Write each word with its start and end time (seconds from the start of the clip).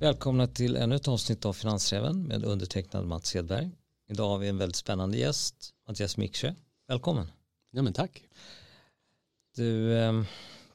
Välkomna 0.00 0.46
till 0.46 0.76
ännu 0.76 0.96
ett 0.96 1.08
avsnitt 1.08 1.44
av 1.44 1.52
Finansräven 1.52 2.22
med 2.22 2.44
undertecknad 2.44 3.06
Mats 3.06 3.34
Hedberg. 3.34 3.70
Idag 4.08 4.28
har 4.28 4.38
vi 4.38 4.48
en 4.48 4.58
väldigt 4.58 4.76
spännande 4.76 5.18
gäst, 5.18 5.74
Mattias 5.88 6.16
Miksjö. 6.16 6.54
Välkommen. 6.88 7.26
Ja 7.70 7.82
men 7.82 7.92
tack. 7.92 8.22
Du, 9.56 9.98
ehm, 9.98 10.24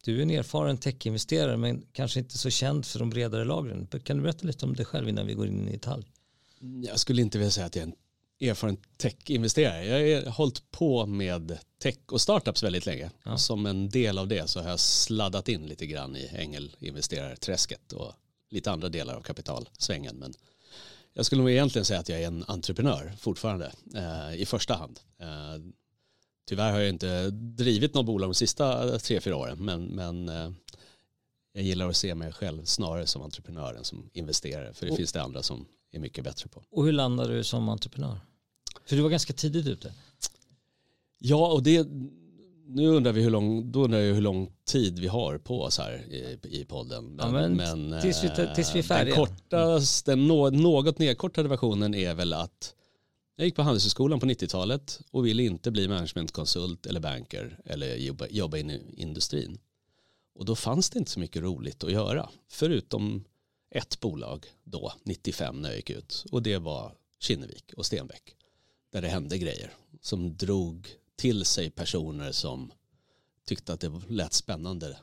du 0.04 0.18
är 0.18 0.22
en 0.22 0.32
erfaren 0.32 0.78
techinvesterare 0.78 1.58
men 1.58 1.86
kanske 1.92 2.20
inte 2.20 2.38
så 2.38 2.50
känd 2.50 2.86
för 2.86 3.00
de 3.00 3.10
bredare 3.10 3.46
lagren. 3.46 3.88
Kan 4.04 4.18
du 4.18 4.24
berätta 4.24 4.48
lite 4.48 4.66
om 4.66 4.76
dig 4.76 4.86
själv 4.86 5.10
innan 5.10 5.28
vi 5.28 5.34
går 5.34 5.48
in 5.48 5.68
i 5.68 5.72
detalj? 5.72 6.06
Jag 6.84 7.00
skulle 7.00 7.22
inte 7.22 7.38
vilja 7.38 7.52
säga 7.52 7.66
att 7.66 7.76
jag 7.76 7.84
är 7.84 7.88
en 7.88 8.50
erfaren 8.50 8.78
tech-investerare. 8.98 9.86
Jag 9.86 10.22
har 10.24 10.32
hållit 10.32 10.72
på 10.72 11.06
med 11.06 11.60
tech 11.80 12.00
och 12.08 12.22
startups 12.22 12.64
väldigt 12.64 12.86
länge. 12.86 13.12
Ja. 13.24 13.38
Som 13.38 13.66
en 13.66 13.90
del 13.90 14.18
av 14.18 14.28
det 14.28 14.50
så 14.50 14.62
har 14.62 14.70
jag 14.70 14.80
sladdat 14.80 15.50
in 15.50 15.68
lite 15.68 15.86
grann 15.86 16.16
i 16.16 16.30
ängelinvesterarträsket 16.34 17.94
och 17.94 18.14
lite 18.56 18.72
andra 18.72 18.90
delar 18.90 19.14
av 19.14 19.22
kapitalsvängen. 19.22 20.16
Men 20.16 20.34
jag 21.14 21.26
skulle 21.26 21.42
nog 21.42 21.52
egentligen 21.52 21.86
säga 21.86 22.00
att 22.00 22.10
jag 22.10 22.22
är 22.22 22.28
en 22.28 22.46
entreprenör 22.48 23.14
fortfarande 23.20 23.72
eh, 23.96 24.42
i 24.42 24.46
första 24.46 24.74
hand. 24.74 25.00
Eh, 25.20 25.62
tyvärr 26.48 26.72
har 26.72 26.80
jag 26.80 26.90
inte 26.90 27.30
drivit 27.30 27.94
något 27.94 28.06
bolag 28.06 28.30
de 28.30 28.34
sista 28.34 29.00
tre, 29.00 29.22
fyra 29.22 29.36
åren 29.36 29.66
men, 29.66 29.86
men 29.86 30.30
eh, 30.30 30.52
jag 31.54 31.64
gillar 31.64 31.90
att 31.90 31.96
se 31.96 32.16
mig 32.16 32.32
själv 32.32 32.66
snarare 32.66 33.08
som 33.08 33.22
entreprenör 33.22 33.74
än 33.74 33.84
som 33.84 34.10
investerare 34.14 34.74
för 34.74 34.86
det 34.86 34.92
och, 34.92 34.98
finns 34.98 35.12
det 35.12 35.22
andra 35.22 35.44
som 35.44 35.66
är 35.92 36.00
mycket 36.00 36.24
bättre 36.24 36.50
på. 36.50 36.64
Och 36.72 36.86
hur 36.86 36.92
landade 36.92 37.38
du 37.38 37.44
som 37.44 37.70
entreprenör? 37.70 38.20
För 38.86 38.96
du 38.96 39.02
var 39.02 39.10
ganska 39.10 39.34
tidigt 39.34 39.68
ute. 39.68 39.94
Ja, 41.20 41.48
och 41.52 41.64
det, 41.64 41.88
nu 42.68 42.88
undrar 42.88 43.12
vi 43.12 43.22
hur 43.22 43.30
lång, 43.30 43.72
då 43.72 43.84
undrar 43.84 44.00
jag 44.00 44.14
hur 44.14 44.22
lång 44.22 44.52
tid 44.66 45.00
vi 45.00 45.08
har 45.08 45.38
på 45.38 45.62
oss 45.62 45.78
här 45.78 45.94
i, 45.94 46.40
i 46.44 46.66
podden. 46.66 47.06
Men, 47.06 47.26
ja, 47.26 47.32
men, 47.32 47.56
men 47.56 48.02
tills, 48.02 48.24
vi, 48.24 48.30
tills 48.56 48.76
vi 48.76 48.80
är 48.80 48.84
färdiga. 48.84 49.16
Den, 49.16 49.26
kortaste, 49.26 50.12
den 50.12 50.28
något 50.28 51.00
nedkortade 51.00 51.50
versionen 51.50 51.94
är 51.94 52.14
väl 52.14 52.34
att 52.34 52.76
jag 53.36 53.46
gick 53.46 53.56
på 53.56 53.62
Handelshögskolan 53.62 54.20
på 54.20 54.26
90-talet 54.26 55.02
och 55.12 55.26
ville 55.26 55.44
inte 55.44 55.72
bli 55.72 55.88
managementkonsult 55.88 56.86
eller 56.86 57.00
banker 57.00 57.60
eller 57.66 57.96
jobba, 57.96 58.28
jobba 58.28 58.58
in 58.58 58.72
i 58.72 58.82
industrin. 58.98 59.58
Och 60.36 60.46
då 60.46 60.56
fanns 60.56 60.90
det 60.90 61.00
inte 61.00 61.12
så 61.12 61.20
mycket 61.20 61.42
roligt 61.42 61.84
att 61.84 61.92
göra, 61.92 62.30
förutom 62.48 63.24
ett 63.72 64.00
bolag 64.00 64.46
då, 64.64 64.94
95 65.04 65.62
när 65.62 65.70
jag 65.70 65.78
gick 65.78 65.90
ut. 65.90 66.26
Och 66.32 66.44
det 66.44 66.58
var 66.58 66.96
Kinnevik 67.20 67.74
och 67.78 67.86
Stenbeck. 67.86 68.36
Där 68.92 69.02
det 69.02 69.08
hände 69.08 69.38
grejer 69.38 69.74
som 70.02 70.38
drog 70.38 70.88
till 71.16 71.46
sig 71.46 71.70
personer 71.70 72.32
som 72.32 72.72
tyckte 73.46 73.74
att 73.74 73.80
det 73.80 73.92
lät 74.08 74.34
spännande 74.34 74.98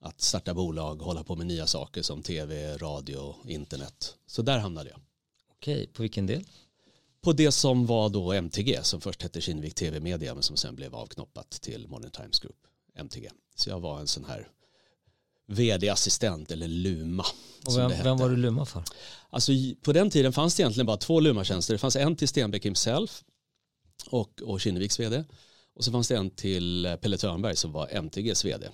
att 0.00 0.20
starta 0.20 0.54
bolag, 0.54 0.96
hålla 0.96 1.24
på 1.24 1.36
med 1.36 1.46
nya 1.46 1.66
saker 1.66 2.02
som 2.02 2.22
tv, 2.22 2.76
radio, 2.76 3.34
internet. 3.44 4.14
Så 4.26 4.42
där 4.42 4.58
hamnade 4.58 4.90
jag. 4.90 5.00
Okej, 5.50 5.86
på 5.92 6.02
vilken 6.02 6.26
del? 6.26 6.44
På 7.20 7.32
det 7.32 7.52
som 7.52 7.86
var 7.86 8.08
då 8.08 8.32
MTG 8.32 8.80
som 8.82 9.00
först 9.00 9.22
hette 9.22 9.40
Kinnevik 9.40 9.74
TV 9.74 10.00
Media 10.00 10.34
men 10.34 10.42
som 10.42 10.56
sen 10.56 10.76
blev 10.76 10.94
avknoppat 10.94 11.50
till 11.50 11.88
Modern 11.88 12.10
Times 12.10 12.38
Group, 12.38 12.58
MTG. 12.94 13.30
Så 13.54 13.70
jag 13.70 13.80
var 13.80 14.00
en 14.00 14.06
sån 14.06 14.24
här 14.24 14.48
vd-assistent 15.46 16.50
eller 16.50 16.68
Luma. 16.68 17.24
Och 17.66 17.76
vem, 17.76 17.92
vem, 18.02 18.16
var 18.16 18.28
du 18.28 18.36
Luma 18.36 18.66
för? 18.66 18.82
Alltså, 19.30 19.52
på 19.82 19.92
den 19.92 20.10
tiden 20.10 20.32
fanns 20.32 20.54
det 20.54 20.62
egentligen 20.62 20.86
bara 20.86 20.96
två 20.96 21.20
Luma-tjänster. 21.20 21.74
Det 21.74 21.78
fanns 21.78 21.96
en 21.96 22.16
till 22.16 22.28
Stenbeck 22.28 22.64
himself 22.64 23.24
och, 24.10 24.42
och 24.42 24.60
Kinneviks 24.60 25.00
vd. 25.00 25.24
Och 25.74 25.84
så 25.84 25.92
fanns 25.92 26.08
det 26.08 26.16
en 26.16 26.30
till 26.30 26.96
Pelle 27.00 27.18
Törnberg 27.18 27.56
som 27.56 27.72
var 27.72 27.88
MTGs 27.90 28.44
vd. 28.44 28.68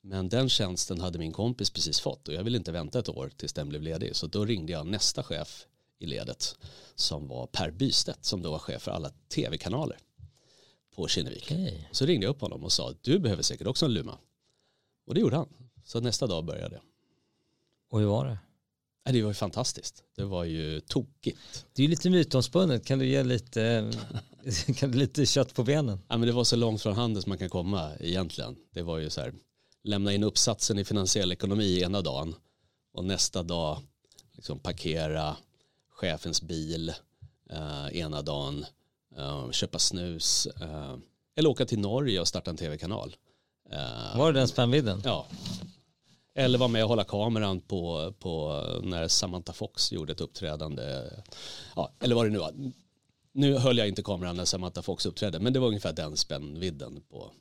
Men 0.00 0.28
den 0.28 0.48
tjänsten 0.48 1.00
hade 1.00 1.18
min 1.18 1.32
kompis 1.32 1.70
precis 1.70 2.00
fått 2.00 2.28
och 2.28 2.34
jag 2.34 2.44
ville 2.44 2.58
inte 2.58 2.72
vänta 2.72 2.98
ett 2.98 3.08
år 3.08 3.30
tills 3.36 3.52
den 3.52 3.68
blev 3.68 3.82
ledig. 3.82 4.16
Så 4.16 4.26
då 4.26 4.44
ringde 4.44 4.72
jag 4.72 4.86
nästa 4.86 5.22
chef 5.22 5.66
i 5.98 6.06
ledet 6.06 6.56
som 6.94 7.28
var 7.28 7.46
Per 7.46 7.70
Bystedt 7.70 8.24
som 8.24 8.42
då 8.42 8.50
var 8.50 8.58
chef 8.58 8.82
för 8.82 8.90
alla 8.90 9.10
tv-kanaler 9.28 9.98
på 10.94 11.08
Kinnevik. 11.08 11.44
Okay. 11.44 11.84
Så 11.92 12.06
ringde 12.06 12.26
jag 12.26 12.30
upp 12.30 12.40
honom 12.40 12.64
och 12.64 12.72
sa 12.72 12.94
du 13.00 13.18
behöver 13.18 13.42
säkert 13.42 13.66
också 13.66 13.86
en 13.86 13.94
Luma. 13.94 14.18
Och 15.06 15.14
det 15.14 15.20
gjorde 15.20 15.36
han. 15.36 15.48
Så 15.84 16.00
nästa 16.00 16.26
dag 16.26 16.44
började 16.44 16.74
jag. 16.74 16.84
Och 17.90 18.00
hur 18.00 18.06
var 18.06 18.26
det? 18.26 18.38
Det 19.04 19.22
var 19.22 19.30
ju 19.30 19.34
fantastiskt. 19.34 20.02
Det 20.16 20.24
var 20.24 20.44
ju 20.44 20.80
tokigt. 20.80 21.66
Det 21.72 21.82
är 21.82 21.84
ju 21.84 21.90
lite 21.90 22.10
mytomspunnet. 22.10 22.84
Kan 22.86 22.98
du 22.98 23.06
ge 23.06 23.22
lite, 23.22 23.92
kan 24.76 24.90
du 24.90 24.98
lite 24.98 25.26
kött 25.26 25.54
på 25.54 25.64
benen? 25.64 25.98
Ja, 26.08 26.18
men 26.18 26.26
det 26.26 26.32
var 26.32 26.44
så 26.44 26.56
långt 26.56 26.82
från 26.82 26.94
handen 26.94 27.22
som 27.22 27.30
man 27.30 27.38
kan 27.38 27.48
komma 27.48 27.90
egentligen. 28.00 28.56
Det 28.70 28.82
var 28.82 28.98
ju 28.98 29.10
så 29.10 29.20
här, 29.20 29.32
lämna 29.84 30.12
in 30.12 30.24
uppsatsen 30.24 30.78
i 30.78 30.84
finansiell 30.84 31.32
ekonomi 31.32 31.82
ena 31.82 32.00
dagen 32.00 32.34
och 32.92 33.04
nästa 33.04 33.42
dag 33.42 33.82
liksom 34.32 34.58
parkera 34.58 35.36
chefens 35.90 36.42
bil 36.42 36.92
eh, 37.50 37.96
ena 37.96 38.22
dagen, 38.22 38.66
eh, 39.16 39.50
köpa 39.50 39.78
snus 39.78 40.46
eh, 40.46 40.96
eller 41.36 41.50
åka 41.50 41.66
till 41.66 41.78
Norge 41.78 42.20
och 42.20 42.28
starta 42.28 42.50
en 42.50 42.56
tv-kanal. 42.56 43.16
Eh, 43.70 44.18
var 44.18 44.32
det 44.32 44.40
den 44.40 44.48
spännvidden? 44.48 45.02
Ja, 45.04 45.26
eller 46.34 46.58
vara 46.58 46.68
med 46.68 46.82
och 46.82 46.88
hålla 46.88 47.04
kameran 47.04 47.60
på, 47.60 48.14
på 48.18 48.62
när 48.82 49.08
Samantha 49.08 49.52
Fox 49.52 49.92
gjorde 49.92 50.12
ett 50.12 50.20
uppträdande. 50.20 51.10
Ja, 51.76 51.92
eller 52.00 52.14
vad 52.14 52.26
det 52.26 52.30
nu 52.30 52.38
var. 52.38 52.72
Nu 53.32 53.58
höll 53.58 53.78
jag 53.78 53.88
inte 53.88 54.02
kameran 54.02 54.36
när 54.36 54.44
Samantha 54.44 54.82
Fox 54.82 55.06
uppträdde, 55.06 55.40
men 55.40 55.52
det 55.52 55.58
var 55.58 55.68
ungefär 55.68 55.92
den 55.92 56.16
spännvidden 56.16 57.02
på 57.08 57.32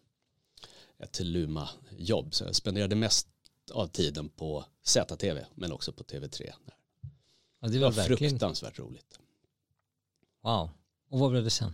ett 1.00 1.20
Luma-jobb. 1.20 2.34
Så 2.34 2.44
jag 2.44 2.56
spenderade 2.56 2.96
mest 2.96 3.28
av 3.72 3.88
tiden 3.88 4.30
på 4.30 4.66
ZTV, 4.84 5.46
men 5.56 5.72
också 5.72 5.94
på 5.94 6.04
TV3. 6.04 6.52
Ja, 7.62 7.68
det 7.68 7.80
var, 7.80 7.92
det 7.92 7.98
var 7.98 8.04
fruktansvärt 8.04 8.80
roligt. 8.80 9.20
Wow. 10.44 10.70
Och 11.10 11.20
vad 11.20 11.32
blev 11.32 11.44
det 11.44 11.50
sen? 11.50 11.74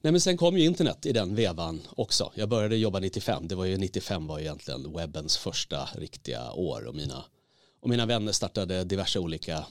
Nej 0.00 0.12
men 0.12 0.20
sen 0.20 0.36
kom 0.36 0.58
ju 0.58 0.64
internet 0.64 1.06
i 1.06 1.12
den 1.12 1.34
vevan 1.34 1.80
också. 1.96 2.32
Jag 2.34 2.48
började 2.48 2.76
jobba 2.76 2.98
95. 2.98 3.48
Det 3.48 3.54
var 3.54 3.64
ju 3.64 3.76
95 3.76 4.26
var 4.26 4.38
ju 4.38 4.44
egentligen 4.44 4.92
webbens 4.92 5.36
första 5.36 5.88
riktiga 5.94 6.52
år 6.52 6.86
och 6.86 6.94
mina, 6.94 7.24
och 7.80 7.88
mina 7.88 8.06
vänner 8.06 8.32
startade 8.32 8.84
diverse 8.84 9.18
olika 9.18 9.66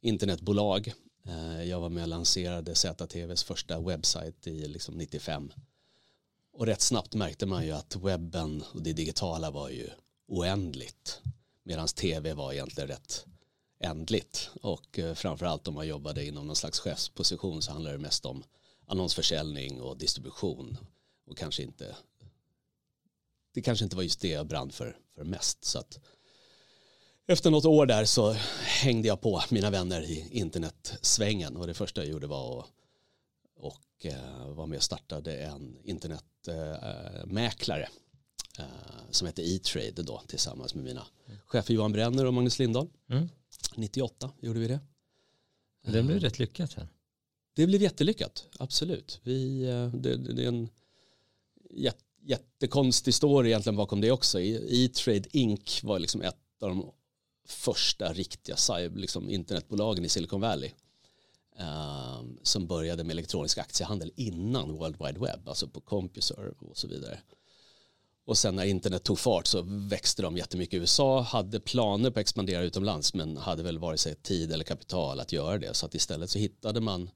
internetbolag. 0.00 0.92
Eh, 1.26 1.64
jag 1.64 1.80
var 1.80 1.88
med 1.88 2.02
och 2.02 2.08
lanserade 2.08 2.74
ZTVs 2.74 3.44
första 3.44 3.80
webbsajt 3.80 4.46
i 4.46 4.68
liksom 4.68 4.94
95. 4.94 5.52
Och 6.52 6.66
rätt 6.66 6.80
snabbt 6.80 7.14
märkte 7.14 7.46
man 7.46 7.66
ju 7.66 7.72
att 7.72 7.96
webben 7.96 8.64
och 8.72 8.82
det 8.82 8.92
digitala 8.92 9.50
var 9.50 9.68
ju 9.68 9.88
oändligt. 10.28 11.20
Medan 11.62 11.88
tv 11.88 12.32
var 12.32 12.52
egentligen 12.52 12.88
rätt 12.88 13.26
ändligt. 13.80 14.50
Och 14.62 14.98
eh, 14.98 15.14
framförallt 15.14 15.68
om 15.68 15.74
man 15.74 15.86
jobbade 15.86 16.24
inom 16.24 16.46
någon 16.46 16.56
slags 16.56 16.80
chefsposition 16.80 17.62
så 17.62 17.72
handlade 17.72 17.96
det 17.96 18.02
mest 18.02 18.26
om 18.26 18.44
annonsförsäljning 18.86 19.80
och 19.80 19.98
distribution 19.98 20.76
och 21.26 21.38
kanske 21.38 21.62
inte 21.62 21.96
det 23.54 23.62
kanske 23.62 23.84
inte 23.84 23.96
var 23.96 24.02
just 24.02 24.20
det 24.20 24.28
jag 24.28 24.46
brann 24.46 24.70
för, 24.70 24.96
för 25.14 25.24
mest 25.24 25.64
så 25.64 25.78
att 25.78 26.00
efter 27.26 27.50
något 27.50 27.64
år 27.64 27.86
där 27.86 28.04
så 28.04 28.32
hängde 28.82 29.08
jag 29.08 29.20
på 29.20 29.42
mina 29.50 29.70
vänner 29.70 30.02
i 30.02 30.28
internetsvängen 30.30 31.56
och 31.56 31.66
det 31.66 31.74
första 31.74 32.00
jag 32.00 32.10
gjorde 32.10 32.26
var 32.26 32.60
att 32.60 32.66
och 33.56 34.06
eh, 34.06 34.48
var 34.48 34.66
med 34.66 34.76
och 34.76 34.82
startade 34.82 35.36
en 35.36 35.78
internetmäklare 35.82 37.88
eh, 38.58 38.64
som 39.10 39.26
hette 39.26 39.42
E-trade 39.42 40.02
då 40.02 40.22
tillsammans 40.26 40.74
med 40.74 40.84
mina 40.84 41.06
chefer 41.46 41.74
Johan 41.74 41.92
Brenner 41.92 42.24
och 42.24 42.34
Magnus 42.34 42.58
Lindahl. 42.58 42.88
Mm. 43.10 43.28
98 43.74 44.30
gjorde 44.40 44.58
vi 44.58 44.68
det. 44.68 44.80
Det 45.86 46.02
blev 46.02 46.20
rätt 46.20 46.38
lyckat 46.38 46.70
sen. 46.70 46.88
Det 47.56 47.66
blev 47.66 47.82
jättelyckat, 47.82 48.48
absolut. 48.58 49.20
Vi, 49.22 49.62
eh, 49.62 49.86
det, 49.86 50.16
det 50.16 50.44
är 50.44 50.48
en 50.48 50.68
jättekonstig 52.22 53.14
story 53.14 53.48
egentligen 53.48 53.76
bakom 53.76 54.00
det 54.00 54.10
också. 54.10 54.40
E-Trade 54.40 55.28
Inc 55.32 55.82
var 55.82 55.98
liksom 55.98 56.22
ett 56.22 56.62
av 56.62 56.68
de 56.68 56.90
första 57.48 58.12
riktiga 58.12 58.56
liksom 58.94 59.30
internetbolagen 59.30 60.04
i 60.04 60.08
Silicon 60.08 60.40
Valley. 60.40 60.70
Um, 61.58 62.38
som 62.42 62.66
började 62.66 63.04
med 63.04 63.14
elektronisk 63.14 63.58
aktiehandel 63.58 64.12
innan 64.16 64.72
World 64.72 64.96
Wide 64.98 65.20
Web, 65.20 65.48
alltså 65.48 65.68
på 65.68 65.80
CompuServe 65.80 66.54
och 66.58 66.76
så 66.76 66.88
vidare. 66.88 67.18
Och 68.24 68.38
sen 68.38 68.56
när 68.56 68.64
internet 68.64 69.02
tog 69.02 69.18
fart 69.18 69.46
så 69.46 69.62
växte 69.66 70.22
de 70.22 70.36
jättemycket 70.36 70.74
i 70.74 70.76
USA, 70.76 71.20
hade 71.20 71.60
planer 71.60 72.10
på 72.10 72.18
att 72.18 72.22
expandera 72.22 72.62
utomlands 72.62 73.14
men 73.14 73.36
hade 73.36 73.62
väl 73.62 73.78
vare 73.78 73.98
sig 73.98 74.14
tid 74.14 74.52
eller 74.52 74.64
kapital 74.64 75.20
att 75.20 75.32
göra 75.32 75.58
det. 75.58 75.74
Så 75.74 75.86
att 75.86 75.94
istället 75.94 76.30
så 76.30 76.38
hittade 76.38 76.80
man 76.80 77.10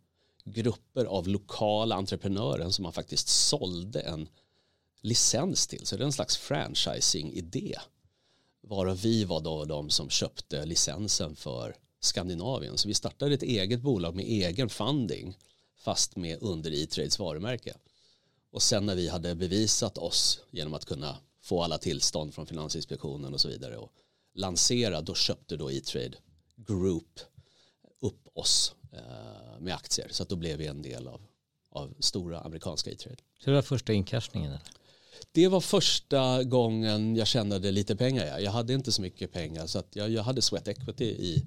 grupper 0.44 1.04
av 1.04 1.28
lokala 1.28 1.94
entreprenörer 1.94 2.70
som 2.70 2.82
man 2.82 2.92
faktiskt 2.92 3.28
sålde 3.28 4.00
en 4.00 4.28
licens 5.00 5.66
till. 5.66 5.86
Så 5.86 5.96
det 5.96 6.02
är 6.02 6.06
en 6.06 6.12
slags 6.12 6.36
franchising-idé. 6.36 7.78
Varav 8.62 8.96
vi 8.96 9.24
var 9.24 9.40
då 9.40 9.64
de 9.64 9.90
som 9.90 10.10
köpte 10.10 10.66
licensen 10.66 11.36
för 11.36 11.76
Skandinavien. 12.00 12.78
Så 12.78 12.88
vi 12.88 12.94
startade 12.94 13.34
ett 13.34 13.42
eget 13.42 13.80
bolag 13.80 14.14
med 14.14 14.24
egen 14.24 14.68
funding 14.68 15.38
fast 15.76 16.16
med 16.16 16.38
under 16.40 16.70
E-trades 16.72 17.18
varumärke. 17.18 17.74
Och 18.50 18.62
sen 18.62 18.86
när 18.86 18.94
vi 18.94 19.08
hade 19.08 19.34
bevisat 19.34 19.98
oss 19.98 20.40
genom 20.50 20.74
att 20.74 20.84
kunna 20.84 21.16
få 21.42 21.62
alla 21.62 21.78
tillstånd 21.78 22.34
från 22.34 22.46
Finansinspektionen 22.46 23.34
och 23.34 23.40
så 23.40 23.48
vidare 23.48 23.76
och 23.76 23.92
lansera 24.34 25.00
då 25.00 25.14
köpte 25.14 25.56
då 25.56 25.72
E-trade 25.72 26.16
Group 26.56 27.20
upp 28.00 28.28
oss 28.34 28.74
med 29.58 29.74
aktier. 29.74 30.08
Så 30.10 30.22
att 30.22 30.28
då 30.28 30.36
blev 30.36 30.58
vi 30.58 30.66
en 30.66 30.82
del 30.82 31.08
av, 31.08 31.20
av 31.70 31.94
stora 31.98 32.40
amerikanska 32.40 32.90
E-trade. 32.90 33.16
Så 33.38 33.50
det 33.50 33.56
var 33.56 33.62
första 33.62 33.92
inkashningen? 33.92 34.50
Eller? 34.50 34.62
Det 35.32 35.48
var 35.48 35.60
första 35.60 36.44
gången 36.44 37.16
jag 37.16 37.26
tjänade 37.26 37.70
lite 37.70 37.96
pengar. 37.96 38.26
Ja. 38.26 38.40
Jag 38.40 38.50
hade 38.50 38.74
inte 38.74 38.92
så 38.92 39.02
mycket 39.02 39.32
pengar 39.32 39.66
så 39.66 39.78
att 39.78 39.96
jag, 39.96 40.10
jag 40.10 40.22
hade 40.22 40.42
sweat 40.42 40.68
equity 40.68 41.04
i 41.04 41.46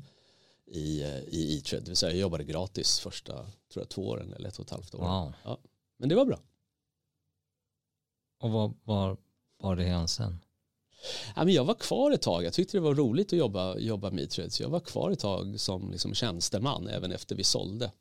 i, 0.66 1.04
i 1.28 1.58
E-trade. 1.58 1.84
Det 1.84 1.90
vill 1.90 1.98
säga 1.98 2.12
jag 2.12 2.20
jobbade 2.20 2.44
gratis 2.44 3.00
första 3.00 3.34
tror 3.34 3.84
jag, 3.84 3.90
två 3.90 4.08
åren 4.08 4.34
eller 4.34 4.50
ett 4.50 4.60
och 4.60 4.66
ett 4.66 4.72
halvt 4.72 4.96
år. 4.96 5.00
Wow. 5.00 5.34
Ja. 5.44 5.58
Men 5.98 6.10
det 6.10 6.16
var 6.16 6.26
bra. 6.26 6.40
Och 8.40 8.52
vad 8.52 8.74
var, 8.84 9.18
var 9.58 9.76
det 9.76 10.08
sen? 10.08 10.40
Ja, 11.36 11.44
men 11.46 11.54
jag 11.54 11.66
var 11.66 11.74
kvar 11.74 12.12
ett 12.12 12.22
tag. 12.22 12.44
Jag 12.44 12.54
tyckte 12.54 12.78
det 12.78 12.82
var 12.82 12.96
roligt 12.96 13.34
att 13.34 13.40
jobba, 13.40 13.78
jobba 13.78 14.12
med 14.12 14.24
E-trade. 14.24 14.50
Så 14.50 14.64
jag 14.64 14.70
var 14.70 14.80
kvar 14.80 15.12
ett 15.12 15.20
tag 15.20 15.60
som 15.60 15.92
liksom 15.92 16.14
tjänsteman 16.14 16.88
även 16.88 17.12
efter 17.12 17.36
vi 17.36 17.44
sålde. 17.44 17.92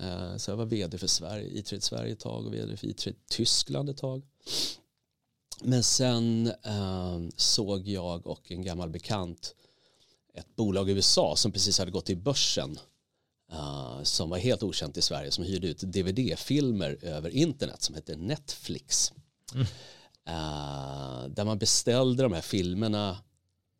Eh, 0.00 0.36
så 0.36 0.50
jag 0.50 0.56
var 0.56 0.64
vd 0.64 0.98
för 0.98 1.06
Sverige, 1.06 1.58
E-trade 1.58 1.82
Sverige 1.82 2.12
ett 2.12 2.20
tag 2.20 2.46
och 2.46 2.54
vd 2.54 2.76
för 2.76 2.86
E-trade 2.86 3.16
Tyskland 3.30 3.90
ett 3.90 3.96
tag. 3.96 4.22
Men 5.62 5.82
sen 5.82 6.46
eh, 6.46 7.20
såg 7.36 7.88
jag 7.88 8.26
och 8.26 8.50
en 8.50 8.62
gammal 8.62 8.90
bekant 8.90 9.54
ett 10.34 10.56
bolag 10.56 10.90
i 10.90 10.92
USA 10.92 11.36
som 11.36 11.52
precis 11.52 11.78
hade 11.78 11.90
gått 11.90 12.06
till 12.06 12.16
börsen 12.16 12.78
eh, 13.52 14.02
som 14.02 14.30
var 14.30 14.38
helt 14.38 14.62
okänt 14.62 14.96
i 14.96 15.02
Sverige 15.02 15.30
som 15.30 15.44
hyrde 15.44 15.68
ut 15.68 15.78
dvd-filmer 15.78 16.98
över 17.02 17.30
internet 17.30 17.82
som 17.82 17.94
hette 17.94 18.16
Netflix. 18.16 19.12
Mm 19.54 19.66
eh, 20.26 21.28
där 21.28 21.44
man 21.44 21.58
beställde 21.58 22.22
de 22.22 22.32
här 22.32 22.40
filmerna 22.40 23.18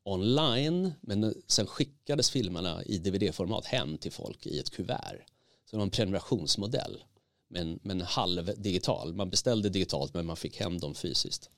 online 0.04 0.92
men 1.00 1.34
sen 1.46 1.66
skickades 1.66 2.30
filmerna 2.30 2.84
i 2.84 2.98
dvd-format 2.98 3.64
hem 3.64 3.98
till 3.98 4.12
folk 4.12 4.46
i 4.46 4.58
ett 4.58 4.70
kuvert. 4.70 5.22
Så 5.64 5.70
det 5.70 5.76
var 5.76 5.84
en 5.84 5.90
prenumerationsmodell 5.90 7.04
men, 7.48 7.78
men 7.82 8.00
halv 8.00 8.62
digital. 8.62 9.14
Man 9.14 9.30
beställde 9.30 9.68
digitalt 9.68 10.14
men 10.14 10.26
man 10.26 10.36
fick 10.36 10.60
hem 10.60 10.78
dem 10.78 10.94
fysiskt. 10.94 11.50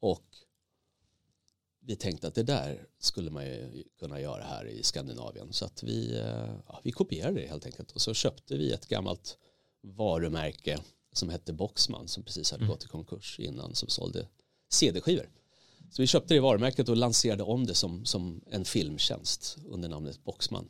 Och 0.00 0.24
vi 1.80 1.96
tänkte 1.96 2.28
att 2.28 2.34
det 2.34 2.42
där 2.42 2.86
skulle 2.98 3.30
man 3.30 3.44
ju 3.44 3.84
kunna 3.98 4.20
göra 4.20 4.42
här 4.42 4.66
i 4.66 4.82
Skandinavien. 4.82 5.52
Så 5.52 5.64
att 5.64 5.82
vi, 5.82 6.18
eh, 6.18 6.54
ja, 6.66 6.80
vi 6.82 6.92
kopierade 6.92 7.40
det 7.40 7.46
helt 7.46 7.66
enkelt. 7.66 7.92
Och 7.92 8.00
så 8.00 8.14
köpte 8.14 8.56
vi 8.56 8.72
ett 8.72 8.88
gammalt 8.88 9.38
varumärke 9.82 10.78
som 11.16 11.28
hette 11.28 11.52
Boxman 11.52 12.08
som 12.08 12.22
precis 12.22 12.50
hade 12.50 12.64
mm. 12.64 12.72
gått 12.72 12.84
i 12.84 12.88
konkurs 12.88 13.40
innan 13.40 13.74
som 13.74 13.88
sålde 13.88 14.28
CD-skivor. 14.68 15.30
Så 15.90 16.02
vi 16.02 16.06
köpte 16.06 16.34
det 16.34 16.40
varumärket 16.40 16.88
och 16.88 16.96
lanserade 16.96 17.42
om 17.42 17.66
det 17.66 17.74
som, 17.74 18.04
som 18.04 18.40
en 18.50 18.64
filmtjänst 18.64 19.56
under 19.68 19.88
namnet 19.88 20.24
Boxman. 20.24 20.68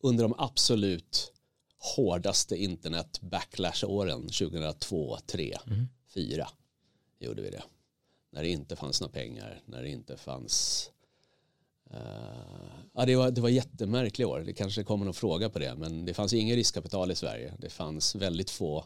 Under 0.00 0.24
de 0.24 0.34
absolut 0.38 1.32
hårdaste 1.78 2.56
internet 2.56 3.20
backlash-åren 3.20 4.22
2002, 4.22 5.16
2003, 5.16 5.58
2004 6.12 6.48
gjorde 7.20 7.42
vi 7.42 7.50
det 7.50 7.62
när 8.36 8.42
det 8.42 8.48
inte 8.48 8.76
fanns 8.76 9.00
några 9.00 9.12
pengar, 9.12 9.60
när 9.66 9.82
det 9.82 9.88
inte 9.88 10.16
fanns 10.16 10.90
uh, 11.90 11.98
ja, 12.94 13.06
det, 13.06 13.16
var, 13.16 13.30
det 13.30 13.40
var 13.40 13.48
jättemärkliga 13.48 14.28
år, 14.28 14.40
det 14.46 14.52
kanske 14.52 14.84
kommer 14.84 15.04
någon 15.04 15.14
fråga 15.14 15.48
på 15.48 15.58
det, 15.58 15.74
men 15.74 16.04
det 16.04 16.14
fanns 16.14 16.32
ingen 16.32 16.56
riskkapital 16.56 17.10
i 17.10 17.14
Sverige. 17.14 17.54
Det 17.58 17.70
fanns 17.70 18.14
väldigt 18.14 18.50
få 18.50 18.84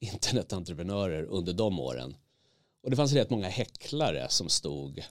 internetentreprenörer 0.00 1.22
under 1.22 1.52
de 1.52 1.80
åren. 1.80 2.16
Och 2.82 2.90
det 2.90 2.96
fanns 2.96 3.12
rätt 3.12 3.30
många 3.30 3.48
häcklare 3.48 4.28
som 4.28 4.48
stod 4.48 5.04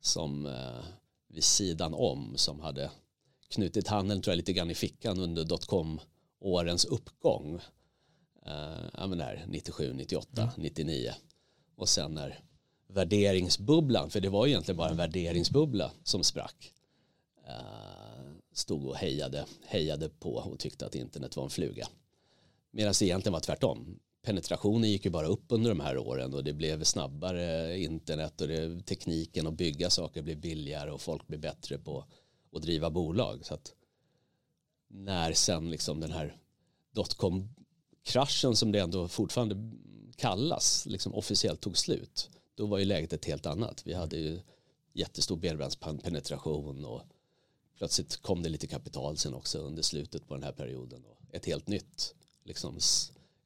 som 0.00 0.46
uh, 0.46 0.84
vid 1.28 1.44
sidan 1.44 1.94
om 1.94 2.32
som 2.36 2.60
hade 2.60 2.90
knutit 3.48 3.88
handen 3.88 4.22
tror 4.22 4.32
jag 4.32 4.36
lite 4.36 4.52
grann 4.52 4.70
i 4.70 4.74
fickan 4.74 5.20
under 5.20 5.44
dotcom 5.44 6.00
årens 6.40 6.84
uppgång. 6.84 7.54
Uh, 8.46 8.88
ja, 8.92 9.06
men 9.06 9.18
där, 9.18 9.44
97, 9.48 9.92
98, 9.92 10.42
mm. 10.42 10.54
99 10.56 11.12
och 11.76 11.88
sen 11.88 12.14
när 12.14 12.38
värderingsbubblan, 12.88 14.10
för 14.10 14.20
det 14.20 14.28
var 14.28 14.46
egentligen 14.46 14.76
bara 14.76 14.90
en 14.90 14.96
värderingsbubbla 14.96 15.92
som 16.02 16.24
sprack, 16.24 16.72
uh, 17.48 18.32
stod 18.52 18.86
och 18.86 18.96
hejade, 18.96 19.44
hejade 19.66 20.08
på 20.08 20.34
och 20.34 20.58
tyckte 20.58 20.86
att 20.86 20.94
internet 20.94 21.36
var 21.36 21.44
en 21.44 21.50
fluga. 21.50 21.88
Medan 22.70 22.94
det 22.98 23.04
egentligen 23.04 23.32
var 23.32 23.40
tvärtom. 23.40 23.98
Penetrationen 24.22 24.90
gick 24.90 25.04
ju 25.04 25.10
bara 25.10 25.26
upp 25.26 25.44
under 25.48 25.70
de 25.70 25.80
här 25.80 25.98
åren 25.98 26.34
och 26.34 26.44
det 26.44 26.52
blev 26.52 26.84
snabbare 26.84 27.78
internet 27.78 28.40
och 28.40 28.48
det, 28.48 28.82
tekniken 28.82 29.46
att 29.46 29.54
bygga 29.54 29.90
saker 29.90 30.22
blev 30.22 30.40
billigare 30.40 30.90
och 30.90 31.00
folk 31.00 31.26
blev 31.26 31.40
bättre 31.40 31.78
på 31.78 32.04
att 32.52 32.62
driva 32.62 32.90
bolag. 32.90 33.46
Så 33.46 33.54
att 33.54 33.74
när 34.88 35.32
sen 35.32 35.70
liksom 35.70 36.00
den 36.00 36.12
här 36.12 36.36
dotcom-kraschen 36.92 38.56
som 38.56 38.72
det 38.72 38.78
ändå 38.78 39.08
fortfarande 39.08 39.56
kallas 40.16 40.86
liksom 40.86 41.14
officiellt 41.14 41.60
tog 41.60 41.76
slut 41.76 42.30
då 42.54 42.66
var 42.66 42.78
ju 42.78 42.84
läget 42.84 43.12
ett 43.12 43.24
helt 43.24 43.46
annat. 43.46 43.86
Vi 43.86 43.94
hade 43.94 44.16
ju 44.16 44.40
jättestor 44.92 45.36
bredbandspenetration 45.36 46.84
och 46.84 47.02
plötsligt 47.78 48.16
kom 48.16 48.42
det 48.42 48.48
lite 48.48 48.66
kapital 48.66 49.16
sen 49.16 49.34
också 49.34 49.58
under 49.58 49.82
slutet 49.82 50.28
på 50.28 50.34
den 50.34 50.42
här 50.42 50.52
perioden. 50.52 51.04
Och 51.04 51.34
ett 51.34 51.46
helt 51.46 51.68
nytt, 51.68 52.14
liksom, 52.44 52.78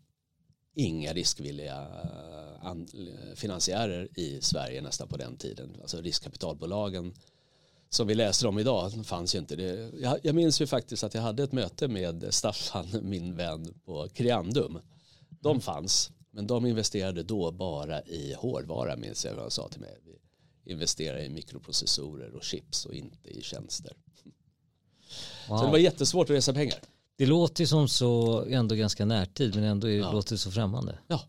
inga 0.76 1.14
riskvilliga 1.14 1.88
eh, 2.64 3.36
finansiärer 3.36 4.20
i 4.20 4.42
Sverige 4.42 4.82
nästan 4.82 5.08
på 5.08 5.18
den 5.18 5.38
tiden. 5.38 5.78
Alltså 5.82 6.02
riskkapitalbolagen 6.02 7.14
som 7.94 8.08
vi 8.08 8.16
läser 8.16 8.48
om 8.48 8.60
idag 8.60 9.06
fanns 9.06 9.36
ju 9.36 9.40
inte. 9.40 9.56
Det, 9.56 9.92
jag, 10.00 10.20
jag 10.24 10.36
minns 10.36 10.62
ju 10.62 10.68
faktiskt 10.68 11.04
att 11.04 11.14
jag 11.14 11.22
hade 11.22 11.44
ett 11.44 11.52
möte 11.52 11.88
med 11.88 12.26
Staffan, 12.30 12.88
min 13.04 13.36
vän 13.36 13.74
på 13.86 14.10
Creandum. 14.14 14.80
De 15.30 15.50
mm. 15.50 15.62
fanns, 15.62 16.12
men 16.32 16.48
de 16.48 16.66
investerade 16.66 17.24
då 17.24 17.52
bara 17.52 18.02
i 18.02 18.34
hårdvara 18.34 18.96
minns 18.96 19.26
jag 19.26 19.34
vad 19.34 19.42
han 19.42 19.52
sa 19.52 19.68
till 19.68 19.82
mig. 19.82 20.00
Vi 20.64 20.72
investerar 20.72 21.20
i 21.20 21.30
mikroprocessorer 21.30 22.36
och 22.36 22.44
chips 22.44 22.86
och 22.86 22.94
inte 22.94 23.30
i 23.30 23.42
tjänster. 23.42 23.94
Wow. 25.50 25.58
Så 25.58 25.66
det 25.66 25.72
var 25.72 25.78
jättesvårt 25.78 26.30
att 26.30 26.36
resa 26.36 26.54
pengar. 26.54 26.78
Det 27.16 27.26
låter 27.26 27.66
som 27.66 27.88
så 27.88 28.42
ändå 28.50 28.76
ganska 28.76 29.06
närtid 29.06 29.56
men 29.56 29.64
ändå 29.64 29.90
ja. 29.90 30.12
låter 30.12 30.32
det 30.32 30.38
så 30.38 30.52
främmande. 30.52 31.00
Ja. 31.08 31.22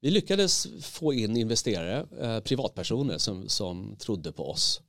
Vi 0.00 0.10
lyckades 0.10 0.66
få 0.80 1.12
in 1.12 1.36
investerare, 1.36 2.06
eh, 2.20 2.40
privatpersoner 2.40 3.18
som, 3.18 3.48
som 3.48 3.96
trodde 3.96 4.32
på 4.32 4.50
oss. 4.50 4.80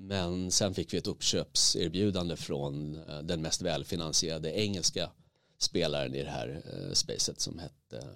Men 0.00 0.50
sen 0.50 0.74
fick 0.74 0.94
vi 0.94 0.98
ett 0.98 1.06
uppköpserbjudande 1.06 2.36
från 2.36 2.94
eh, 2.94 3.22
den 3.22 3.42
mest 3.42 3.62
välfinansierade 3.62 4.52
engelska 4.52 5.10
spelaren 5.58 6.14
i 6.14 6.22
det 6.22 6.30
här 6.30 6.62
eh, 6.72 6.92
spacet 6.92 7.40
som 7.40 7.58
hette, 7.58 8.08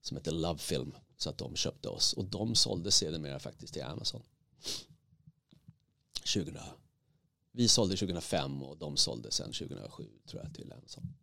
som 0.00 0.16
hette 0.16 0.30
Love 0.30 0.58
Film. 0.58 0.92
Så 1.16 1.30
att 1.30 1.38
de 1.38 1.56
köpte 1.56 1.88
oss 1.88 2.12
och 2.12 2.24
de 2.24 2.54
sålde 2.54 2.90
sedermera 2.90 3.38
faktiskt 3.38 3.72
till 3.72 3.82
Amazon. 3.82 4.22
2000 6.34 6.58
vi 7.52 7.68
sålde 7.68 7.96
2005 7.96 8.62
och 8.62 8.76
de 8.76 8.96
sålde 8.96 9.30
sen 9.30 9.52
2007 9.52 10.04
tror 10.26 10.42
jag 10.42 10.54
till 10.54 10.72
Amazon. 10.72 11.14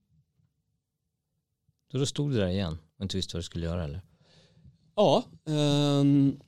Så 1.92 1.98
då 1.98 2.06
stod 2.06 2.32
du 2.32 2.38
där 2.38 2.48
igen 2.48 2.78
och 2.98 3.04
inte 3.04 3.18
visste 3.18 3.36
vad 3.36 3.40
du 3.40 3.44
skulle 3.44 3.66
göra 3.66 3.84
eller? 3.84 4.02
Ja, 4.96 5.24
um, 5.44 6.40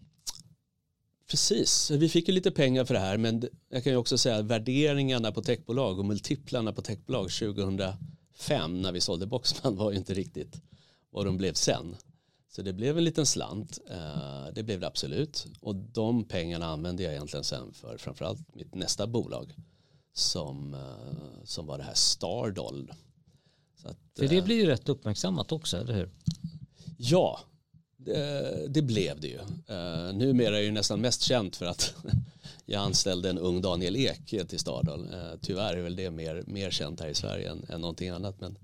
precis. 1.28 1.92
Vi 1.92 2.10
fick 2.10 2.28
ju 2.28 2.34
lite 2.34 2.52
pengar 2.52 2.86
för 2.86 2.94
det 2.94 3.00
här 3.00 3.18
men 3.18 3.50
jag 3.70 3.84
kan 3.84 3.94
ju 3.94 3.98
också 3.98 4.18
säga 4.18 4.36
att 4.36 4.46
värderingarna 4.46 5.32
på 5.32 5.42
techbolag 5.42 6.00
och 6.00 6.06
multiplarna 6.06 6.74
på 6.74 6.82
techbolag 6.82 7.32
2005 7.32 8.82
när 8.82 8.92
vi 8.92 9.02
sålde 9.02 9.26
Boxman 9.26 9.76
var 9.76 9.92
ju 9.92 9.98
inte 9.98 10.14
riktigt 10.14 10.62
vad 11.10 11.26
de 11.26 11.38
blev 11.38 11.54
sen. 11.54 11.96
Så 12.56 12.62
det 12.62 12.74
blev 12.74 12.98
en 12.98 13.04
liten 13.04 13.26
slant, 13.26 13.80
eh, 13.90 14.54
det 14.54 14.64
blev 14.64 14.80
det 14.80 14.88
absolut. 14.88 15.48
Och 15.60 15.76
de 15.76 16.24
pengarna 16.24 16.66
använde 16.66 17.04
jag 17.04 17.14
egentligen 17.14 17.44
sen 17.44 17.74
för 17.74 17.98
framförallt 17.98 18.56
mitt 18.56 18.76
nästa 18.76 19.08
bolag 19.08 19.56
som, 20.14 20.74
eh, 20.74 21.44
som 21.44 21.66
var 21.66 21.78
det 21.78 21.84
här 21.84 21.94
Stardoll. 21.94 22.92
Att, 23.84 23.98
för 24.18 24.28
det 24.28 24.42
blir 24.42 24.56
ju 24.56 24.66
rätt 24.66 24.90
uppmärksammat 24.90 25.52
också, 25.52 25.78
eller 25.78 25.94
hur? 25.94 26.10
Ja, 26.98 27.40
det, 28.06 28.68
det 28.68 28.82
blev 28.82 29.20
det 29.20 29.28
ju. 29.28 29.40
numera 30.14 30.60
är 30.60 30.64
det 30.64 30.72
nästan 30.72 31.02
mest 31.02 31.22
känt 31.22 31.56
för 31.56 31.66
att 31.66 31.94
jag 32.66 32.82
anställde 32.82 33.30
en 33.30 33.38
ung 33.38 33.62
Daniel 33.62 33.96
Ek 33.96 34.48
till 34.48 34.60
Stardoll. 34.60 35.10
tyvärr 35.42 35.78
är 35.78 35.82
väl 35.82 35.96
det 35.96 36.12
mer, 36.12 36.44
mer 36.48 36.72
känt 36.72 37.00
här 37.00 37.08
i 37.08 37.16
Sverige 37.16 37.52
än, 37.52 37.66
än 37.70 37.82
någonting 37.82 38.10
annat. 38.10 38.42
Men 38.42 38.58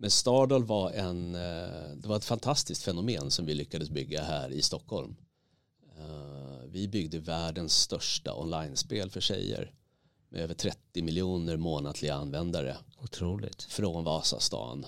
men 0.00 0.10
Stardoll 0.10 0.64
var, 0.64 0.90
en, 0.90 1.34
eh, 1.34 1.90
det 1.96 2.08
var 2.08 2.16
ett 2.16 2.24
fantastiskt 2.24 2.82
fenomen 2.82 3.30
som 3.30 3.46
vi 3.46 3.54
lyckades 3.54 3.90
bygga 3.90 4.22
här 4.22 4.50
i 4.50 4.62
Stockholm. 4.62 5.16
Eh, 5.98 6.66
vi 6.66 6.88
byggde 6.88 7.18
världens 7.18 7.76
största 7.76 8.34
online-spel 8.34 9.10
för 9.10 9.20
tjejer 9.20 9.72
med 10.28 10.40
över 10.40 10.54
30 10.54 11.02
miljoner 11.02 11.56
månatliga 11.56 12.14
användare. 12.14 12.76
Otroligt. 13.02 13.62
Från 13.62 14.04
Vasastan. 14.04 14.86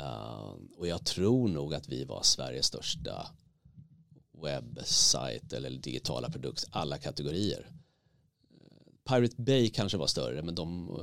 Eh, 0.00 0.54
och 0.76 0.86
jag 0.86 1.04
tror 1.04 1.48
nog 1.48 1.74
att 1.74 1.88
vi 1.88 2.04
var 2.04 2.22
Sveriges 2.22 2.66
största 2.66 3.26
webbsajt 4.42 5.52
eller 5.52 5.70
digitala 5.70 6.30
produkt, 6.30 6.66
alla 6.70 6.98
kategorier. 6.98 7.66
Pirate 9.08 9.42
Bay 9.42 9.70
kanske 9.70 9.98
var 9.98 10.06
större 10.06 10.42
men 10.42 10.54
de 10.54 10.98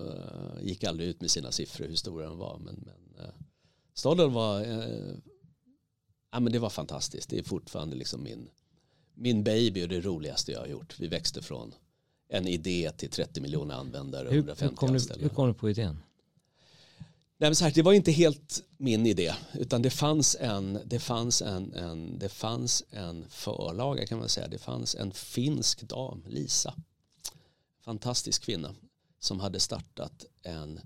gick 0.61 0.83
aldrig 0.83 1.09
ut 1.09 1.21
med 1.21 1.31
sina 1.31 1.51
siffror 1.51 1.85
hur 1.85 1.95
stora 1.95 2.25
de 2.25 2.37
var. 2.37 2.59
Men, 2.59 2.75
men 2.85 3.07
Staden 3.97 4.33
var, 4.33 4.61
eh, 4.61 5.15
ja, 6.31 6.39
men 6.39 6.51
det 6.51 6.59
var 6.59 6.69
fantastiskt. 6.69 7.29
Det 7.29 7.39
är 7.39 7.43
fortfarande 7.43 7.95
liksom 7.95 8.23
min, 8.23 8.49
min 9.13 9.43
baby 9.43 9.83
och 9.83 9.89
det 9.89 10.01
roligaste 10.01 10.51
jag 10.51 10.59
har 10.59 10.67
gjort. 10.67 10.99
Vi 10.99 11.07
växte 11.07 11.41
från 11.41 11.73
en 12.29 12.47
idé 12.47 12.91
till 12.97 13.09
30 13.09 13.41
miljoner 13.41 13.75
användare 13.75 14.27
och 14.27 14.33
150 14.33 14.63
hur 14.65 14.75
kom 14.75 14.89
anställda. 14.89 15.23
hur 15.23 15.29
kom 15.29 15.47
du 15.47 15.53
på 15.53 15.69
idén? 15.69 15.99
Nej, 17.39 17.53
här, 17.61 17.71
det 17.75 17.81
var 17.81 17.93
inte 17.93 18.11
helt 18.11 18.63
min 18.77 19.05
idé 19.05 19.33
utan 19.53 19.81
det 19.81 19.89
fanns 19.89 20.35
en, 20.39 20.79
det 20.85 20.99
fanns 20.99 21.41
en, 21.41 21.73
en, 21.73 22.19
det 22.19 22.29
fanns 22.29 22.83
en 22.89 23.25
förlaga 23.29 24.05
kan 24.05 24.19
man 24.19 24.29
säga. 24.29 24.47
Det 24.47 24.57
fanns 24.57 24.95
en 24.95 25.11
finsk 25.11 25.81
dam, 25.81 26.23
Lisa, 26.27 26.73
fantastisk 27.81 28.43
kvinna 28.43 28.75
som 29.19 29.39
hade 29.39 29.59
startat 29.59 30.25
en 30.43 30.79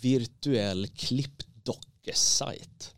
virtuell 0.00 0.88
klipp 0.88 1.42
dockesajt. 1.62 2.94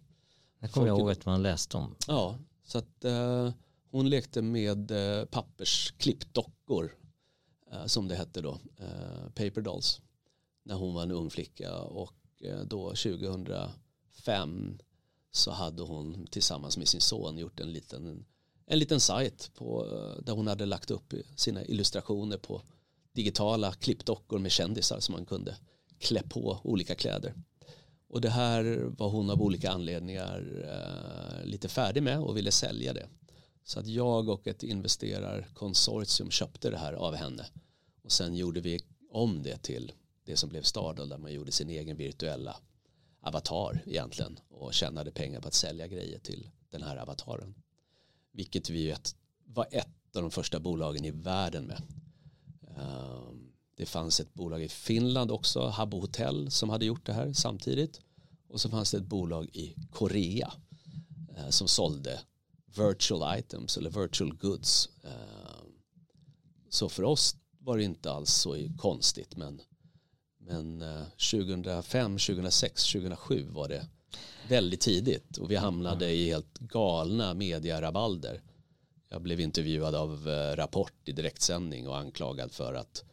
Det 0.59 0.69
kommer 0.69 0.87
jag 0.87 0.99
ihåg 0.99 1.11
att 1.11 1.27
man 1.27 1.43
läste 1.43 1.77
om. 1.77 1.95
Ja, 2.07 2.39
så 2.65 2.79
att 2.79 3.05
uh, 3.05 3.51
hon 3.91 4.11
lekte 4.11 4.43
med 4.43 4.91
uh, 4.91 5.25
pappersklippdockor 5.25 6.95
uh, 7.73 7.87
som 7.87 8.09
det 8.09 8.17
hette 8.17 8.41
då, 8.41 8.61
uh, 8.81 9.31
Paper 9.35 9.61
Dolls, 9.61 10.01
när 10.63 10.75
hon 10.75 10.95
var 10.95 11.03
en 11.03 11.11
ung 11.11 11.31
flicka 11.31 11.79
och 11.79 12.22
Eh, 12.43 12.61
då 12.61 12.89
2005 12.89 14.79
så 15.31 15.51
hade 15.51 15.83
hon 15.83 16.27
tillsammans 16.31 16.79
med 16.79 16.89
sin 16.89 17.01
son 17.01 17.39
gjort 17.39 17.61
en 17.61 17.73
liten, 17.73 18.25
en 18.67 18.79
liten 18.79 19.01
sajt 19.01 19.51
på, 19.55 19.87
eh, 19.87 20.25
där 20.25 20.33
hon 20.33 20.47
hade 20.47 20.67
lagt 20.67 20.91
upp 20.91 21.15
sina 21.37 21.65
illustrationer 21.65 22.39
på 22.39 22.63
digitala 23.13 23.73
klippdockor 23.73 24.39
med 24.39 24.51
kändisar 24.51 25.01
som 25.01 25.13
man 25.13 25.27
kunde 25.27 25.57
klä 25.99 26.23
på 26.23 26.61
olika 26.65 26.95
kläder. 26.95 27.35
Och 28.09 28.21
det 28.21 28.31
här 28.31 28.91
var 28.99 29.09
hon 29.09 29.31
av 29.31 29.43
olika 29.43 29.71
anledningar 29.71 30.65
eh, 30.65 31.47
lite 31.47 31.69
färdig 31.69 32.03
med 32.03 32.19
och 32.21 32.37
ville 32.37 32.51
sälja 32.53 32.93
det. 32.93 33.09
Så 33.65 33.81
att 33.81 33.87
jag 33.87 34.29
och 34.29 34.47
ett 34.47 34.63
investerarkonsortium 34.63 36.31
köpte 36.31 36.71
det 36.71 36.79
här 36.79 36.93
av 36.93 37.15
henne. 37.15 37.47
Och 38.03 38.13
sen 38.13 38.37
gjorde 38.37 38.61
vi 38.61 38.81
om 39.11 39.43
det 39.43 39.63
till 39.63 39.93
det 40.25 40.37
som 40.37 40.49
blev 40.49 40.63
Stardoll 40.63 41.09
där 41.09 41.19
man 41.19 41.33
gjorde 41.33 41.53
sin 41.53 41.71
egen 41.71 41.97
virtuella 41.97 42.57
avatar 43.21 43.83
egentligen 43.87 44.39
och 44.49 44.75
tjänade 44.75 45.11
pengar 45.11 45.41
på 45.41 45.49
att 45.49 45.55
sälja 45.55 45.87
grejer 45.87 46.19
till 46.19 46.51
den 46.71 46.83
här 46.83 46.97
avataren. 46.97 47.55
Vilket 48.33 48.71
vi 48.71 48.87
vet 48.87 49.17
var 49.45 49.67
ett 49.71 50.17
av 50.17 50.23
de 50.23 50.31
första 50.31 50.61
bolagen 50.61 51.05
i 51.05 51.11
världen 51.11 51.65
med. 51.65 51.83
Ehm, 52.77 53.53
det 53.77 53.87
fanns 53.87 54.21
ett 54.21 54.35
bolag 54.35 54.63
i 54.63 54.69
Finland 54.69 55.31
också, 55.31 55.67
Habbo 55.67 56.01
Hotel, 56.01 56.51
som 56.51 56.71
hade 56.71 56.85
gjort 56.85 57.07
det 57.07 57.13
här 57.13 57.33
samtidigt. 57.33 58.01
Och 58.49 58.61
så 58.61 58.71
fanns 58.71 58.91
det 58.91 58.97
ett 58.97 59.05
bolag 59.05 59.49
i 59.53 59.75
Korea 59.91 60.53
eh, 61.37 61.49
som 61.49 61.69
sålde 61.69 62.21
virtual 62.77 63.39
items 63.39 63.77
eller 63.77 63.91
virtual 63.91 64.37
goods. 64.37 64.89
Ehm, 65.05 65.73
så 66.69 66.89
för 66.89 67.03
oss 67.03 67.37
var 67.59 67.77
det 67.77 67.85
inte 67.85 68.13
alls 68.13 68.31
så 68.31 68.57
konstigt 68.79 69.37
men, 69.37 69.61
men 70.47 70.85
2005, 71.31 72.19
2006, 72.19 72.93
2007 72.93 73.47
var 73.51 73.69
det 73.69 73.87
väldigt 74.49 74.81
tidigt 74.81 75.37
och 75.37 75.51
vi 75.51 75.57
hamnade 75.57 76.11
i 76.11 76.27
helt 76.27 76.59
galna 76.59 77.35
mediarabalder. 77.35 78.41
Jag 79.09 79.23
blev 79.23 79.41
intervjuad 79.41 79.95
av 79.95 80.29
eh, 80.29 80.57
Rapport 80.57 81.09
i 81.09 81.13
direktsändning 81.13 81.89
och 81.89 81.99
anklagad 81.99 82.53
för 82.53 82.75
att 82.75 83.05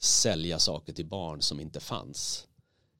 sälja 0.00 0.58
saker 0.58 0.92
till 0.92 1.06
barn 1.06 1.42
som 1.42 1.60
inte 1.60 1.80
fanns 1.80 2.48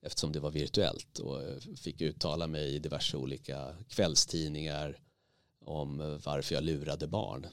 eftersom 0.02 0.32
det 0.32 0.40
var 0.40 0.50
virtuellt 0.50 1.18
och 1.18 1.42
eh, 1.42 1.58
fick 1.76 2.00
uttala 2.00 2.46
mig 2.46 2.74
i 2.74 2.78
diverse 2.78 3.16
olika 3.16 3.74
kvällstidningar 3.88 4.98
om 5.64 6.00
eh, 6.00 6.06
varför 6.24 6.54
jag 6.54 6.64
lurade 6.64 7.06
barn. 7.06 7.46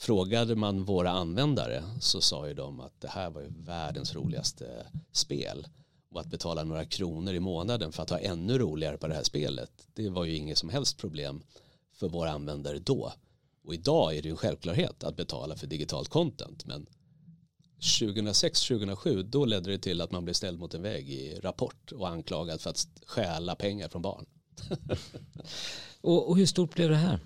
Frågade 0.00 0.56
man 0.56 0.84
våra 0.84 1.10
användare 1.10 1.84
så 2.00 2.20
sa 2.20 2.48
ju 2.48 2.54
de 2.54 2.80
att 2.80 3.00
det 3.00 3.08
här 3.08 3.30
var 3.30 3.40
ju 3.40 3.48
världens 3.56 4.14
roligaste 4.14 4.86
spel 5.12 5.66
och 6.10 6.20
att 6.20 6.26
betala 6.26 6.64
några 6.64 6.84
kronor 6.84 7.34
i 7.34 7.40
månaden 7.40 7.92
för 7.92 8.02
att 8.02 8.10
ha 8.10 8.18
ännu 8.18 8.58
roligare 8.58 8.96
på 8.96 9.08
det 9.08 9.14
här 9.14 9.22
spelet 9.22 9.70
det 9.94 10.08
var 10.08 10.24
ju 10.24 10.36
inget 10.36 10.58
som 10.58 10.68
helst 10.68 10.98
problem 10.98 11.42
för 11.92 12.08
våra 12.08 12.30
användare 12.30 12.78
då. 12.78 13.12
Och 13.64 13.74
idag 13.74 14.16
är 14.16 14.22
det 14.22 14.28
ju 14.28 14.30
en 14.30 14.36
självklarhet 14.36 15.04
att 15.04 15.16
betala 15.16 15.56
för 15.56 15.66
digitalt 15.66 16.08
content 16.08 16.66
men 16.66 16.86
2006-2007 17.80 19.22
då 19.22 19.44
ledde 19.44 19.70
det 19.70 19.78
till 19.78 20.00
att 20.00 20.12
man 20.12 20.24
blev 20.24 20.34
ställd 20.34 20.58
mot 20.58 20.74
en 20.74 20.82
vägg 20.82 21.10
i 21.10 21.40
Rapport 21.40 21.92
och 21.92 22.08
anklagad 22.08 22.60
för 22.60 22.70
att 22.70 22.88
stjäla 23.06 23.54
pengar 23.54 23.88
från 23.88 24.02
barn. 24.02 24.26
och, 26.00 26.28
och 26.28 26.36
hur 26.36 26.46
stort 26.46 26.74
blev 26.74 26.90
det 26.90 26.96
här? 26.96 27.20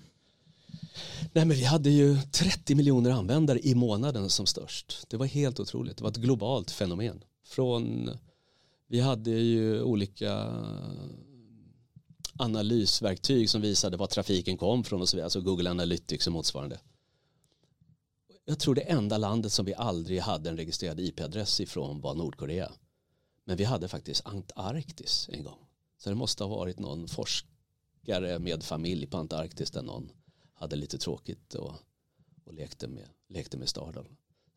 Nej, 1.33 1.45
men 1.45 1.57
vi 1.57 1.63
hade 1.63 1.89
ju 1.89 2.17
30 2.31 2.75
miljoner 2.75 3.11
användare 3.11 3.59
i 3.59 3.75
månaden 3.75 4.29
som 4.29 4.45
störst. 4.45 5.05
Det 5.07 5.17
var 5.17 5.25
helt 5.25 5.59
otroligt. 5.59 5.97
Det 5.97 6.03
var 6.03 6.11
ett 6.11 6.17
globalt 6.17 6.71
fenomen. 6.71 7.23
Från, 7.47 8.09
vi 8.87 8.99
hade 8.99 9.31
ju 9.31 9.81
olika 9.81 10.63
analysverktyg 12.37 13.49
som 13.49 13.61
visade 13.61 13.97
var 13.97 14.07
trafiken 14.07 14.57
kom 14.57 14.83
från 14.83 15.01
och 15.01 15.09
så 15.09 15.17
vidare. 15.17 15.25
Alltså 15.25 15.41
Google 15.41 15.69
Analytics 15.69 16.27
och 16.27 16.33
motsvarande 16.33 16.79
jag 18.45 18.59
tror 18.59 18.75
det 18.75 18.81
enda 18.81 19.17
landet 19.17 19.51
som 19.51 19.65
vi 19.65 19.73
aldrig 19.73 20.19
hade 20.19 20.49
en 20.49 20.57
registrerad 20.57 20.99
IP-adress 20.99 21.61
ifrån 21.61 22.01
var 22.01 22.15
Nordkorea. 22.15 22.71
Men 23.45 23.57
vi 23.57 23.63
hade 23.63 23.87
faktiskt 23.87 24.25
Antarktis 24.25 25.29
en 25.31 25.43
gång. 25.43 25.57
Så 25.97 26.09
det 26.09 26.15
måste 26.15 26.43
ha 26.43 26.57
varit 26.57 26.79
någon 26.79 27.07
forskare 27.07 28.39
med 28.39 28.63
familj 28.63 29.07
på 29.07 29.17
Antarktis 29.17 29.71
där 29.71 29.81
någon 29.81 30.11
hade 30.55 30.75
lite 30.75 30.97
tråkigt 30.97 31.53
och, 31.53 31.73
och 32.43 32.53
lekte 32.53 32.87
med, 32.87 33.09
lekte 33.29 33.57
med 33.57 33.69
Stardom. 33.69 34.05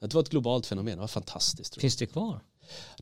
Det 0.00 0.14
var 0.14 0.22
ett 0.22 0.28
globalt 0.28 0.66
fenomen, 0.66 0.96
det 0.96 1.00
var 1.00 1.08
fantastiskt. 1.08 1.80
Finns 1.80 1.96
det 1.96 2.06
kvar? 2.06 2.40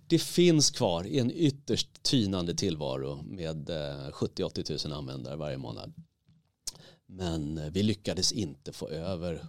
Det 0.06 0.18
finns 0.18 0.70
kvar 0.70 1.06
i 1.06 1.18
en 1.18 1.30
ytterst 1.30 2.02
tynande 2.02 2.54
tillvaro 2.54 3.22
med 3.22 3.68
70-80 3.68 4.86
eh, 4.86 4.90
000 4.90 4.98
användare 4.98 5.36
varje 5.36 5.58
månad. 5.58 5.92
Men 7.06 7.58
eh, 7.58 7.70
vi 7.70 7.82
lyckades 7.82 8.32
inte 8.32 8.72
få 8.72 8.88
över 8.88 9.46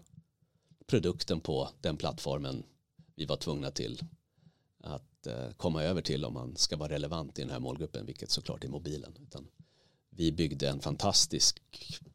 produkten 0.88 1.40
på 1.40 1.70
den 1.82 1.98
plattformen 1.98 2.64
vi 3.16 3.26
var 3.26 3.38
tvungna 3.38 3.72
till 3.72 4.02
att 4.80 5.28
eh, 5.28 5.52
komma 5.58 5.84
över 5.84 6.02
till 6.02 6.26
om 6.26 6.34
man 6.34 6.56
ska 6.56 6.78
vara 6.78 6.90
relevant 6.90 7.40
i 7.40 7.42
den 7.42 7.52
här 7.52 7.60
målgruppen, 7.60 8.06
vilket 8.06 8.32
såklart 8.32 8.64
är 8.64 8.68
mobilen. 8.68 9.18
Utan 9.22 9.48
vi 10.18 10.32
byggde 10.32 10.70
en 10.70 10.80
fantastisk 10.80 11.62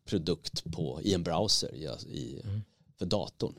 produkt 0.04 0.64
på, 0.72 1.00
i 1.02 1.14
en 1.14 1.22
browser 1.22 1.74
i, 1.74 2.40
mm. 2.44 2.60
för 2.98 3.06
datorn. 3.06 3.54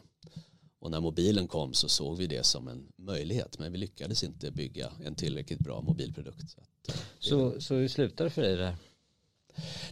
Och 0.80 0.92
när 0.92 1.02
mobilen 1.02 1.48
kom 1.48 1.74
så 1.74 1.90
såg 1.90 2.18
vi 2.18 2.28
det 2.28 2.46
som 2.46 2.68
en 2.68 2.88
möjlighet, 2.96 3.60
men 3.60 3.72
vi 3.72 3.78
lyckades 3.78 4.24
inte 4.24 4.52
bygga 4.52 4.92
en 5.06 5.16
tillräckligt 5.16 5.60
bra 5.60 5.82
mobilprodukt. 5.82 6.50
Så, 6.50 6.60
att, 6.62 6.90
eh, 6.90 6.96
så, 7.20 7.62
så 7.62 7.76
hur 7.76 7.88
slutade 7.88 8.30
det 8.30 8.34
för 8.34 8.42
dig 8.42 8.56
där? 8.56 8.76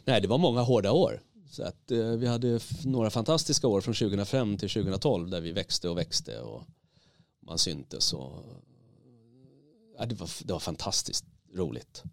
Nej, 0.05 0.21
det 0.21 0.27
var 0.27 0.37
många 0.37 0.61
hårda 0.61 0.91
år. 0.91 1.21
Så 1.49 1.63
att, 1.63 1.91
eh, 1.91 2.07
vi 2.07 2.27
hade 2.27 2.59
några 2.83 3.09
fantastiska 3.09 3.67
år 3.67 3.81
från 3.81 3.93
2005 3.93 4.57
till 4.57 4.69
2012 4.69 5.29
där 5.29 5.41
vi 5.41 5.51
växte 5.51 5.89
och 5.89 5.97
växte 5.97 6.39
och 6.39 6.63
man 7.39 7.57
syntes 7.57 8.13
och 8.13 8.45
ja, 9.97 10.05
det, 10.05 10.15
var, 10.15 10.29
det 10.45 10.53
var 10.53 10.59
fantastiskt 10.59 11.25
roligt. 11.53 12.03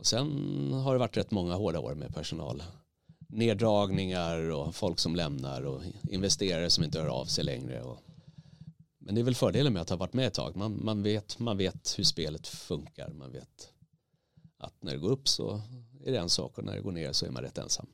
Och 0.00 0.06
sen 0.06 0.72
har 0.72 0.92
det 0.92 0.98
varit 0.98 1.16
rätt 1.16 1.30
många 1.30 1.54
hårda 1.54 1.80
år 1.80 1.94
med 1.94 2.14
personal 2.14 2.62
neddragningar 3.28 4.50
och 4.50 4.74
folk 4.74 4.98
som 4.98 5.16
lämnar 5.16 5.62
och 5.62 5.82
investerare 6.10 6.70
som 6.70 6.84
inte 6.84 7.00
hör 7.00 7.08
av 7.08 7.24
sig 7.24 7.44
längre. 7.44 7.82
Och, 7.82 7.98
men 8.98 9.14
det 9.14 9.20
är 9.20 9.22
väl 9.22 9.34
fördelen 9.34 9.72
med 9.72 9.82
att 9.82 9.90
ha 9.90 9.96
varit 9.96 10.12
med 10.12 10.26
ett 10.26 10.34
tag. 10.34 10.56
Man, 10.56 10.84
man, 10.84 11.02
vet, 11.02 11.38
man 11.38 11.56
vet 11.56 11.98
hur 11.98 12.04
spelet 12.04 12.48
funkar. 12.48 13.08
Man 13.08 13.32
vet 13.32 13.72
att 14.58 14.82
när 14.82 14.92
det 14.92 14.98
går 14.98 15.10
upp 15.10 15.28
så 15.28 15.62
är 16.04 16.12
det 16.12 16.18
en 16.18 16.28
sak 16.28 16.58
och 16.58 16.64
när 16.64 16.74
det 16.74 16.80
går 16.80 16.92
ner 16.92 17.12
så 17.12 17.26
är 17.26 17.30
man 17.30 17.42
rätt 17.42 17.58
ensam. 17.58 17.86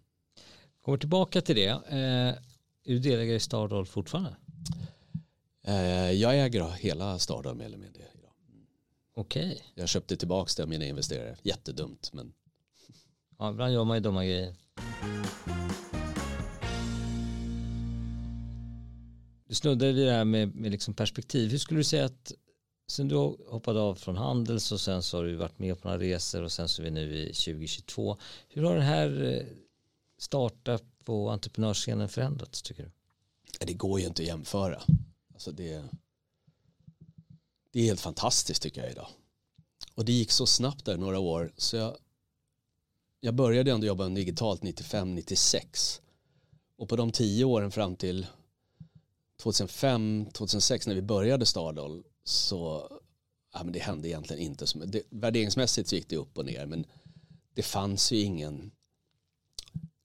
Kommer 0.81 0.99
tillbaka 0.99 1.41
till 1.41 1.57
det. 1.57 1.69
Eh, 1.69 2.43
du 2.85 2.99
delägare 2.99 3.37
i 3.37 3.41
Stardoll 3.41 3.87
fortfarande? 3.87 4.37
Eh, 5.65 6.13
jag 6.13 6.45
äger 6.45 6.71
hela 6.71 7.19
Stardoll 7.19 7.55
mer 7.55 7.65
eller 7.65 7.79
mindre. 7.79 8.03
Okej. 9.19 9.53
Okay. 9.53 9.63
Jag 9.75 9.89
köpte 9.89 10.17
tillbaka 10.17 10.51
det 10.57 10.63
av 10.63 10.69
mina 10.69 10.85
investerare. 10.85 11.37
Jättedumt 11.43 12.13
men. 12.13 12.33
Ja, 13.39 13.51
ibland 13.51 13.73
gör 13.73 13.85
man 13.85 13.97
ju 13.97 14.01
dumma 14.01 14.25
grejer. 14.25 14.55
Du 19.49 19.55
snuddade 19.55 19.93
vid 19.93 20.07
det 20.07 20.13
här 20.13 20.25
med, 20.25 20.55
med 20.55 20.71
liksom 20.71 20.95
perspektiv. 20.95 21.51
Hur 21.51 21.59
skulle 21.59 21.81
du 21.81 21.85
säga 21.85 22.05
att 22.05 22.33
sen 22.91 23.09
du 23.09 23.17
hoppade 23.49 23.81
av 23.81 23.95
från 23.95 24.17
Handels 24.17 24.73
och 24.73 24.81
sen 24.81 25.03
så 25.03 25.17
har 25.17 25.25
du 25.25 25.37
varit 25.37 25.59
med 25.59 25.81
på 25.81 25.89
några 25.89 26.01
resor 26.01 26.43
och 26.43 26.53
sen 26.53 26.69
så 26.69 26.83
är 26.83 26.85
vi 26.85 26.91
nu 26.91 27.17
i 27.17 27.27
2022. 27.27 28.17
Hur 28.49 28.63
har 28.63 28.75
den 28.75 28.85
här 28.85 29.25
eh, 29.25 29.47
startup 30.19 30.83
och 31.07 31.33
entreprenörsscenen 31.33 32.09
förändrats 32.09 32.63
tycker 32.63 32.83
du? 32.83 32.91
Det 33.67 33.75
går 33.75 34.01
ju 34.01 34.07
inte 34.07 34.23
att 34.23 34.29
jämföra. 34.29 34.83
Alltså 35.35 35.53
det, 35.53 35.85
det 37.77 37.83
är 37.83 37.85
helt 37.85 38.01
fantastiskt 38.01 38.63
tycker 38.63 38.83
jag 38.83 38.91
idag. 38.91 39.09
Och 39.95 40.05
det 40.05 40.13
gick 40.13 40.31
så 40.31 40.47
snabbt 40.47 40.85
där 40.85 40.97
några 40.97 41.19
år 41.19 41.53
så 41.57 41.77
jag, 41.77 41.97
jag 43.21 43.35
började 43.35 43.71
ändå 43.71 43.87
jobba 43.87 44.09
digitalt 44.09 44.63
95-96 44.63 46.01
och 46.77 46.89
på 46.89 46.97
de 46.97 47.13
tio 47.13 47.45
åren 47.45 47.71
fram 47.71 47.97
till 47.97 48.27
2005-2006 49.43 50.89
när 50.89 50.95
vi 50.95 51.03
började 51.03 51.47
Stardoll 51.47 52.05
så 52.25 52.91
ja, 53.53 53.65
men 53.65 53.73
det 53.73 53.79
hände 53.79 54.09
egentligen 54.09 54.43
inte. 54.43 54.67
så 54.67 54.79
mycket. 54.79 55.07
värderingsmässigt 55.11 55.89
så 55.89 55.95
gick 55.95 56.09
det 56.09 56.17
upp 56.17 56.39
och 56.39 56.47
ner 56.47 56.67
men 56.67 56.87
det 57.55 57.63
fanns 57.63 58.13
ju 58.13 58.21
ingen 58.21 58.71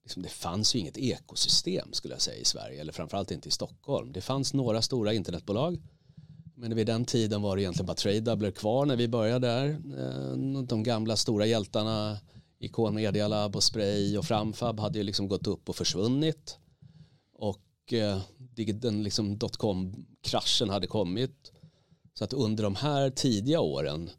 liksom, 0.02 0.22
det 0.22 0.28
fanns 0.28 0.74
ju 0.74 0.78
inget 0.78 0.98
ekosystem 0.98 1.92
skulle 1.92 2.14
jag 2.14 2.22
säga 2.22 2.36
i 2.36 2.44
Sverige 2.44 2.80
eller 2.80 2.92
framförallt 2.92 3.30
inte 3.30 3.48
i 3.48 3.52
Stockholm. 3.52 4.12
Det 4.12 4.20
fanns 4.20 4.54
några 4.54 4.82
stora 4.82 5.12
internetbolag 5.12 5.82
men 6.62 6.76
vid 6.76 6.86
den 6.86 7.04
tiden 7.04 7.42
var 7.42 7.56
det 7.56 7.62
egentligen 7.62 7.86
bara 7.86 7.94
Tradedoubler 7.94 8.50
kvar 8.50 8.86
när 8.86 8.96
vi 8.96 9.08
började 9.08 9.46
där. 9.46 9.68
Eh, 9.98 10.62
de 10.62 10.82
gamla 10.82 11.16
stora 11.16 11.46
hjältarna 11.46 12.18
Icon 12.58 12.94
Media 12.94 13.28
Lab 13.28 13.56
och 13.56 13.62
Spray 13.62 14.18
och 14.18 14.24
Framfab 14.24 14.80
hade 14.80 14.98
ju 14.98 15.04
liksom 15.04 15.28
gått 15.28 15.46
upp 15.46 15.68
och 15.68 15.76
försvunnit. 15.76 16.58
Och 17.34 17.92
eh, 17.92 18.20
den 18.74 19.02
liksom 19.02 19.38
dotcom-kraschen 19.38 20.70
hade 20.70 20.86
kommit. 20.86 21.52
Så 22.14 22.24
att 22.24 22.32
under 22.32 22.64
de 22.64 22.74
här 22.74 23.10
tidiga 23.10 23.60
åren 23.60 24.10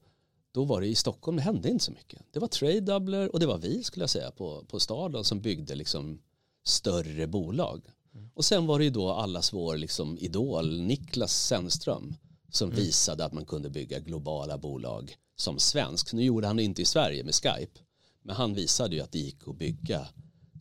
då 0.51 0.63
var 0.63 0.81
det 0.81 0.87
i 0.87 0.95
Stockholm, 0.95 1.37
det 1.37 1.43
hände 1.43 1.69
inte 1.69 1.85
så 1.85 1.91
mycket. 1.91 2.21
Det 2.31 2.39
var 2.39 2.47
Tradedoubler 2.47 3.33
och 3.33 3.39
det 3.39 3.45
var 3.45 3.57
vi 3.57 3.83
skulle 3.83 4.03
jag 4.03 4.09
säga 4.09 4.31
på, 4.31 4.65
på 4.67 4.79
staden 4.79 5.23
som 5.23 5.41
byggde 5.41 5.75
liksom 5.75 6.21
större 6.63 7.27
bolag. 7.27 7.85
Mm. 8.13 8.29
Och 8.33 8.45
sen 8.45 8.65
var 8.65 8.79
det 8.79 8.85
ju 8.85 8.91
då 8.91 9.11
allas 9.11 9.53
vår 9.53 9.77
liksom 9.77 10.17
idol 10.17 10.81
Niklas 10.81 11.47
Sennström 11.47 12.15
som 12.55 12.69
mm. 12.69 12.83
visade 12.83 13.25
att 13.25 13.33
man 13.33 13.45
kunde 13.45 13.69
bygga 13.69 13.99
globala 13.99 14.57
bolag 14.57 15.15
som 15.35 15.59
svensk. 15.59 16.13
Nu 16.13 16.23
gjorde 16.23 16.47
han 16.47 16.57
det 16.57 16.63
inte 16.63 16.81
i 16.81 16.85
Sverige 16.85 17.23
med 17.23 17.35
Skype, 17.35 17.79
men 18.21 18.35
han 18.35 18.53
visade 18.53 18.95
ju 18.95 19.01
att 19.01 19.11
det 19.11 19.19
gick 19.19 19.47
att 19.47 19.57
bygga 19.57 20.07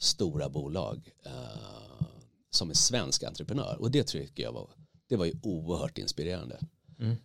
stora 0.00 0.48
bolag 0.48 1.10
uh, 1.26 2.06
som 2.50 2.68
en 2.68 2.76
svensk 2.76 3.22
entreprenör 3.22 3.76
och 3.80 3.90
det 3.90 4.04
tycker 4.04 4.42
jag 4.42 4.52
var, 4.52 4.70
det 5.08 5.16
var 5.16 5.24
ju 5.24 5.32
oerhört 5.42 5.98
inspirerande. 5.98 6.60
Mm. 7.00 7.16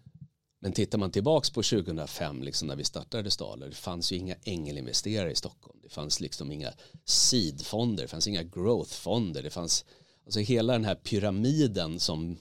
Men 0.59 0.71
tittar 0.71 0.97
man 0.97 1.11
tillbaks 1.11 1.49
på 1.49 1.63
2005 1.63 2.43
liksom 2.43 2.67
när 2.67 2.75
vi 2.75 2.83
startade 2.83 3.31
Staler 3.31 3.69
det 3.69 3.75
fanns 3.75 4.11
ju 4.11 4.15
inga 4.15 4.35
ängelinvesterare 4.43 5.31
i 5.31 5.35
Stockholm. 5.35 5.79
Det 5.83 5.89
fanns 5.89 6.19
liksom 6.19 6.51
inga 6.51 6.73
seedfonder, 7.05 8.03
det 8.03 8.07
fanns 8.07 8.27
inga 8.27 8.43
growthfonder, 8.43 9.43
det 9.43 9.49
fanns 9.49 9.85
alltså 10.25 10.39
hela 10.39 10.73
den 10.73 10.85
här 10.85 10.95
pyramiden 10.95 11.99
som 11.99 12.37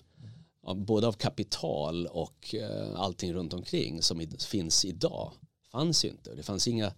både 0.75 1.07
av 1.07 1.13
kapital 1.13 2.07
och 2.07 2.55
eh, 2.55 3.01
allting 3.01 3.33
runt 3.33 3.55
omkring 3.55 4.03
som 4.03 4.27
finns 4.39 4.85
idag 4.85 5.33
fanns 5.73 6.05
ju 6.05 6.09
inte. 6.09 6.35
Det 6.35 6.43
fanns 6.43 6.69
inga 6.69 6.93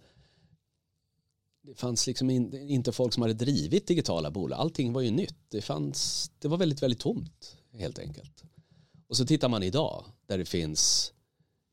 det 1.61 1.75
fanns 1.75 2.07
liksom 2.07 2.29
inte 2.29 2.91
folk 2.91 3.13
som 3.13 3.21
hade 3.21 3.33
drivit 3.33 3.87
digitala 3.87 4.31
bolag. 4.31 4.59
Allting 4.59 4.93
var 4.93 5.01
ju 5.01 5.11
nytt. 5.11 5.35
Det, 5.49 5.61
fanns, 5.61 6.31
det 6.39 6.47
var 6.47 6.57
väldigt, 6.57 6.83
väldigt 6.83 6.99
tomt 6.99 7.57
helt 7.73 7.99
enkelt. 7.99 8.43
Och 9.07 9.17
så 9.17 9.25
tittar 9.25 9.49
man 9.49 9.63
idag 9.63 10.05
där 10.27 10.37
det 10.37 10.45
finns 10.45 11.13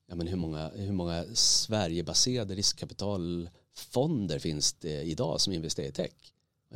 ja 0.07 0.15
men 0.15 0.27
hur, 0.27 0.37
många, 0.37 0.69
hur 0.69 0.93
många 0.93 1.25
Sverigebaserade 1.35 2.55
riskkapitalfonder 2.55 4.39
finns 4.39 4.73
det 4.73 5.03
idag 5.03 5.41
som 5.41 5.53
investerar 5.53 5.89
i 5.89 5.93
tech? 5.93 6.33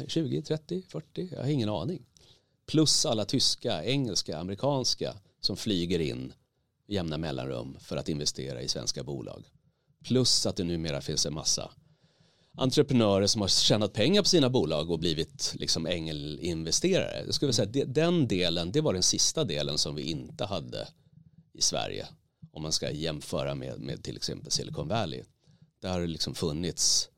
20, 0.06 0.42
30, 0.42 0.82
40? 0.88 1.28
Jag 1.32 1.42
har 1.42 1.48
ingen 1.48 1.68
aning 1.68 2.06
plus 2.70 3.06
alla 3.06 3.24
tyska, 3.24 3.84
engelska, 3.84 4.38
amerikanska 4.38 5.14
som 5.40 5.56
flyger 5.56 5.98
in 5.98 6.32
jämna 6.88 7.18
mellanrum 7.18 7.76
för 7.80 7.96
att 7.96 8.08
investera 8.08 8.62
i 8.62 8.68
svenska 8.68 9.02
bolag. 9.02 9.44
Plus 10.04 10.46
att 10.46 10.56
det 10.56 10.64
numera 10.64 11.00
finns 11.00 11.26
en 11.26 11.34
massa 11.34 11.70
entreprenörer 12.54 13.26
som 13.26 13.40
har 13.40 13.48
tjänat 13.48 13.92
pengar 13.92 14.22
på 14.22 14.28
sina 14.28 14.50
bolag 14.50 14.90
och 14.90 14.98
blivit 14.98 15.54
liksom 15.54 15.86
ängelinvesterare. 15.86 17.22
Jag 17.26 17.34
skulle 17.34 17.52
säga 17.52 17.68
att 17.68 17.94
den 17.94 18.28
delen, 18.28 18.72
det 18.72 18.80
var 18.80 18.92
den 18.92 19.02
sista 19.02 19.44
delen 19.44 19.78
som 19.78 19.94
vi 19.94 20.02
inte 20.02 20.44
hade 20.44 20.88
i 21.52 21.62
Sverige. 21.62 22.06
Om 22.52 22.62
man 22.62 22.72
ska 22.72 22.90
jämföra 22.90 23.54
med, 23.54 23.80
med 23.80 24.04
till 24.04 24.16
exempel 24.16 24.50
Silicon 24.50 24.88
Valley. 24.88 25.22
Där 25.82 25.92
har 25.92 26.00
det 26.00 26.06
liksom 26.06 26.34
funnits 26.34 27.08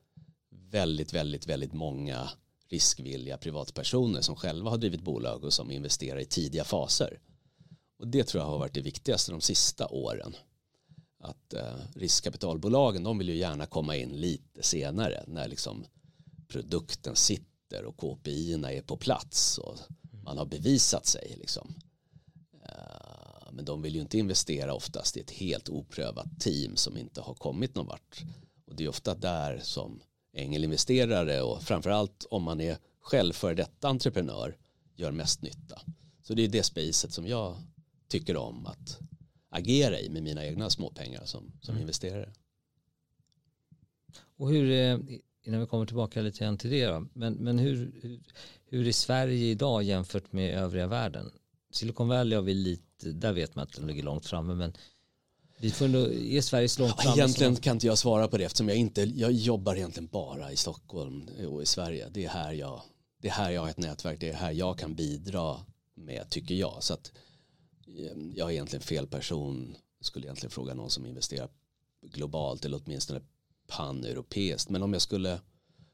väldigt, 0.70 1.12
väldigt, 1.12 1.46
väldigt 1.46 1.72
många 1.72 2.30
riskvilliga 2.72 3.38
privatpersoner 3.38 4.20
som 4.20 4.36
själva 4.36 4.70
har 4.70 4.78
drivit 4.78 5.02
bolag 5.02 5.44
och 5.44 5.52
som 5.52 5.70
investerar 5.70 6.18
i 6.18 6.24
tidiga 6.24 6.64
faser. 6.64 7.18
Och 7.98 8.08
det 8.08 8.24
tror 8.24 8.42
jag 8.42 8.50
har 8.50 8.58
varit 8.58 8.74
det 8.74 8.80
viktigaste 8.80 9.32
de 9.32 9.40
sista 9.40 9.86
åren. 9.86 10.36
Att 11.18 11.54
eh, 11.54 11.74
riskkapitalbolagen 11.94 13.02
de 13.02 13.18
vill 13.18 13.28
ju 13.28 13.36
gärna 13.36 13.66
komma 13.66 13.96
in 13.96 14.08
lite 14.08 14.62
senare 14.62 15.24
när 15.26 15.48
liksom 15.48 15.84
produkten 16.48 17.16
sitter 17.16 17.84
och 17.84 17.96
KPI 17.96 18.52
är 18.52 18.82
på 18.82 18.96
plats 18.96 19.58
och 19.58 19.78
man 20.24 20.38
har 20.38 20.46
bevisat 20.46 21.06
sig. 21.06 21.36
Liksom. 21.38 21.74
Eh, 22.64 23.52
men 23.52 23.64
de 23.64 23.82
vill 23.82 23.94
ju 23.94 24.00
inte 24.00 24.18
investera 24.18 24.74
oftast 24.74 25.16
i 25.16 25.20
ett 25.20 25.30
helt 25.30 25.68
oprövat 25.68 26.40
team 26.40 26.76
som 26.76 26.96
inte 26.96 27.20
har 27.20 27.34
kommit 27.34 27.74
någon 27.74 27.86
vart. 27.86 28.22
Och 28.66 28.76
det 28.76 28.84
är 28.84 28.88
ofta 28.88 29.14
där 29.14 29.60
som 29.62 30.00
ängelinvesterare 30.32 31.42
och 31.42 31.62
framförallt 31.62 32.26
om 32.30 32.42
man 32.42 32.60
är 32.60 32.78
själv 33.00 33.32
för 33.32 33.54
detta 33.54 33.88
entreprenör 33.88 34.56
gör 34.96 35.12
mest 35.12 35.42
nytta. 35.42 35.80
Så 36.22 36.34
det 36.34 36.44
är 36.44 36.48
det 36.48 36.62
spacet 36.62 37.12
som 37.12 37.26
jag 37.26 37.56
tycker 38.08 38.36
om 38.36 38.66
att 38.66 38.98
agera 39.50 40.00
i 40.00 40.08
med 40.08 40.22
mina 40.22 40.46
egna 40.46 40.70
småpengar 40.70 41.24
som, 41.24 41.52
som 41.60 41.72
mm. 41.72 41.80
investerare. 41.80 42.32
Och 44.36 44.50
hur, 44.50 44.70
eh, 44.70 44.98
innan 45.42 45.60
vi 45.60 45.66
kommer 45.66 45.86
tillbaka 45.86 46.20
lite 46.20 46.38
grann 46.38 46.58
till 46.58 46.70
det 46.70 46.86
då, 46.86 47.06
men, 47.12 47.34
men 47.34 47.58
hur, 47.58 47.92
hur 48.66 48.88
är 48.88 48.92
Sverige 48.92 49.46
idag 49.46 49.82
jämfört 49.82 50.32
med 50.32 50.58
övriga 50.58 50.86
världen? 50.86 51.32
Silicon 51.70 52.08
Valley 52.08 52.36
har 52.36 52.42
vi 52.42 52.54
lite, 52.54 53.12
där 53.12 53.32
vet 53.32 53.54
man 53.54 53.62
att 53.62 53.72
de 53.72 53.86
ligger 53.86 54.02
långt 54.02 54.26
framme, 54.26 54.54
men 54.54 54.72
vi 55.62 55.70
får 55.70 55.84
ändå 55.84 56.12
ge 56.12 56.42
Sveriges 56.42 56.78
långt 56.78 57.02
fram. 57.02 57.12
Egentligen 57.12 57.56
kan 57.56 57.76
inte 57.76 57.86
jag 57.86 57.98
svara 57.98 58.28
på 58.28 58.38
det 58.38 58.44
eftersom 58.44 58.68
jag 58.68 58.78
inte, 58.78 59.02
jag 59.02 59.32
jobbar 59.32 59.74
egentligen 59.74 60.08
bara 60.12 60.52
i 60.52 60.56
Stockholm 60.56 61.28
och 61.48 61.62
i 61.62 61.66
Sverige. 61.66 62.08
Det 62.08 62.24
är 62.24 62.28
här 62.28 62.52
jag, 62.52 62.82
det 63.20 63.28
är 63.28 63.32
här 63.32 63.50
jag 63.50 63.60
har 63.60 63.68
ett 63.68 63.78
nätverk, 63.78 64.20
det 64.20 64.28
är 64.28 64.34
här 64.34 64.52
jag 64.52 64.78
kan 64.78 64.94
bidra 64.94 65.60
med 65.94 66.30
tycker 66.30 66.54
jag. 66.54 66.76
Så 66.80 66.94
att 66.94 67.12
eh, 67.86 68.18
jag 68.34 68.48
är 68.48 68.52
egentligen 68.52 68.82
fel 68.82 69.06
person, 69.06 69.76
skulle 70.00 70.26
egentligen 70.26 70.50
fråga 70.50 70.74
någon 70.74 70.90
som 70.90 71.06
investerar 71.06 71.48
globalt 72.02 72.64
eller 72.64 72.80
åtminstone 72.84 73.20
pan-europeiskt. 73.66 74.70
Men 74.70 74.82
om 74.82 74.92
jag 74.92 75.02
skulle, 75.02 75.32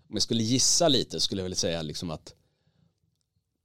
om 0.09 0.15
jag 0.15 0.23
skulle 0.23 0.43
gissa 0.43 0.89
lite 0.89 1.21
skulle 1.21 1.41
jag 1.41 1.45
vilja 1.45 1.57
säga 1.57 1.83
liksom 1.83 2.11
att 2.11 2.35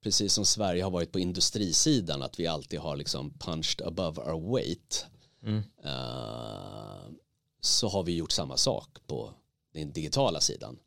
precis 0.02 0.34
som 0.34 0.46
Sverige 0.46 0.84
har 0.84 0.92
varit 0.92 1.12
på 1.12 1.20
industrisidan 1.20 2.22
att 2.22 2.40
vi 2.40 2.48
alltid 2.48 2.80
har 2.80 2.96
liksom 2.96 3.34
punched 3.40 3.88
above 3.88 4.22
our 4.22 4.56
weight 4.56 5.06
Mm. 5.44 5.58
Uh, 5.86 7.14
så 7.62 7.88
har 7.88 8.04
vi 8.04 8.16
gjort 8.16 8.32
samma 8.32 8.58
sak 8.58 8.98
på 9.08 9.34
den 9.74 9.92
digitala 9.92 10.40
sidan. 10.40 10.80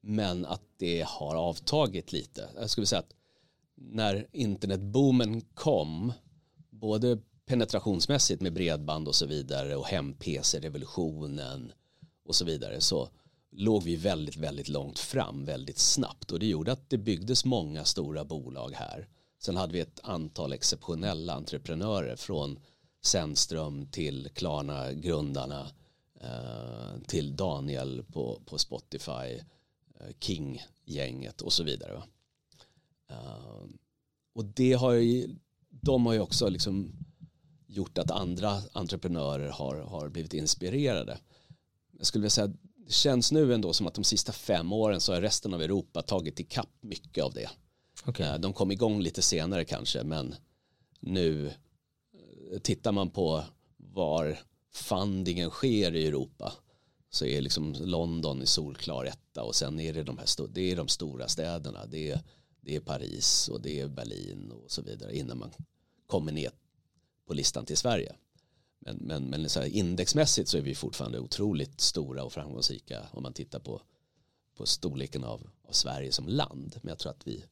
Men 0.00 0.46
att 0.46 0.62
det 0.76 1.04
har 1.08 1.34
avtagit 1.34 2.12
lite. 2.12 2.50
Jag 2.56 2.70
skulle 2.70 2.86
säga 2.86 2.98
att 2.98 3.14
när 3.74 4.26
internetboomen 4.32 5.40
kom, 5.40 6.12
både 6.70 7.18
penetrationsmässigt 7.46 8.42
med 8.42 8.52
bredband 8.52 9.08
och 9.08 9.14
så 9.14 9.26
vidare 9.26 9.76
och 9.76 9.86
hem-PC-revolutionen 9.86 11.72
och 12.24 12.34
så 12.34 12.44
vidare 12.44 12.80
så 12.80 13.08
låg 13.50 13.82
vi 13.82 13.96
väldigt, 13.96 14.36
väldigt 14.36 14.68
långt 14.68 14.98
fram 14.98 15.44
väldigt 15.44 15.78
snabbt 15.78 16.32
och 16.32 16.38
det 16.38 16.46
gjorde 16.46 16.72
att 16.72 16.90
det 16.90 16.98
byggdes 16.98 17.44
många 17.44 17.84
stora 17.84 18.24
bolag 18.24 18.72
här. 18.74 19.08
Sen 19.38 19.56
hade 19.56 19.72
vi 19.72 19.80
ett 19.80 20.00
antal 20.02 20.52
exceptionella 20.52 21.34
entreprenörer 21.34 22.16
från 22.16 22.58
Sennström 23.06 23.86
till 23.86 24.28
Klarna-grundarna 24.34 25.70
eh, 26.20 27.00
till 27.06 27.36
Daniel 27.36 28.04
på, 28.12 28.40
på 28.46 28.58
Spotify, 28.58 29.40
eh, 30.00 30.14
King-gänget 30.20 31.40
och 31.40 31.52
så 31.52 31.64
vidare. 31.64 32.02
Uh, 33.10 33.64
och 34.34 34.44
det 34.44 34.72
har 34.72 34.92
ju, 34.92 35.28
de 35.68 36.06
har 36.06 36.12
ju 36.12 36.20
också 36.20 36.48
liksom 36.48 36.92
gjort 37.66 37.98
att 37.98 38.10
andra 38.10 38.62
entreprenörer 38.72 39.48
har, 39.48 39.76
har 39.76 40.08
blivit 40.08 40.34
inspirerade. 40.34 41.18
Jag 41.98 42.06
skulle 42.06 42.22
vilja 42.22 42.30
säga 42.30 42.46
det 42.86 42.92
känns 42.92 43.32
nu 43.32 43.54
ändå 43.54 43.72
som 43.72 43.86
att 43.86 43.94
de 43.94 44.04
sista 44.04 44.32
fem 44.32 44.72
åren 44.72 45.00
så 45.00 45.14
har 45.14 45.20
resten 45.20 45.54
av 45.54 45.62
Europa 45.62 46.02
tagit 46.02 46.40
ikapp 46.40 46.76
mycket 46.80 47.24
av 47.24 47.32
det. 47.32 47.50
Okay. 48.06 48.26
Eh, 48.26 48.38
de 48.38 48.52
kom 48.52 48.70
igång 48.70 49.00
lite 49.00 49.22
senare 49.22 49.64
kanske 49.64 50.04
men 50.04 50.34
nu 51.00 51.46
eh, 51.46 51.52
tittar 52.62 52.92
man 52.92 53.10
på 53.10 53.44
var 53.76 54.38
fundingen 54.72 55.50
sker 55.50 55.94
i 55.94 56.06
Europa 56.06 56.52
så 57.10 57.24
är 57.26 57.40
liksom 57.40 57.74
London 57.80 58.42
i 58.42 58.46
solklar 58.46 59.04
etta 59.04 59.42
och 59.42 59.54
sen 59.54 59.80
är 59.80 59.92
det 59.92 60.02
de 60.02 60.18
här 60.18 60.48
det 60.48 60.72
är 60.72 60.76
de 60.76 60.88
stora 60.88 61.28
städerna 61.28 61.86
det 61.86 62.10
är, 62.10 62.20
det 62.60 62.76
är 62.76 62.80
Paris 62.80 63.48
och 63.48 63.60
det 63.60 63.80
är 63.80 63.88
Berlin 63.88 64.52
och 64.52 64.70
så 64.70 64.82
vidare 64.82 65.16
innan 65.16 65.38
man 65.38 65.50
kommer 66.06 66.32
ner 66.32 66.50
på 67.26 67.34
listan 67.34 67.64
till 67.64 67.76
Sverige. 67.76 68.16
Men, 68.78 68.96
men, 68.96 69.24
men 69.24 69.48
så 69.48 69.64
indexmässigt 69.64 70.48
så 70.48 70.58
är 70.58 70.62
vi 70.62 70.74
fortfarande 70.74 71.18
otroligt 71.18 71.80
stora 71.80 72.24
och 72.24 72.32
framgångsrika 72.32 73.02
om 73.12 73.22
man 73.22 73.32
tittar 73.32 73.60
på, 73.60 73.82
på 74.56 74.66
storleken 74.66 75.24
av, 75.24 75.50
av 75.68 75.72
Sverige 75.72 76.12
som 76.12 76.28
land. 76.28 76.78
Men 76.82 76.88
jag 76.88 76.98
tror 76.98 77.12
att 77.12 77.26
vi, 77.26 77.44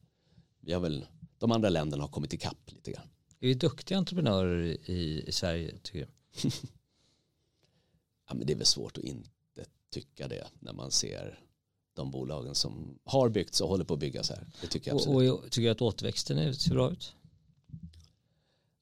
vi 0.61 0.73
har 0.73 0.81
väl, 0.81 1.07
de 1.39 1.53
andra 1.53 1.69
länderna 1.69 2.03
har 2.03 2.09
kommit 2.09 2.33
ikapp 2.33 2.73
lite 2.73 2.93
grann. 2.93 3.09
Är 3.45 3.49
vi 3.49 3.55
duktiga 3.55 3.99
entreprenörer 3.99 4.77
i, 4.91 5.25
i 5.27 5.33
Sverige 5.33 5.75
tycker 5.83 5.99
du? 5.99 6.49
ja, 8.29 8.35
men 8.35 8.47
det 8.47 8.53
är 8.53 8.57
väl 8.57 8.67
svårt 8.67 8.99
att 8.99 9.05
inte 9.05 9.31
tycka 9.91 10.29
det 10.29 10.47
när 10.61 10.73
man 10.73 10.91
ser 10.91 11.39
de 11.95 12.11
bolagen 12.11 12.55
som 12.55 12.99
har 13.05 13.29
byggts 13.29 13.61
och 13.61 13.69
håller 13.69 13.85
på 13.85 13.95
att 13.95 14.01
byggas 14.01 14.31
här. 14.31 14.47
Det 14.61 14.67
tycker 14.67 14.91
jag 14.91 14.97
absolut. 14.97 15.33
Och, 15.33 15.39
och 15.39 15.51
tycker 15.51 15.63
du 15.63 15.71
att 15.71 15.83
återväxten 15.83 16.55
ser 16.55 16.71
bra 16.71 16.93
ut? 16.93 17.15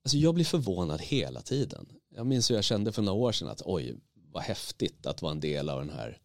Alltså 0.03 0.16
jag 0.16 0.35
blir 0.35 0.44
förvånad 0.44 1.01
hela 1.01 1.40
tiden. 1.40 1.88
Jag 2.09 2.27
minns 2.27 2.51
hur 2.51 2.55
jag 2.55 2.64
kände 2.64 2.92
för 2.92 3.03
några 3.03 3.18
år 3.18 3.33
sedan 3.33 3.48
att 3.48 3.62
oj, 3.64 3.94
vad 4.14 4.42
häftigt 4.42 5.07
att 5.07 5.22
vara 5.22 5.33
en 5.33 5.40
del 5.40 5.68
av 5.68 5.81
den 5.81 5.90
här 5.90 6.18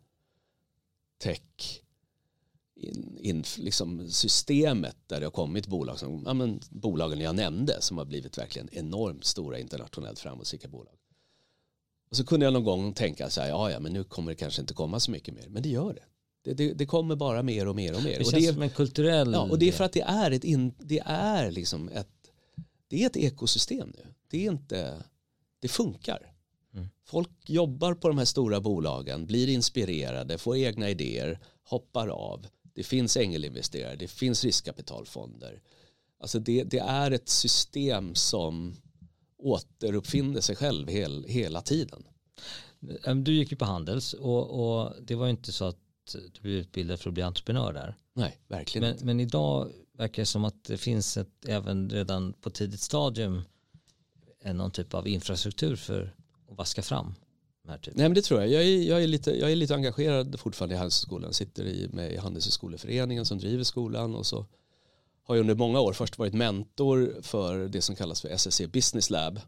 tech 1.17 1.82
in, 2.79 3.17
in, 3.21 3.43
liksom 3.57 4.09
systemet 4.09 4.95
där 5.07 5.19
det 5.19 5.25
har 5.25 5.31
kommit 5.31 5.67
bolag 5.67 5.99
som 5.99 6.23
ja, 6.25 6.33
men, 6.33 6.59
bolagen 6.69 7.19
jag 7.19 7.35
nämnde 7.35 7.81
som 7.81 7.97
har 7.97 8.05
blivit 8.05 8.37
verkligen 8.37 8.69
enormt 8.71 9.25
stora 9.25 9.59
internationellt 9.59 10.19
framgångsrika 10.19 10.67
bolag. 10.67 10.93
Och 12.09 12.17
så 12.17 12.25
kunde 12.25 12.45
jag 12.45 12.53
någon 12.53 12.63
gång 12.63 12.93
tänka 12.93 13.29
så 13.29 13.41
här, 13.41 13.49
ja 13.49 13.71
ja 13.71 13.79
men 13.79 13.93
nu 13.93 14.03
kommer 14.03 14.31
det 14.31 14.35
kanske 14.35 14.61
inte 14.61 14.73
komma 14.73 14.99
så 14.99 15.11
mycket 15.11 15.33
mer, 15.33 15.45
men 15.47 15.63
det 15.63 15.69
gör 15.69 15.93
det. 15.93 16.03
Det, 16.43 16.53
det, 16.53 16.73
det 16.73 16.85
kommer 16.85 17.15
bara 17.15 17.43
mer 17.43 17.67
och 17.67 17.75
mer 17.75 17.95
och 17.95 18.03
mer. 18.03 18.17
Det 18.17 18.23
känns 18.23 18.33
och 18.33 18.39
det 18.39 18.47
är, 18.47 18.53
som 18.53 18.61
en 18.61 18.69
kulturell... 18.69 19.33
Ja, 19.33 19.41
och 19.41 19.59
det 19.59 19.67
är 19.67 19.71
för 19.71 19.83
att 19.83 19.93
det 19.93 20.01
är 20.01 20.31
ett, 20.31 20.43
in, 20.43 20.73
det 20.79 20.99
är 21.05 21.51
liksom 21.51 21.89
ett, 21.89 22.31
det 22.87 23.03
är 23.03 23.05
ett 23.05 23.17
ekosystem 23.17 23.93
nu. 23.97 24.13
Det 24.27 24.45
är 24.45 24.51
inte, 24.51 25.03
det 25.59 25.67
funkar. 25.67 26.33
Mm. 26.73 26.87
Folk 27.05 27.29
jobbar 27.45 27.93
på 27.93 28.07
de 28.07 28.17
här 28.17 28.25
stora 28.25 28.61
bolagen, 28.61 29.25
blir 29.25 29.49
inspirerade, 29.49 30.37
får 30.37 30.57
egna 30.57 30.89
idéer, 30.89 31.39
hoppar 31.63 32.07
av. 32.07 32.47
Det 32.77 32.83
finns 32.83 33.17
ängelinvesterare, 33.17 33.95
det 33.95 34.07
finns 34.07 34.43
riskkapitalfonder. 34.43 35.61
Alltså 36.19 36.39
det, 36.39 36.63
det 36.63 36.79
är 36.79 37.11
ett 37.11 37.29
system 37.29 38.15
som 38.15 38.75
återuppfinner 39.37 40.41
sig 40.41 40.55
själv 40.55 40.87
hel, 40.87 41.25
hela 41.27 41.61
tiden. 41.61 42.03
Du 43.23 43.33
gick 43.33 43.51
ju 43.51 43.57
på 43.57 43.65
Handels 43.65 44.13
och, 44.13 44.49
och, 44.49 44.93
det 45.01 45.15
var 45.15 45.27
inte 45.27 45.51
så 45.51 45.65
att 45.65 45.77
du 46.33 46.41
blev 46.41 46.53
utbildad 46.53 46.99
för 46.99 47.09
att 47.09 47.13
bli 47.13 47.23
entreprenör 47.23 47.73
där. 47.73 47.97
Nej, 48.13 48.37
verkligen 48.47 48.81
men, 48.81 48.93
inte. 48.93 49.05
Men 49.05 49.19
idag 49.19 49.71
verkar 49.93 50.21
det 50.21 50.25
som 50.25 50.45
att 50.45 50.63
det 50.63 50.77
finns 50.77 51.17
ett, 51.17 51.45
även 51.47 51.89
redan 51.89 52.33
på 52.33 52.49
tidigt 52.49 52.81
stadium 52.81 53.41
någon 54.43 54.71
typ 54.71 54.93
av 54.93 55.07
infrastruktur 55.07 55.75
för 55.75 56.15
att 56.49 56.57
vaska 56.57 56.81
fram 56.81 57.13
Nej 57.95 58.10
men 58.10 58.13
det 58.13 58.21
tror 58.21 58.41
jag. 58.41 58.49
Jag 58.49 58.63
är, 58.63 58.84
jag 58.84 59.03
är, 59.03 59.08
lite, 59.08 59.32
jag 59.32 59.51
är 59.51 59.56
lite 59.56 59.75
engagerad 59.75 60.39
fortfarande 60.39 60.75
i 60.75 60.77
Handelshögskolan. 60.77 61.34
Sitter 61.34 61.65
i, 61.65 61.88
med 61.93 62.13
i 62.13 62.17
Handelshögskoleföreningen 62.17 63.25
som 63.25 63.38
driver 63.38 63.63
skolan 63.63 64.15
och 64.15 64.25
så 64.25 64.45
har 65.23 65.36
jag 65.36 65.41
under 65.41 65.56
många 65.56 65.80
år 65.80 65.93
först 65.93 66.17
varit 66.17 66.34
mentor 66.34 67.15
för 67.21 67.67
det 67.67 67.82
som 67.82 67.95
kallas 67.95 68.21
för 68.21 68.30
SSC 68.30 68.62
Business 68.67 69.10
Lab 69.10 69.39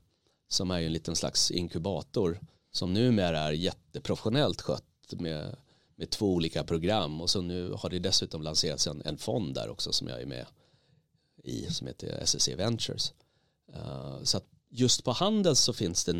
som 0.47 0.71
är 0.71 0.81
en 0.81 0.93
liten 0.93 1.15
slags 1.15 1.51
inkubator 1.51 2.39
som 2.71 2.93
numera 2.93 3.39
är 3.39 3.51
jätteprofessionellt 3.51 4.61
skött 4.61 4.83
med, 5.11 5.55
med 5.95 6.09
två 6.09 6.33
olika 6.33 6.63
program 6.63 7.21
och 7.21 7.29
så 7.29 7.41
nu 7.41 7.71
har 7.71 7.89
det 7.89 7.99
dessutom 7.99 8.41
lanserats 8.41 8.87
en, 8.87 9.01
en 9.05 9.17
fond 9.17 9.55
där 9.55 9.69
också 9.69 9.91
som 9.91 10.07
jag 10.07 10.21
är 10.21 10.25
med 10.25 10.45
i 11.43 11.65
som 11.65 11.87
heter 11.87 12.19
SSC 12.21 12.47
Ventures. 12.47 13.13
Uh, 13.75 14.23
så 14.23 14.37
att 14.37 14.45
just 14.69 15.03
på 15.03 15.11
Handels 15.11 15.59
så 15.59 15.73
finns 15.73 16.05
det 16.05 16.13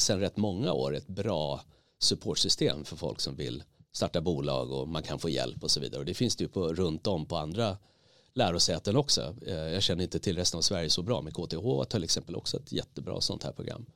sedan 0.00 0.20
rätt 0.20 0.36
många 0.36 0.72
år 0.72 0.94
ett 0.94 1.06
bra 1.06 1.60
supportsystem 1.98 2.84
för 2.84 2.96
folk 2.96 3.20
som 3.20 3.36
vill 3.36 3.62
starta 3.92 4.20
bolag 4.20 4.72
och 4.72 4.88
man 4.88 5.02
kan 5.02 5.18
få 5.18 5.28
hjälp 5.28 5.62
och 5.62 5.70
så 5.70 5.80
vidare. 5.80 5.98
Och 5.98 6.06
det 6.06 6.14
finns 6.14 6.36
det 6.36 6.44
ju 6.44 6.48
på, 6.48 6.74
runt 6.74 7.06
om 7.06 7.26
på 7.26 7.36
andra 7.36 7.76
lärosäten 8.34 8.96
också. 8.96 9.34
Eh, 9.46 9.54
jag 9.54 9.82
känner 9.82 10.04
inte 10.04 10.18
till 10.18 10.36
resten 10.36 10.58
av 10.58 10.62
Sverige 10.62 10.90
så 10.90 11.02
bra, 11.02 11.22
men 11.22 11.32
KTH 11.32 11.88
till 11.88 12.04
exempel 12.04 12.36
också 12.36 12.56
ett 12.56 12.72
jättebra 12.72 13.20
sånt 13.20 13.42
här 13.42 13.52
program. 13.52 13.86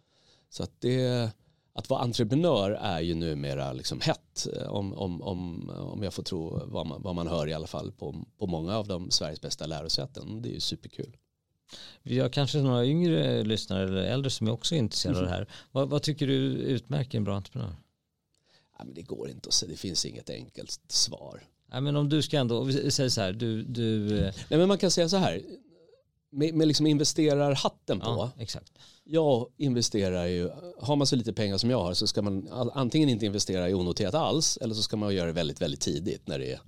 Så 0.49 0.63
att 0.63 0.81
det, 0.81 1.31
att 1.73 1.91
vara 1.91 2.01
entreprenör 2.01 2.71
är 2.71 3.01
ju 3.01 3.15
numera 3.15 3.73
liksom 3.73 4.01
hett 4.01 4.47
eh, 4.57 4.69
om, 4.69 4.95
om, 4.95 5.23
om, 5.23 5.71
om 5.71 6.03
jag 6.03 6.15
får 6.15 6.23
tro 6.23 6.63
vad 6.67 6.87
man, 6.87 7.03
vad 7.03 7.15
man 7.15 7.27
hör 7.27 7.47
i 7.47 7.53
alla 7.53 7.67
fall 7.67 7.93
på, 7.93 8.25
på 8.39 8.47
många 8.47 8.77
av 8.77 8.87
de 8.87 9.11
Sveriges 9.11 9.41
bästa 9.41 9.67
lärosäten. 9.67 10.43
Det 10.43 10.49
är 10.49 10.55
ju 10.55 10.61
superkul. 10.61 11.17
Vi 12.03 12.19
har 12.19 12.29
kanske 12.29 12.59
några 12.59 12.87
yngre 12.87 13.45
lyssnare 13.45 13.83
eller 13.83 14.03
äldre 14.03 14.31
som 14.31 14.47
är 14.47 14.51
också 14.51 14.75
intresserade 14.75 15.19
mm. 15.19 15.29
av 15.29 15.31
det 15.31 15.37
här. 15.37 15.49
Vad, 15.73 15.89
vad, 15.89 16.03
tycker 16.03 16.27
du 16.27 16.35
utmärker 16.53 17.19
en 17.19 17.25
bra 17.25 17.37
entreprenör? 17.37 17.77
Ja, 18.79 18.85
men 18.85 18.95
det 18.95 19.03
går 19.03 19.31
inte 19.31 19.49
att 19.49 19.55
säga, 19.55 19.71
det 19.71 19.77
finns 19.77 20.05
inget 20.05 20.31
enkelt 20.31 20.81
svar. 20.89 21.43
Ja, 21.73 21.81
men 21.81 21.97
om 21.97 22.09
du 22.09 22.23
ska 22.23 22.39
ändå, 22.39 22.65
vi 22.65 22.91
säger 22.91 23.11
så 23.11 23.21
här, 23.21 23.33
du... 23.33 23.63
du 23.63 24.19
eh, 24.19 24.35
Nej 24.49 24.59
men 24.59 24.69
man 24.69 24.79
kan 24.79 24.91
säga 24.91 25.09
så 25.09 25.17
här, 25.17 25.43
med, 26.31 26.55
med 26.55 26.69
liksom 26.69 26.87
investerarhatten 26.87 28.01
på. 28.01 28.07
Ja, 28.07 28.31
exakt. 28.39 28.73
Jag 29.05 29.47
investerar 29.57 30.27
ju, 30.27 30.51
har 30.79 30.97
man 30.97 31.07
så 31.07 31.17
lite 31.17 31.33
pengar 31.33 31.59
som 31.59 31.71
jag 31.71 31.83
har 31.83 31.95
så 31.95 32.07
ska 32.07 32.23
man 32.23 32.49
antingen 32.75 33.09
inte 33.09 33.27
investera 33.27 33.71
i 33.71 33.75
onoterat 33.75 34.15
alls 34.15 34.59
eller 34.61 34.75
så 34.75 34.83
ska 34.83 34.97
man 34.97 35.15
göra 35.15 35.27
det 35.27 35.33
väldigt, 35.33 35.61
väldigt 35.61 35.81
tidigt 35.81 36.27
när 36.27 36.39
det 36.39 36.53
är 36.53 36.61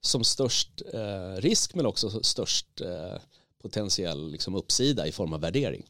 som 0.00 0.24
störst 0.24 0.82
eh, 0.92 1.40
risk 1.40 1.74
men 1.74 1.86
också 1.86 2.22
störst 2.22 2.80
eh, 2.80 3.20
potentiell 3.64 4.30
liksom, 4.30 4.54
uppsida 4.54 5.06
i 5.06 5.12
form 5.12 5.32
av 5.32 5.40
värdering. 5.40 5.86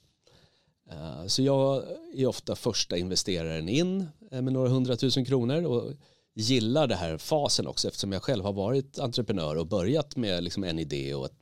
Eh, 0.90 1.26
så 1.26 1.42
jag 1.42 1.84
är 2.14 2.26
ofta 2.26 2.56
första 2.56 2.96
investeraren 2.96 3.68
in 3.68 4.06
eh, 4.30 4.42
med 4.42 4.52
några 4.52 4.68
hundratusen 4.68 5.24
kronor 5.24 5.64
och 5.64 5.92
gillar 6.34 6.86
det 6.86 6.94
här 6.94 7.18
fasen 7.18 7.66
också 7.66 7.88
eftersom 7.88 8.12
jag 8.12 8.22
själv 8.22 8.44
har 8.44 8.52
varit 8.52 8.98
entreprenör 8.98 9.56
och 9.56 9.66
börjat 9.66 10.16
med 10.16 10.44
liksom 10.44 10.64
en 10.64 10.78
idé 10.78 11.14
och 11.14 11.26
ett, 11.26 11.36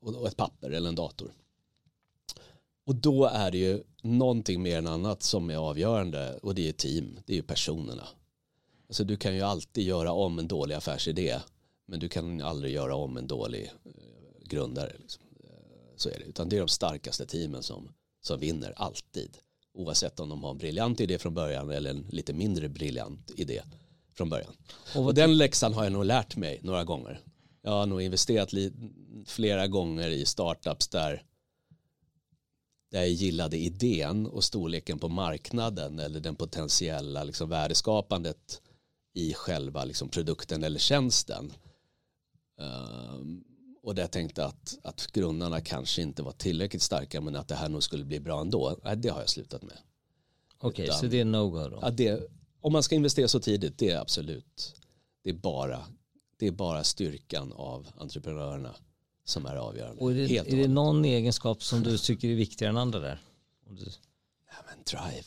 och 0.00 0.28
ett 0.28 0.36
papper 0.36 0.70
eller 0.70 0.88
en 0.88 0.94
dator. 0.94 1.32
Och 2.86 2.94
då 2.94 3.24
är 3.24 3.50
det 3.50 3.58
ju 3.58 3.82
någonting 4.02 4.62
mer 4.62 4.78
än 4.78 4.86
annat 4.86 5.22
som 5.22 5.50
är 5.50 5.56
avgörande 5.56 6.38
och 6.42 6.54
det 6.54 6.68
är 6.68 6.72
team, 6.72 7.18
det 7.26 7.32
är 7.32 7.36
ju 7.36 7.42
personerna. 7.42 8.08
Alltså 8.88 9.04
du 9.04 9.16
kan 9.16 9.34
ju 9.34 9.42
alltid 9.42 9.84
göra 9.84 10.12
om 10.12 10.38
en 10.38 10.48
dålig 10.48 10.74
affärsidé 10.74 11.40
men 11.86 12.00
du 12.00 12.08
kan 12.08 12.40
aldrig 12.40 12.72
göra 12.72 12.94
om 12.94 13.16
en 13.16 13.26
dålig 13.26 13.72
eh, 13.84 14.13
grundare. 14.48 14.92
Liksom. 15.00 15.22
Eh, 15.44 15.96
så 15.96 16.08
är 16.08 16.18
det. 16.18 16.24
Utan 16.24 16.48
det 16.48 16.56
är 16.56 16.60
de 16.60 16.68
starkaste 16.68 17.26
teamen 17.26 17.62
som, 17.62 17.88
som 18.20 18.40
vinner 18.40 18.72
alltid. 18.76 19.38
Oavsett 19.74 20.20
om 20.20 20.28
de 20.28 20.44
har 20.44 20.50
en 20.50 20.58
briljant 20.58 21.00
idé 21.00 21.18
från 21.18 21.34
början 21.34 21.70
eller 21.70 21.90
en 21.90 22.06
lite 22.10 22.32
mindre 22.32 22.68
briljant 22.68 23.30
idé 23.36 23.62
från 24.14 24.30
början. 24.30 24.52
Och, 24.94 25.04
och 25.04 25.14
den 25.14 25.38
läxan 25.38 25.74
har 25.74 25.84
jag 25.84 25.92
nog 25.92 26.04
lärt 26.04 26.36
mig 26.36 26.60
några 26.62 26.84
gånger. 26.84 27.20
Jag 27.62 27.70
har 27.70 27.86
nog 27.86 28.02
investerat 28.02 28.50
flera 29.26 29.66
gånger 29.66 30.08
i 30.08 30.24
startups 30.24 30.88
där 30.88 31.22
där 32.94 33.00
jag 33.00 33.08
gillade 33.08 33.56
idén 33.56 34.26
och 34.26 34.44
storleken 34.44 34.98
på 34.98 35.08
marknaden 35.08 35.98
eller 35.98 36.20
den 36.20 36.36
potentiella 36.36 37.24
liksom, 37.24 37.48
värdeskapandet 37.48 38.62
i 39.14 39.34
själva 39.34 39.84
liksom, 39.84 40.08
produkten 40.08 40.64
eller 40.64 40.78
tjänsten. 40.78 41.52
Um, 42.56 43.44
och 43.84 43.94
där 43.94 44.02
jag 44.02 44.10
tänkte 44.10 44.44
att, 44.44 44.78
att 44.82 45.12
grundarna 45.12 45.60
kanske 45.60 46.02
inte 46.02 46.22
var 46.22 46.32
tillräckligt 46.32 46.82
starka 46.82 47.20
men 47.20 47.36
att 47.36 47.48
det 47.48 47.54
här 47.54 47.68
nog 47.68 47.82
skulle 47.82 48.04
bli 48.04 48.20
bra 48.20 48.40
ändå. 48.40 48.78
Nej, 48.84 48.96
det 48.96 49.08
har 49.08 49.20
jag 49.20 49.28
slutat 49.28 49.62
med. 49.62 49.78
Okej, 50.58 50.84
okay, 50.84 50.98
så 50.98 51.06
det 51.06 51.20
är 51.20 51.24
no-go 51.24 51.68
då? 51.68 51.90
Det, 51.90 52.28
om 52.60 52.72
man 52.72 52.82
ska 52.82 52.94
investera 52.94 53.28
så 53.28 53.40
tidigt, 53.40 53.78
det 53.78 53.90
är 53.90 53.98
absolut, 53.98 54.74
det 55.22 55.30
är 55.30 55.34
bara, 55.34 55.86
det 56.38 56.46
är 56.46 56.50
bara 56.50 56.84
styrkan 56.84 57.52
av 57.52 57.86
entreprenörerna 57.98 58.74
som 59.24 59.46
är 59.46 59.56
avgörande. 59.56 60.02
Och 60.02 60.10
är 60.10 60.14
det, 60.14 60.38
är 60.38 60.56
det 60.56 60.68
någon 60.68 61.04
egenskap 61.04 61.62
som 61.62 61.82
du 61.82 61.98
tycker 61.98 62.28
är 62.28 62.34
viktigare 62.34 62.70
än 62.70 62.76
andra 62.76 63.00
där? 63.00 63.22
Om 63.68 63.76
du, 63.76 63.84
Ja, 64.46 64.56
men 64.66 64.84
drive. 64.84 65.26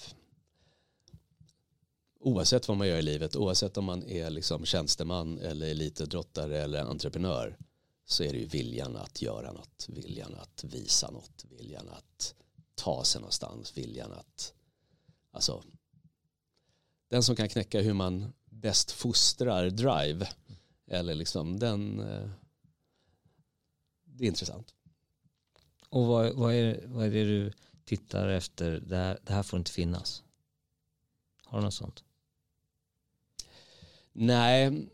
Oavsett 2.19 2.67
vad 2.67 2.77
man 2.77 2.87
gör 2.87 2.97
i 2.97 3.01
livet, 3.01 3.35
oavsett 3.35 3.77
om 3.77 3.85
man 3.85 4.03
är 4.03 4.29
liksom 4.29 4.65
tjänsteman 4.65 5.39
eller 5.39 5.67
elitidrottare 5.67 6.61
eller 6.61 6.79
entreprenör 6.79 7.57
så 8.09 8.23
är 8.23 8.31
det 8.31 8.37
ju 8.37 8.45
viljan 8.45 8.95
att 8.95 9.21
göra 9.21 9.51
något, 9.51 9.85
viljan 9.89 10.35
att 10.35 10.63
visa 10.63 11.11
något, 11.11 11.45
viljan 11.49 11.89
att 11.89 12.35
ta 12.75 13.03
sig 13.03 13.21
någonstans, 13.21 13.77
viljan 13.77 14.11
att 14.11 14.53
alltså 15.31 15.63
den 17.09 17.23
som 17.23 17.35
kan 17.35 17.49
knäcka 17.49 17.81
hur 17.81 17.93
man 17.93 18.33
bäst 18.45 18.91
fostrar 18.91 19.69
drive 19.69 20.29
eller 20.85 21.15
liksom 21.15 21.59
den 21.59 21.99
eh, 21.99 22.29
det 24.03 24.23
är 24.23 24.27
intressant. 24.27 24.73
och 25.89 26.05
vad, 26.05 26.35
vad, 26.35 26.53
är, 26.53 26.87
vad 26.87 27.05
är 27.05 27.11
det 27.11 27.23
du 27.25 27.53
tittar 27.85 28.27
efter? 28.27 28.71
Det 28.71 28.95
här, 28.95 29.19
det 29.23 29.33
här 29.33 29.43
får 29.43 29.59
inte 29.59 29.71
finnas. 29.71 30.23
Har 31.43 31.57
du 31.57 31.63
något 31.63 31.73
sånt? 31.73 32.03
Nej, 34.11 34.87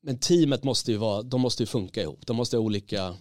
men 0.00 0.18
teamet 0.18 0.64
måste 0.64 0.92
ju 0.92 0.96
vara, 0.96 1.22
de 1.22 1.40
måste 1.40 1.62
ju 1.62 1.66
funka 1.66 2.02
ihop. 2.02 2.26
De 2.26 2.36
måste 2.36 2.56
ha 2.56 2.64
olika, 2.64 3.16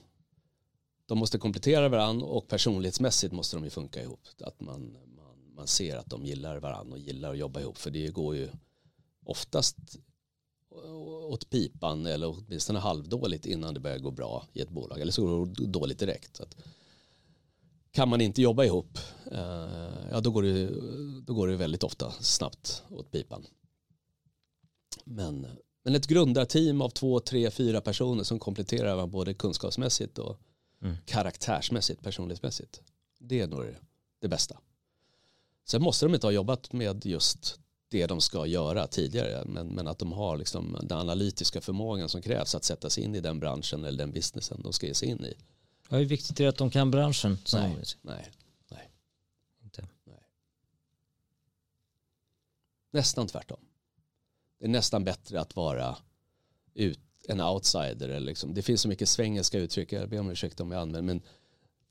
de 1.05 1.17
måste 1.17 1.37
komplettera 1.37 1.89
varandra 1.89 2.25
och 2.25 2.47
personlighetsmässigt 2.47 3.33
måste 3.33 3.55
de 3.55 3.63
ju 3.63 3.69
funka 3.69 4.01
ihop. 4.01 4.27
Att 4.39 4.61
man, 4.61 4.97
man, 5.15 5.55
man 5.55 5.67
ser 5.67 5.97
att 5.97 6.09
de 6.09 6.25
gillar 6.25 6.59
varandra 6.59 6.93
och 6.93 6.99
gillar 6.99 7.31
att 7.31 7.37
jobba 7.37 7.59
ihop. 7.59 7.77
För 7.77 7.91
det 7.91 8.07
går 8.07 8.35
ju 8.35 8.49
oftast 9.25 9.77
åt 11.29 11.49
pipan 11.49 12.05
eller 12.05 12.27
åtminstone 12.27 12.79
halvdåligt 12.79 13.45
innan 13.45 13.73
det 13.73 13.79
börjar 13.79 13.99
gå 13.99 14.11
bra 14.11 14.47
i 14.53 14.61
ett 14.61 14.69
bolag. 14.69 14.99
Eller 14.99 15.11
så 15.11 15.25
går 15.25 15.45
det 15.45 15.65
dåligt 15.65 15.99
direkt. 15.99 16.35
Så 16.35 16.43
att, 16.43 16.55
kan 17.91 18.09
man 18.09 18.21
inte 18.21 18.41
jobba 18.41 18.63
ihop, 18.63 18.97
eh, 19.31 20.09
ja 20.11 20.19
då 20.23 20.31
går, 20.31 20.43
det, 20.43 20.69
då 21.21 21.33
går 21.33 21.47
det 21.47 21.55
väldigt 21.55 21.83
ofta 21.83 22.11
snabbt 22.11 22.83
åt 22.89 23.11
pipan. 23.11 23.45
Men, 25.03 25.47
men 25.89 25.95
ett 25.95 26.07
grundarteam 26.07 26.81
av 26.81 26.89
två, 26.89 27.19
tre, 27.19 27.51
fyra 27.51 27.81
personer 27.81 28.23
som 28.23 28.39
kompletterar 28.39 28.95
varandra 28.95 29.07
både 29.07 29.33
kunskapsmässigt 29.33 30.17
och 30.17 30.39
Mm. 30.81 30.97
karaktärsmässigt, 31.05 32.01
personlighetsmässigt. 32.03 32.81
Det 33.19 33.39
är 33.39 33.47
nog 33.47 33.65
det, 34.19 34.27
bästa. 34.27 34.59
Sen 35.65 35.81
måste 35.81 36.05
de 36.05 36.13
inte 36.13 36.27
ha 36.27 36.31
jobbat 36.31 36.73
med 36.73 37.05
just 37.05 37.59
det 37.87 38.07
de 38.07 38.21
ska 38.21 38.45
göra 38.45 38.87
tidigare, 38.87 39.45
men, 39.45 39.67
men 39.67 39.87
att 39.87 39.99
de 39.99 40.11
har 40.11 40.37
liksom 40.37 40.77
den 40.83 40.97
analytiska 40.97 41.61
förmågan 41.61 42.09
som 42.09 42.21
krävs 42.21 42.55
att 42.55 42.63
sätta 42.63 42.89
sig 42.89 43.03
in 43.03 43.15
i 43.15 43.19
den 43.21 43.39
branschen 43.39 43.85
eller 43.85 43.97
den 43.97 44.11
businessen 44.11 44.61
de 44.61 44.73
ska 44.73 44.87
ge 44.87 44.93
sig 44.93 45.09
in 45.09 45.25
i. 45.25 45.33
Ja, 45.89 45.97
hur 45.97 46.05
viktigt 46.05 46.39
är 46.39 46.43
det 46.43 46.49
att 46.49 46.57
de 46.57 46.69
kan 46.69 46.91
branschen? 46.91 47.37
Nej, 47.53 47.77
nej, 48.01 48.31
nej. 48.69 48.91
Inte. 49.63 49.87
Nästan 52.91 53.27
tvärtom. 53.27 53.59
Det 54.59 54.65
är 54.65 54.69
nästan 54.69 55.03
bättre 55.03 55.41
att 55.41 55.55
vara 55.55 55.97
ut, 56.73 56.99
en 57.27 57.41
outsider. 57.41 58.09
Eller 58.09 58.19
liksom. 58.19 58.53
Det 58.53 58.61
finns 58.61 58.81
så 58.81 58.87
mycket 58.87 59.09
svengelska 59.09 59.59
uttryck, 59.59 59.91
jag 59.91 60.09
ber 60.09 60.19
om 60.19 60.29
ursäkt 60.29 60.59
om 60.59 60.71
jag 60.71 60.81
använder, 60.81 61.13
men 61.13 61.21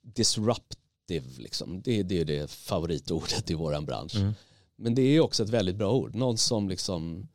disruptive, 0.02 1.26
liksom. 1.38 1.82
det, 1.82 2.02
det 2.02 2.20
är 2.20 2.24
det 2.24 2.50
favoritordet 2.50 3.50
i 3.50 3.54
våran 3.54 3.86
bransch. 3.86 4.16
Mm. 4.16 4.32
Men 4.76 4.94
det 4.94 5.02
är 5.02 5.20
också 5.20 5.42
ett 5.42 5.48
väldigt 5.48 5.76
bra 5.76 5.92
ord. 5.92 6.14
Någon 6.14 6.38
som 6.38 6.68
liksom 6.68 7.28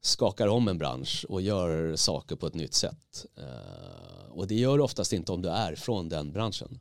skakar 0.00 0.48
om 0.48 0.68
en 0.68 0.78
bransch 0.78 1.26
och 1.28 1.42
gör 1.42 1.96
saker 1.96 2.36
på 2.36 2.46
ett 2.46 2.54
nytt 2.54 2.74
sätt. 2.74 3.26
Eh, 3.36 4.30
och 4.30 4.46
det 4.46 4.54
gör 4.54 4.78
du 4.78 4.84
oftast 4.84 5.12
inte 5.12 5.32
om 5.32 5.42
du 5.42 5.48
är 5.48 5.74
från 5.74 6.08
den 6.08 6.32
branschen. 6.32 6.80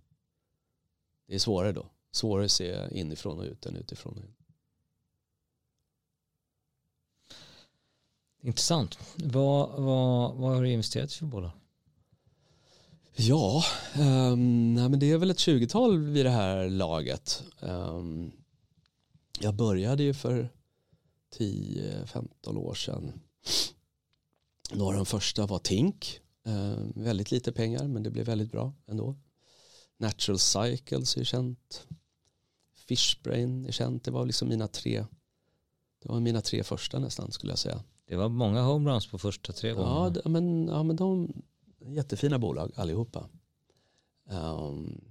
Det 1.27 1.35
är 1.35 1.39
svårare 1.39 1.71
då. 1.71 1.85
Svårare 2.11 2.45
att 2.45 2.51
se 2.51 2.87
inifrån 2.91 3.39
och 3.39 3.45
ut 3.45 3.65
än 3.65 3.75
utifrån 3.75 4.17
och 4.17 4.23
in. 4.23 4.35
Intressant. 8.41 8.99
Vad, 9.15 9.69
vad, 9.69 10.35
vad 10.35 10.55
har 10.55 10.63
du 10.63 10.71
investerat 10.71 11.11
i 11.11 11.15
för 11.15 11.25
bolag? 11.25 11.51
Ja, 13.15 13.63
um, 13.99 14.73
nej, 14.73 14.89
men 14.89 14.99
det 14.99 15.11
är 15.11 15.17
väl 15.17 15.31
ett 15.31 15.37
20-tal 15.37 15.97
vid 15.97 16.25
det 16.25 16.29
här 16.29 16.69
laget. 16.69 17.43
Um, 17.59 18.31
jag 19.39 19.55
började 19.55 20.03
ju 20.03 20.13
för 20.13 20.49
10-15 21.37 22.57
år 22.57 22.73
sedan. 22.73 23.11
Några 24.71 24.93
av 24.93 24.97
de 24.97 25.05
första 25.05 25.45
var 25.45 25.59
Tink. 25.59 26.19
Ehm, 26.43 26.93
väldigt 26.95 27.31
lite 27.31 27.51
pengar 27.51 27.87
men 27.87 28.03
det 28.03 28.09
blev 28.11 28.25
väldigt 28.25 28.51
bra 28.51 28.73
ändå. 28.87 29.15
Natural 29.97 30.39
Cycles 30.39 31.17
är 31.17 31.23
känt. 31.23 31.87
Fishbrain 32.87 33.65
är 33.65 33.71
känt. 33.71 34.03
Det 34.03 34.11
var 34.11 34.25
liksom 34.25 34.49
mina 34.49 34.67
tre. 34.67 35.05
Det 36.01 36.09
var 36.09 36.19
mina 36.19 36.41
tre 36.41 36.63
första 36.63 36.99
nästan 36.99 37.31
skulle 37.31 37.51
jag 37.51 37.59
säga. 37.59 37.83
Det 38.11 38.17
var 38.17 38.29
många 38.29 38.61
homeruns 38.61 39.07
på 39.07 39.17
första 39.17 39.53
tre 39.53 39.69
Ja, 39.69 39.75
gångerna. 39.75 40.09
d- 40.09 40.21
men, 40.25 40.67
ja, 40.67 40.83
men 40.83 40.95
de 40.95 41.33
jättefina 41.85 42.39
bolag 42.39 42.71
allihopa. 42.75 43.29
Ehm, 44.29 45.01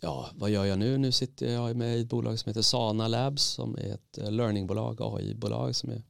ja, 0.00 0.30
vad 0.34 0.50
gör 0.50 0.64
jag 0.64 0.78
nu? 0.78 0.98
Nu 0.98 1.12
sitter 1.12 1.52
jag 1.52 1.76
med 1.76 1.98
i 1.98 2.00
ett 2.00 2.08
bolag 2.08 2.38
som 2.38 2.50
heter 2.50 2.62
Sana 2.62 3.08
Labs 3.08 3.42
som 3.42 3.74
är 3.78 3.94
ett 3.94 4.18
eh, 4.18 4.30
learningbolag, 4.30 4.98
AI-bolag 5.00 5.74
som 5.76 5.90
är, 5.90 6.02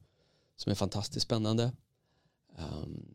som 0.55 0.71
är 0.71 0.75
fantastiskt 0.75 1.23
spännande. 1.25 1.71
Um, 2.57 3.05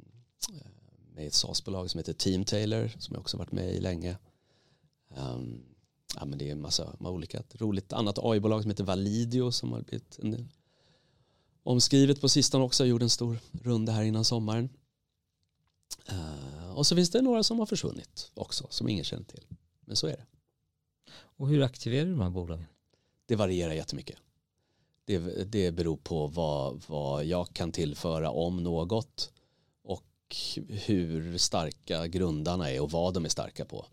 med 1.14 1.26
ett 1.26 1.34
SAS-bolag 1.34 1.90
som 1.90 1.98
heter 1.98 2.12
Team 2.12 2.44
Taylor 2.44 2.90
som 2.98 3.14
jag 3.14 3.20
också 3.20 3.36
varit 3.36 3.52
med 3.52 3.74
i 3.74 3.80
länge. 3.80 4.18
Ehm, 5.16 5.60
ja, 6.16 6.24
men 6.24 6.38
det 6.38 6.48
är 6.48 6.52
en 6.52 6.60
massa 6.60 6.96
olika. 7.00 7.38
Ett 7.38 7.60
roligt 7.60 7.92
annat 7.92 8.18
AI-bolag 8.18 8.62
som 8.62 8.70
heter 8.70 8.84
Validio 8.84 9.50
som 9.50 9.72
har 9.72 9.80
blivit 9.82 10.18
en, 10.22 10.48
omskrivet 11.68 12.20
på 12.20 12.28
sistone 12.28 12.64
också. 12.64 12.82
Jag 12.84 12.88
gjorde 12.88 13.04
en 13.04 13.10
stor 13.10 13.38
runda 13.62 13.92
här 13.92 14.02
innan 14.02 14.24
sommaren. 14.24 14.68
Eh, 16.08 16.74
och 16.74 16.86
så 16.86 16.96
finns 16.96 17.10
det 17.10 17.22
några 17.22 17.42
som 17.42 17.58
har 17.58 17.66
försvunnit 17.66 18.30
också 18.34 18.66
som 18.70 18.88
ingen 18.88 19.04
känner 19.04 19.24
till. 19.24 19.44
Men 19.80 19.96
så 19.96 20.06
är 20.06 20.16
det. 20.16 20.26
Och 21.12 21.48
hur 21.48 21.62
aktiverar 21.62 22.04
du 22.04 22.10
de 22.10 22.20
här 22.20 22.30
bolagen? 22.30 22.66
Det 23.26 23.36
varierar 23.36 23.72
jättemycket. 23.72 24.16
Det, 25.04 25.18
det 25.44 25.72
beror 25.72 25.96
på 25.96 26.26
vad, 26.26 26.82
vad 26.86 27.24
jag 27.24 27.52
kan 27.52 27.72
tillföra 27.72 28.30
om 28.30 28.62
något 28.62 29.32
och 29.82 30.36
hur 30.68 31.38
starka 31.38 32.06
grundarna 32.06 32.70
är 32.70 32.80
och 32.80 32.90
vad 32.90 33.14
de 33.14 33.24
är 33.24 33.28
starka 33.28 33.64
på. 33.64 33.86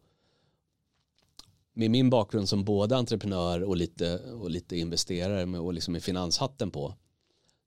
Med 1.74 1.92
min 1.92 2.10
bakgrund 2.10 2.50
som 2.50 2.64
både 2.64 2.98
entreprenör 2.98 3.64
och 3.64 3.78
lite, 3.78 4.20
och 4.20 4.50
lite 4.50 4.78
investerare 4.78 5.46
med, 5.46 5.62
och 5.62 5.74
liksom 5.74 5.92
med 5.92 6.04
finanshatten 6.04 6.72
på 6.72 6.96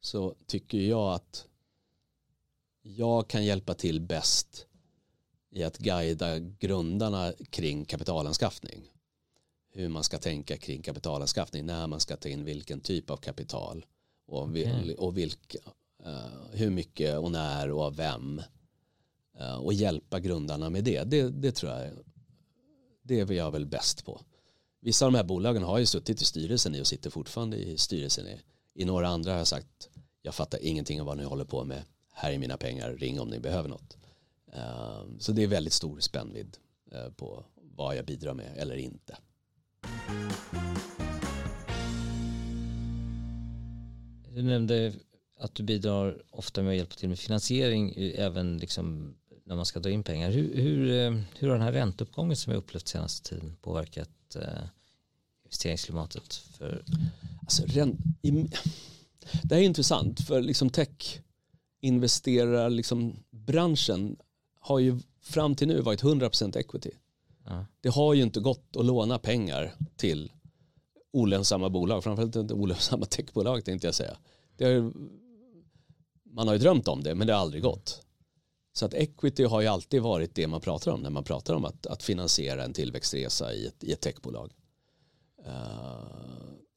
så 0.01 0.35
tycker 0.47 0.79
jag 0.79 1.15
att 1.15 1.47
jag 2.83 3.29
kan 3.29 3.45
hjälpa 3.45 3.75
till 3.75 4.01
bäst 4.01 4.67
i 5.51 5.65
att 5.65 5.79
guida 5.79 6.39
grundarna 6.39 7.33
kring 7.51 7.85
kapitalanskaffning 7.85 8.93
hur 9.73 9.89
man 9.89 10.05
ska 10.05 10.19
tänka 10.19 10.57
kring 10.57 10.83
kapitalanskaffning, 10.83 11.67
när 11.67 11.87
man 11.87 12.01
ska 12.01 12.17
ta 12.17 12.29
in 12.29 12.45
vilken 12.45 12.81
typ 12.81 13.11
av 13.11 13.17
kapital 13.17 13.87
och, 14.27 14.57
vil, 14.57 14.81
Okej. 14.83 14.95
och 14.95 15.19
vilka, 15.19 15.59
eh, 16.05 16.51
hur 16.53 16.71
mycket 16.71 17.19
och 17.19 17.31
när 17.31 17.71
och 17.71 17.83
av 17.83 17.97
vem 17.97 18.41
Eh, 19.41 19.57
och 19.57 19.73
hjälpa 19.73 20.21
grundarna 20.21 20.71
med 20.71 20.85
det. 20.85 21.05
det. 21.05 21.29
Det 21.29 21.53
tror 21.53 21.73
jag 21.73 21.93
det 23.03 23.21
är 23.21 23.33
jag 23.33 23.51
väl 23.51 23.67
bäst 23.67 24.05
på. 24.05 24.21
Vissa 24.81 25.07
av 25.07 25.13
de 25.13 25.17
här 25.17 25.25
bolagen 25.25 25.63
har 25.63 25.79
ju 25.79 25.87
suttit 25.87 26.23
i 26.23 26.25
styrelsen 26.25 26.75
i 26.75 26.83
och 26.83 26.87
sitter 26.87 27.11
fortfarande 27.11 27.57
i 27.57 27.79
styrelsen 27.79 28.27
i. 28.27 28.41
I 28.79 28.85
några 28.85 29.09
andra 29.09 29.31
har 29.31 29.39
jag 29.39 29.47
sagt 29.47 29.89
jag 30.23 30.35
fattar 30.35 30.59
ingenting 30.63 31.01
av 31.01 31.07
vad 31.07 31.17
ni 31.17 31.25
håller 31.25 31.45
på 31.45 31.65
med. 31.65 31.83
Här 32.13 32.33
är 32.33 32.39
mina 32.39 32.57
pengar, 32.57 32.93
ring 32.93 33.21
om 33.21 33.29
ni 33.29 33.41
behöver 33.41 33.69
något. 33.69 33.97
Ehm, 34.53 35.21
så 35.21 35.33
det 35.33 35.43
är 35.43 35.47
väldigt 35.47 35.73
stor 35.73 36.01
spännvidd 36.01 36.57
eh, 36.93 37.13
på 37.13 37.45
vad 37.55 37.97
jag 37.97 38.05
bidrar 38.05 38.35
med 38.35 38.57
eller 38.57 38.77
inte. 38.77 39.17
Du 44.35 44.43
nämnde 44.43 44.93
att 45.39 45.55
du 45.55 45.63
bidrar 45.63 46.23
ofta 46.31 46.63
med 46.63 46.71
att 46.71 46.77
hjälpa 46.77 46.95
till 46.95 47.09
med 47.09 47.19
finansiering 47.19 47.95
även 47.97 48.59
liksom 48.59 49.15
när 49.45 49.57
man 49.57 49.67
ska 49.67 49.81
dra 49.81 49.91
in 49.91 50.03
pengar. 50.03 50.31
Hur, 50.31 50.55
hur, 50.55 50.91
eh, 50.91 51.21
hur 51.39 51.49
har 51.49 51.55
den 51.55 51.65
här 51.65 51.73
ränteuppgången 51.73 52.37
som 52.37 52.53
vi 52.53 52.59
upplevt 52.59 52.89
senaste 52.89 53.29
tiden 53.29 53.57
påverkat 53.63 54.37
eh, 54.37 54.65
investeringsklimatet? 55.49 56.35
För, 56.35 56.85
Alltså, 57.41 57.67
det 59.43 59.55
här 59.55 59.63
är 59.63 59.67
intressant 59.67 60.21
för 60.21 60.43
liksom 60.43 60.71
tech 60.71 61.21
investerar 61.81 62.71
liksom 62.71 63.17
branschen 63.31 64.17
har 64.61 64.79
ju 64.79 65.01
fram 65.21 65.55
till 65.55 65.69
nu 65.69 65.81
varit 65.81 66.03
100% 66.03 66.59
equity. 66.59 66.91
ja, 67.45 67.67
Det 67.81 67.89
har 67.89 68.15
ju 68.15 68.23
inte 68.23 68.41
gått 68.41 68.77
att 68.77 68.85
låna 68.85 69.19
pengar 69.19 69.75
till 69.97 70.33
olönsamma 71.13 71.71
bolag, 71.71 72.05
framförallt 72.05 72.37
inte 72.37 72.55
olönsamma 72.55 73.07
techbolag 73.07 73.65
tänkte 73.65 73.87
jag 73.87 73.95
säga. 73.95 74.17
Har, 74.61 74.93
man 76.25 76.47
har 76.47 76.55
ju 76.55 76.61
drömt 76.61 76.89
om 76.89 77.03
det 77.03 77.15
men 77.15 77.27
det 77.27 77.33
har 77.33 77.41
aldrig 77.41 77.63
gått. 77.63 78.03
Så 78.73 78.87
att 78.87 78.95
equity 78.95 79.45
har 79.45 79.61
ju 79.61 79.67
alltid 79.67 80.03
varit 80.03 80.35
det 80.35 80.47
man 80.47 80.61
pratar 80.61 80.93
om 80.93 81.01
när 81.01 81.11
man 81.11 81.25
pratar 81.25 81.55
om 81.55 81.65
att, 81.65 81.87
att 81.87 82.03
finansiera 82.03 82.65
en 82.65 82.73
tillväxtresa 82.73 83.55
i 83.55 83.67
ett, 83.67 83.85
i 83.85 83.93
ett 83.93 84.01
techbolag. 84.01 84.53
Eh, 85.47 86.29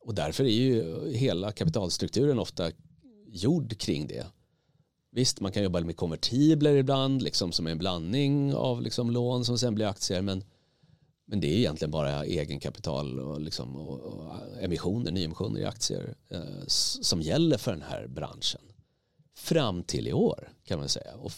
och 0.05 0.15
därför 0.15 0.43
är 0.43 0.49
ju 0.49 1.09
hela 1.11 1.51
kapitalstrukturen 1.51 2.39
ofta 2.39 2.71
gjord 3.27 3.77
kring 3.77 4.07
det. 4.07 4.25
Visst, 5.11 5.39
man 5.39 5.51
kan 5.51 5.63
jobba 5.63 5.81
med 5.81 5.97
konvertibler 5.97 6.75
ibland, 6.75 7.21
liksom 7.21 7.51
som 7.51 7.67
en 7.67 7.77
blandning 7.77 8.55
av 8.55 8.81
liksom 8.81 9.11
lån 9.11 9.45
som 9.45 9.57
sen 9.57 9.75
blir 9.75 9.85
aktier, 9.85 10.21
men, 10.21 10.43
men 11.25 11.39
det 11.39 11.47
är 11.47 11.57
egentligen 11.57 11.91
bara 11.91 12.25
egenkapital 12.25 13.19
och, 13.19 13.41
liksom, 13.41 13.75
och, 13.75 13.99
och 13.99 14.33
emissioner, 14.61 15.11
nyemissioner 15.11 15.61
i 15.61 15.65
aktier 15.65 16.15
eh, 16.29 16.65
som 16.67 17.21
gäller 17.21 17.57
för 17.57 17.71
den 17.71 17.81
här 17.81 18.07
branschen. 18.07 18.61
Fram 19.35 19.83
till 19.83 20.07
i 20.07 20.13
år 20.13 20.49
kan 20.63 20.79
man 20.79 20.89
säga. 20.89 21.15
Och 21.15 21.31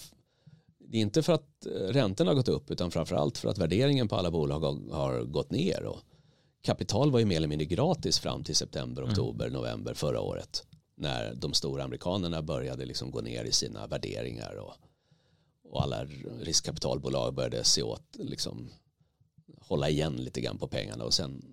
det 0.79 0.97
är 0.97 1.01
inte 1.01 1.23
för 1.23 1.33
att 1.33 1.65
eh, 1.65 1.71
räntorna 1.71 2.31
har 2.31 2.35
gått 2.35 2.47
upp 2.47 2.71
utan 2.71 2.91
framförallt 2.91 3.37
för 3.37 3.49
att 3.49 3.57
värderingen 3.57 4.07
på 4.07 4.15
alla 4.15 4.31
bolag 4.31 4.59
har, 4.59 4.91
har 4.91 5.23
gått 5.23 5.51
ner. 5.51 5.83
Och 5.83 5.99
kapital 6.63 7.11
var 7.11 7.19
ju 7.19 7.25
mer 7.25 7.37
eller 7.37 7.47
mindre 7.47 7.65
gratis 7.65 8.19
fram 8.19 8.43
till 8.43 8.55
september, 8.55 9.01
mm. 9.01 9.11
oktober, 9.11 9.49
november 9.49 9.93
förra 9.93 10.21
året 10.21 10.63
när 10.95 11.35
de 11.35 11.53
stora 11.53 11.83
amerikanerna 11.83 12.41
började 12.41 12.85
liksom 12.85 13.11
gå 13.11 13.21
ner 13.21 13.43
i 13.43 13.51
sina 13.51 13.87
värderingar 13.87 14.55
och, 14.55 14.73
och 15.63 15.83
alla 15.83 16.05
riskkapitalbolag 16.41 17.33
började 17.33 17.63
se 17.63 17.83
åt 17.83 18.15
liksom 18.19 18.69
hålla 19.59 19.89
igen 19.89 20.15
lite 20.15 20.41
grann 20.41 20.57
på 20.57 20.67
pengarna 20.67 21.03
och 21.03 21.13
sen 21.13 21.45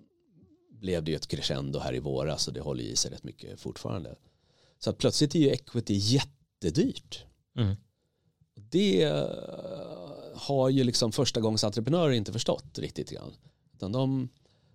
blev 0.69 1.03
det 1.03 1.11
ju 1.11 1.17
ett 1.17 1.27
crescendo 1.27 1.79
här 1.79 1.95
i 1.95 1.99
våras 1.99 2.47
och 2.47 2.53
det 2.53 2.61
håller 2.61 2.83
i 2.83 2.95
sig 2.95 3.11
rätt 3.11 3.23
mycket 3.23 3.59
fortfarande. 3.59 4.15
Så 4.79 4.89
att 4.89 4.97
plötsligt 4.97 5.35
är 5.35 5.39
ju 5.39 5.49
equity 5.49 5.93
jättedyrt. 5.93 7.23
Mm. 7.57 7.75
Det 8.55 9.03
eh, 9.03 9.27
har 10.35 10.69
ju 10.69 10.83
liksom 10.83 11.11
första 11.11 11.41
gångs 11.41 11.63
entreprenörer 11.63 12.11
inte 12.11 12.31
förstått 12.31 12.79
riktigt 12.79 13.09
grann. 13.09 13.33
Utan 13.73 13.91
de, 13.91 14.29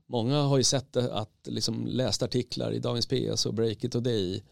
många 0.07 0.43
har 0.43 0.57
ju 0.57 0.65
sett 0.65 0.97
att 0.97 1.39
liksom 1.45 1.87
läst 1.87 2.23
artiklar 2.23 2.73
i 2.73 2.79
Dagens 2.79 3.07
PS 3.07 3.47
och 3.47 3.55
Breakit 3.55 3.95
och 3.95 4.03
Day 4.03 4.43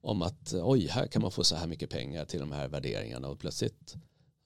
om 0.00 0.22
att 0.22 0.54
oj, 0.54 0.86
här 0.86 1.06
kan 1.06 1.22
man 1.22 1.30
få 1.30 1.44
så 1.44 1.56
här 1.56 1.66
mycket 1.66 1.90
pengar 1.90 2.24
till 2.24 2.40
de 2.40 2.52
här 2.52 2.68
värderingarna 2.68 3.28
och 3.28 3.38
plötsligt, 3.38 3.94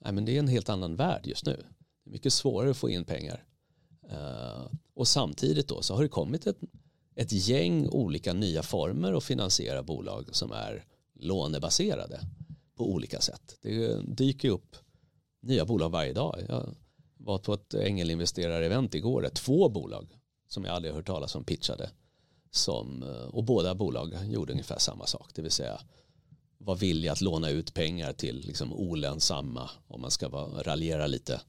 nej 0.04 0.12
men 0.12 0.24
det 0.24 0.34
är 0.34 0.38
en 0.38 0.48
helt 0.48 0.68
annan 0.68 0.96
värld 0.96 1.26
just 1.26 1.46
nu. 1.46 1.64
Det 2.04 2.10
är 2.10 2.12
mycket 2.12 2.32
svårare 2.32 2.70
att 2.70 2.76
få 2.76 2.90
in 2.90 3.04
pengar. 3.04 3.44
Uh, 4.12 4.66
och 4.94 5.08
samtidigt 5.08 5.68
då 5.68 5.82
så 5.82 5.94
har 5.94 6.02
det 6.02 6.08
kommit 6.08 6.46
ett, 6.46 6.58
ett 7.14 7.32
gäng 7.32 7.88
olika 7.88 8.32
nya 8.32 8.62
former 8.62 9.12
att 9.12 9.24
finansiera 9.24 9.82
bolag 9.82 10.28
som 10.32 10.52
är 10.52 10.84
lånebaserade 11.14 12.20
på 12.76 12.92
olika 12.92 13.20
sätt. 13.20 13.58
Det 13.62 14.02
dyker 14.06 14.50
upp 14.50 14.76
nya 15.42 15.64
bolag 15.64 15.90
varje 15.90 16.12
dag. 16.12 16.40
Jag 16.48 16.74
var 17.16 17.38
på 17.38 17.54
ett 17.54 17.74
ängelinvesterarevent 17.74 18.94
igår, 18.94 19.30
två 19.34 19.68
bolag 19.68 20.19
som 20.50 20.64
jag 20.64 20.74
aldrig 20.74 20.94
hört 20.94 21.06
talas 21.06 21.34
om 21.34 21.44
pitchade 21.44 21.90
som, 22.50 23.02
eh, 23.02 23.34
och 23.34 23.44
båda 23.44 23.74
bolag 23.74 24.14
gjorde 24.24 24.52
ungefär 24.52 24.78
samma 24.78 25.06
sak, 25.06 25.30
det 25.34 25.42
vill 25.42 25.50
säga 25.50 25.80
var 26.58 26.76
villiga 26.76 27.12
att 27.12 27.20
låna 27.20 27.50
ut 27.50 27.74
pengar 27.74 28.12
till 28.12 28.40
liksom 28.46 28.72
olönsamma, 28.72 29.70
om 29.86 30.00
man 30.00 30.10
ska 30.10 30.28
vara, 30.28 30.62
raljera 30.62 31.06
lite, 31.06 31.40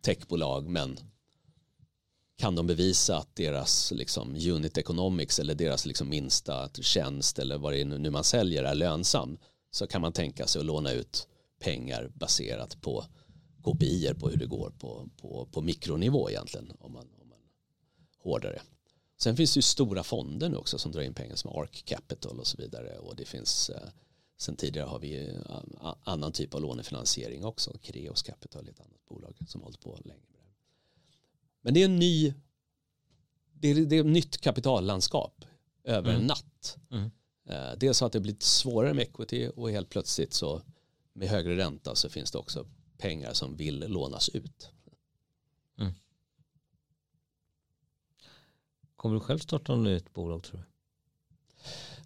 techbolag, 0.00 0.68
men 0.68 0.98
kan 2.38 2.54
de 2.54 2.66
bevisa 2.66 3.16
att 3.16 3.36
deras 3.36 3.92
liksom, 3.92 4.36
unit 4.36 4.78
economics 4.78 5.38
eller 5.38 5.54
deras 5.54 5.86
liksom, 5.86 6.08
minsta 6.08 6.68
tjänst 6.68 7.38
eller 7.38 7.58
vad 7.58 7.72
det 7.72 7.80
är 7.80 7.84
nu 7.84 8.10
man 8.10 8.24
säljer 8.24 8.64
är 8.64 8.74
lönsam 8.74 9.38
så 9.70 9.86
kan 9.86 10.00
man 10.00 10.12
tänka 10.12 10.46
sig 10.46 10.60
att 10.60 10.66
låna 10.66 10.92
ut 10.92 11.28
pengar 11.60 12.10
baserat 12.14 12.80
på 12.80 13.04
KPI 13.64 14.14
på 14.14 14.28
hur 14.28 14.36
det 14.36 14.46
går 14.46 14.70
på, 14.78 15.08
på, 15.16 15.48
på 15.52 15.60
mikronivå 15.60 16.30
egentligen 16.30 16.72
om 16.78 16.92
man 16.92 17.08
hårdare. 18.22 18.62
Sen 19.16 19.36
finns 19.36 19.54
det 19.54 19.58
ju 19.58 19.62
stora 19.62 20.02
fonder 20.02 20.48
nu 20.48 20.56
också 20.56 20.78
som 20.78 20.92
drar 20.92 21.02
in 21.02 21.14
pengar 21.14 21.36
som 21.36 21.50
Ark 21.50 21.82
Capital 21.86 22.40
och 22.40 22.46
så 22.46 22.56
vidare. 22.56 22.98
Och 22.98 23.16
det 23.16 23.24
finns, 23.24 23.70
eh, 23.70 23.88
sen 24.38 24.56
tidigare 24.56 24.86
har 24.86 24.98
vi 24.98 25.38
annan 26.04 26.32
typ 26.32 26.54
av 26.54 26.60
lånefinansiering 26.60 27.44
också. 27.44 27.78
Creos 27.82 28.22
Capital 28.22 28.66
är 28.66 28.70
ett 28.70 28.80
annat 28.80 29.04
bolag 29.08 29.36
som 29.48 29.60
hållit 29.62 29.80
på 29.80 29.98
länge. 30.04 30.20
Men 31.60 31.74
det 31.74 31.80
är 31.80 31.84
en 31.84 31.98
ny, 31.98 32.34
det 33.52 33.68
är, 33.68 33.74
det 33.74 33.96
är 33.96 34.00
ett 34.00 34.06
nytt 34.06 34.40
kapitallandskap 34.40 35.44
över 35.84 36.10
mm. 36.10 36.20
en 36.20 36.26
natt. 36.26 36.76
Mm. 36.90 37.10
Eh, 37.44 37.78
dels 37.78 38.00
har 38.00 38.10
det 38.10 38.20
blivit 38.20 38.42
svårare 38.42 38.94
med 38.94 39.02
equity 39.02 39.48
och 39.48 39.70
helt 39.70 39.88
plötsligt 39.88 40.34
så 40.34 40.62
med 41.12 41.28
högre 41.28 41.56
ränta 41.56 41.94
så 41.94 42.08
finns 42.08 42.30
det 42.30 42.38
också 42.38 42.66
pengar 42.98 43.32
som 43.32 43.56
vill 43.56 43.84
lånas 43.88 44.28
ut. 44.28 44.70
Mm. 45.78 45.92
Kommer 49.02 49.14
du 49.14 49.20
själv 49.20 49.38
starta 49.38 49.76
något 49.76 49.84
nytt 49.84 50.12
bolag 50.12 50.42
tror 50.42 50.58
du? 50.58 50.64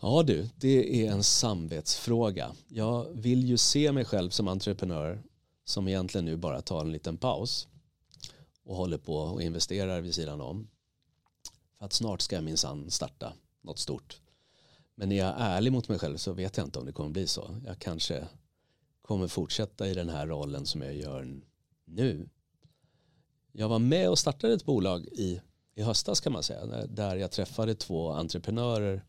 Ja 0.01 0.23
du, 0.23 0.49
det 0.57 1.07
är 1.07 1.13
en 1.13 1.23
samvetsfråga. 1.23 2.53
Jag 2.69 3.09
vill 3.13 3.45
ju 3.45 3.57
se 3.57 3.93
mig 3.93 4.05
själv 4.05 4.31
som 4.31 4.49
entreprenör 4.49 5.23
som 5.65 5.89
egentligen 5.89 6.25
nu 6.25 6.37
bara 6.37 6.63
tar 6.63 6.81
en 6.81 6.93
liten 6.93 7.17
paus 7.17 7.69
och 8.65 8.77
håller 8.77 8.99
på 8.99 9.17
och 9.17 9.43
investerar 9.43 10.01
vid 10.01 10.15
sidan 10.15 10.41
om. 10.41 10.69
För 11.79 11.87
att 11.87 11.93
snart 11.93 12.21
ska 12.21 12.37
jag 12.37 12.45
minsann 12.45 12.91
starta 12.91 13.33
något 13.61 13.79
stort. 13.79 14.21
Men 14.95 15.09
när 15.09 15.17
jag 15.17 15.29
är 15.29 15.57
ärlig 15.57 15.73
mot 15.73 15.89
mig 15.89 15.99
själv 15.99 16.17
så 16.17 16.33
vet 16.33 16.57
jag 16.57 16.67
inte 16.67 16.79
om 16.79 16.87
det 16.87 16.93
kommer 16.93 17.11
bli 17.11 17.27
så. 17.27 17.61
Jag 17.65 17.79
kanske 17.79 18.29
kommer 19.03 19.29
fortsätta 19.29 19.89
i 19.89 19.95
den 19.95 20.09
här 20.09 20.27
rollen 20.27 20.67
som 20.67 20.83
jag 20.83 20.97
gör 20.97 21.41
nu. 21.85 22.29
Jag 23.53 23.69
var 23.69 23.79
med 23.79 24.11
och 24.11 24.19
startade 24.19 24.55
ett 24.55 24.65
bolag 24.65 25.07
i 25.07 25.41
i 25.77 25.83
höstas 25.83 26.21
kan 26.21 26.33
man 26.33 26.43
säga 26.43 26.87
där 26.87 27.17
jag 27.17 27.31
träffade 27.31 27.75
två 27.75 28.11
entreprenörer 28.11 29.05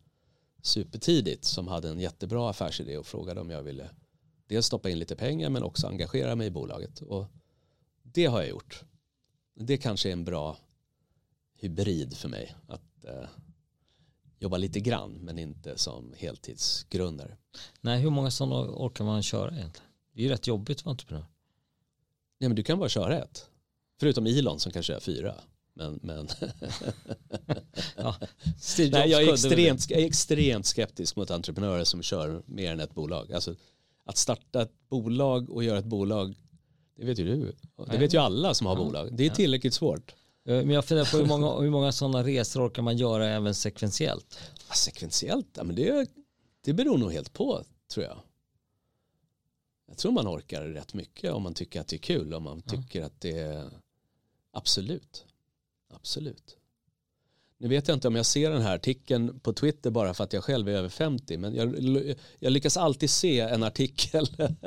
supertidigt 0.61 1.45
som 1.45 1.67
hade 1.67 1.89
en 1.89 1.99
jättebra 1.99 2.49
affärsidé 2.49 2.97
och 2.97 3.05
frågade 3.05 3.41
om 3.41 3.49
jag 3.49 3.63
ville 3.63 3.89
dels 4.47 4.65
stoppa 4.65 4.89
in 4.89 4.99
lite 4.99 5.15
pengar 5.15 5.49
men 5.49 5.63
också 5.63 5.87
engagera 5.87 6.35
mig 6.35 6.47
i 6.47 6.51
bolaget 6.51 7.01
och 7.01 7.25
det 8.03 8.25
har 8.25 8.39
jag 8.39 8.49
gjort. 8.49 8.83
Det 9.55 9.77
kanske 9.77 10.09
är 10.09 10.13
en 10.13 10.25
bra 10.25 10.57
hybrid 11.53 12.17
för 12.17 12.29
mig 12.29 12.55
att 12.67 13.05
eh, 13.05 13.29
jobba 14.39 14.57
lite 14.57 14.79
grann 14.79 15.11
men 15.11 15.39
inte 15.39 15.77
som 15.77 16.13
heltidsgrundare. 16.17 17.37
Nej, 17.81 18.01
hur 18.01 18.09
många 18.09 18.31
sådana 18.31 18.55
orkar 18.55 19.05
man 19.05 19.23
köra 19.23 19.51
egentligen? 19.51 19.89
Det 20.13 20.21
är 20.21 20.23
ju 20.23 20.29
rätt 20.29 20.47
jobbigt 20.47 20.77
att 20.77 20.85
vara 20.85 20.91
entreprenör. 20.91 21.25
Nej, 22.39 22.49
men 22.49 22.55
du 22.55 22.63
kan 22.63 22.79
bara 22.79 22.89
köra 22.89 23.23
ett. 23.23 23.49
Förutom 23.99 24.25
Elon 24.25 24.59
som 24.59 24.71
kan 24.71 24.83
köra 24.83 24.99
fyra. 24.99 25.35
Men, 25.77 25.99
men 26.03 26.27
ja, 27.95 28.15
Nej, 28.77 29.09
jag, 29.09 29.23
är 29.23 29.33
extremt, 29.33 29.89
jag 29.89 30.01
är 30.01 30.05
extremt 30.05 30.65
skeptisk 30.65 31.15
mot 31.15 31.31
entreprenörer 31.31 31.83
som 31.83 32.01
kör 32.01 32.43
mer 32.45 32.71
än 32.71 32.79
ett 32.79 32.93
bolag. 32.93 33.33
Alltså, 33.33 33.55
att 34.05 34.17
starta 34.17 34.61
ett 34.61 34.89
bolag 34.89 35.49
och 35.49 35.63
göra 35.63 35.79
ett 35.79 35.85
bolag, 35.85 36.35
det 36.95 37.05
vet 37.05 37.19
ju 37.19 37.25
du. 37.25 37.55
Det 37.91 37.97
vet 37.97 38.13
ju 38.13 38.17
alla 38.17 38.53
som 38.53 38.67
har 38.67 38.75
ja. 38.75 38.83
bolag. 38.83 39.09
Det 39.11 39.25
är 39.25 39.29
tillräckligt 39.29 39.73
svårt. 39.73 40.15
Eh, 40.45 40.55
men 40.55 40.69
jag 40.69 40.85
funderar 40.85 41.11
på 41.11 41.17
hur 41.17 41.25
många, 41.25 41.59
hur 41.59 41.69
många 41.69 41.91
sådana 41.91 42.23
resor 42.23 42.69
kan 42.69 42.83
man 42.83 42.97
göra 42.97 43.27
även 43.27 43.55
sekventiellt? 43.55 44.39
Ja, 44.67 44.73
sekventiellt, 44.73 45.47
ja, 45.53 45.63
men 45.63 45.75
det, 45.75 46.09
det 46.65 46.73
beror 46.73 46.97
nog 46.97 47.11
helt 47.11 47.33
på 47.33 47.63
tror 47.93 48.05
jag. 48.05 48.17
Jag 49.87 49.97
tror 49.97 50.11
man 50.11 50.27
orkar 50.27 50.63
rätt 50.63 50.93
mycket 50.93 51.31
om 51.33 51.43
man 51.43 51.53
tycker 51.53 51.81
att 51.81 51.87
det 51.87 51.95
är 51.95 51.97
kul. 51.97 52.33
Om 52.33 52.43
man 52.43 52.61
tycker 52.61 53.03
att 53.03 53.21
det 53.21 53.39
är 53.39 53.69
absolut. 54.51 55.25
Absolut. 55.99 56.57
Nu 57.57 57.67
vet 57.67 57.87
jag 57.87 57.95
inte 57.95 58.07
om 58.07 58.15
jag 58.15 58.25
ser 58.25 58.51
den 58.51 58.61
här 58.61 58.75
artikeln 58.75 59.39
på 59.39 59.53
Twitter 59.53 59.89
bara 59.91 60.13
för 60.13 60.23
att 60.23 60.33
jag 60.33 60.43
själv 60.43 60.69
är 60.69 60.73
över 60.73 60.89
50 60.89 61.37
men 61.37 61.55
jag, 61.55 61.75
jag 62.39 62.51
lyckas 62.51 62.77
alltid 62.77 63.09
se 63.09 63.39
en 63.39 63.63
artikel 63.63 64.27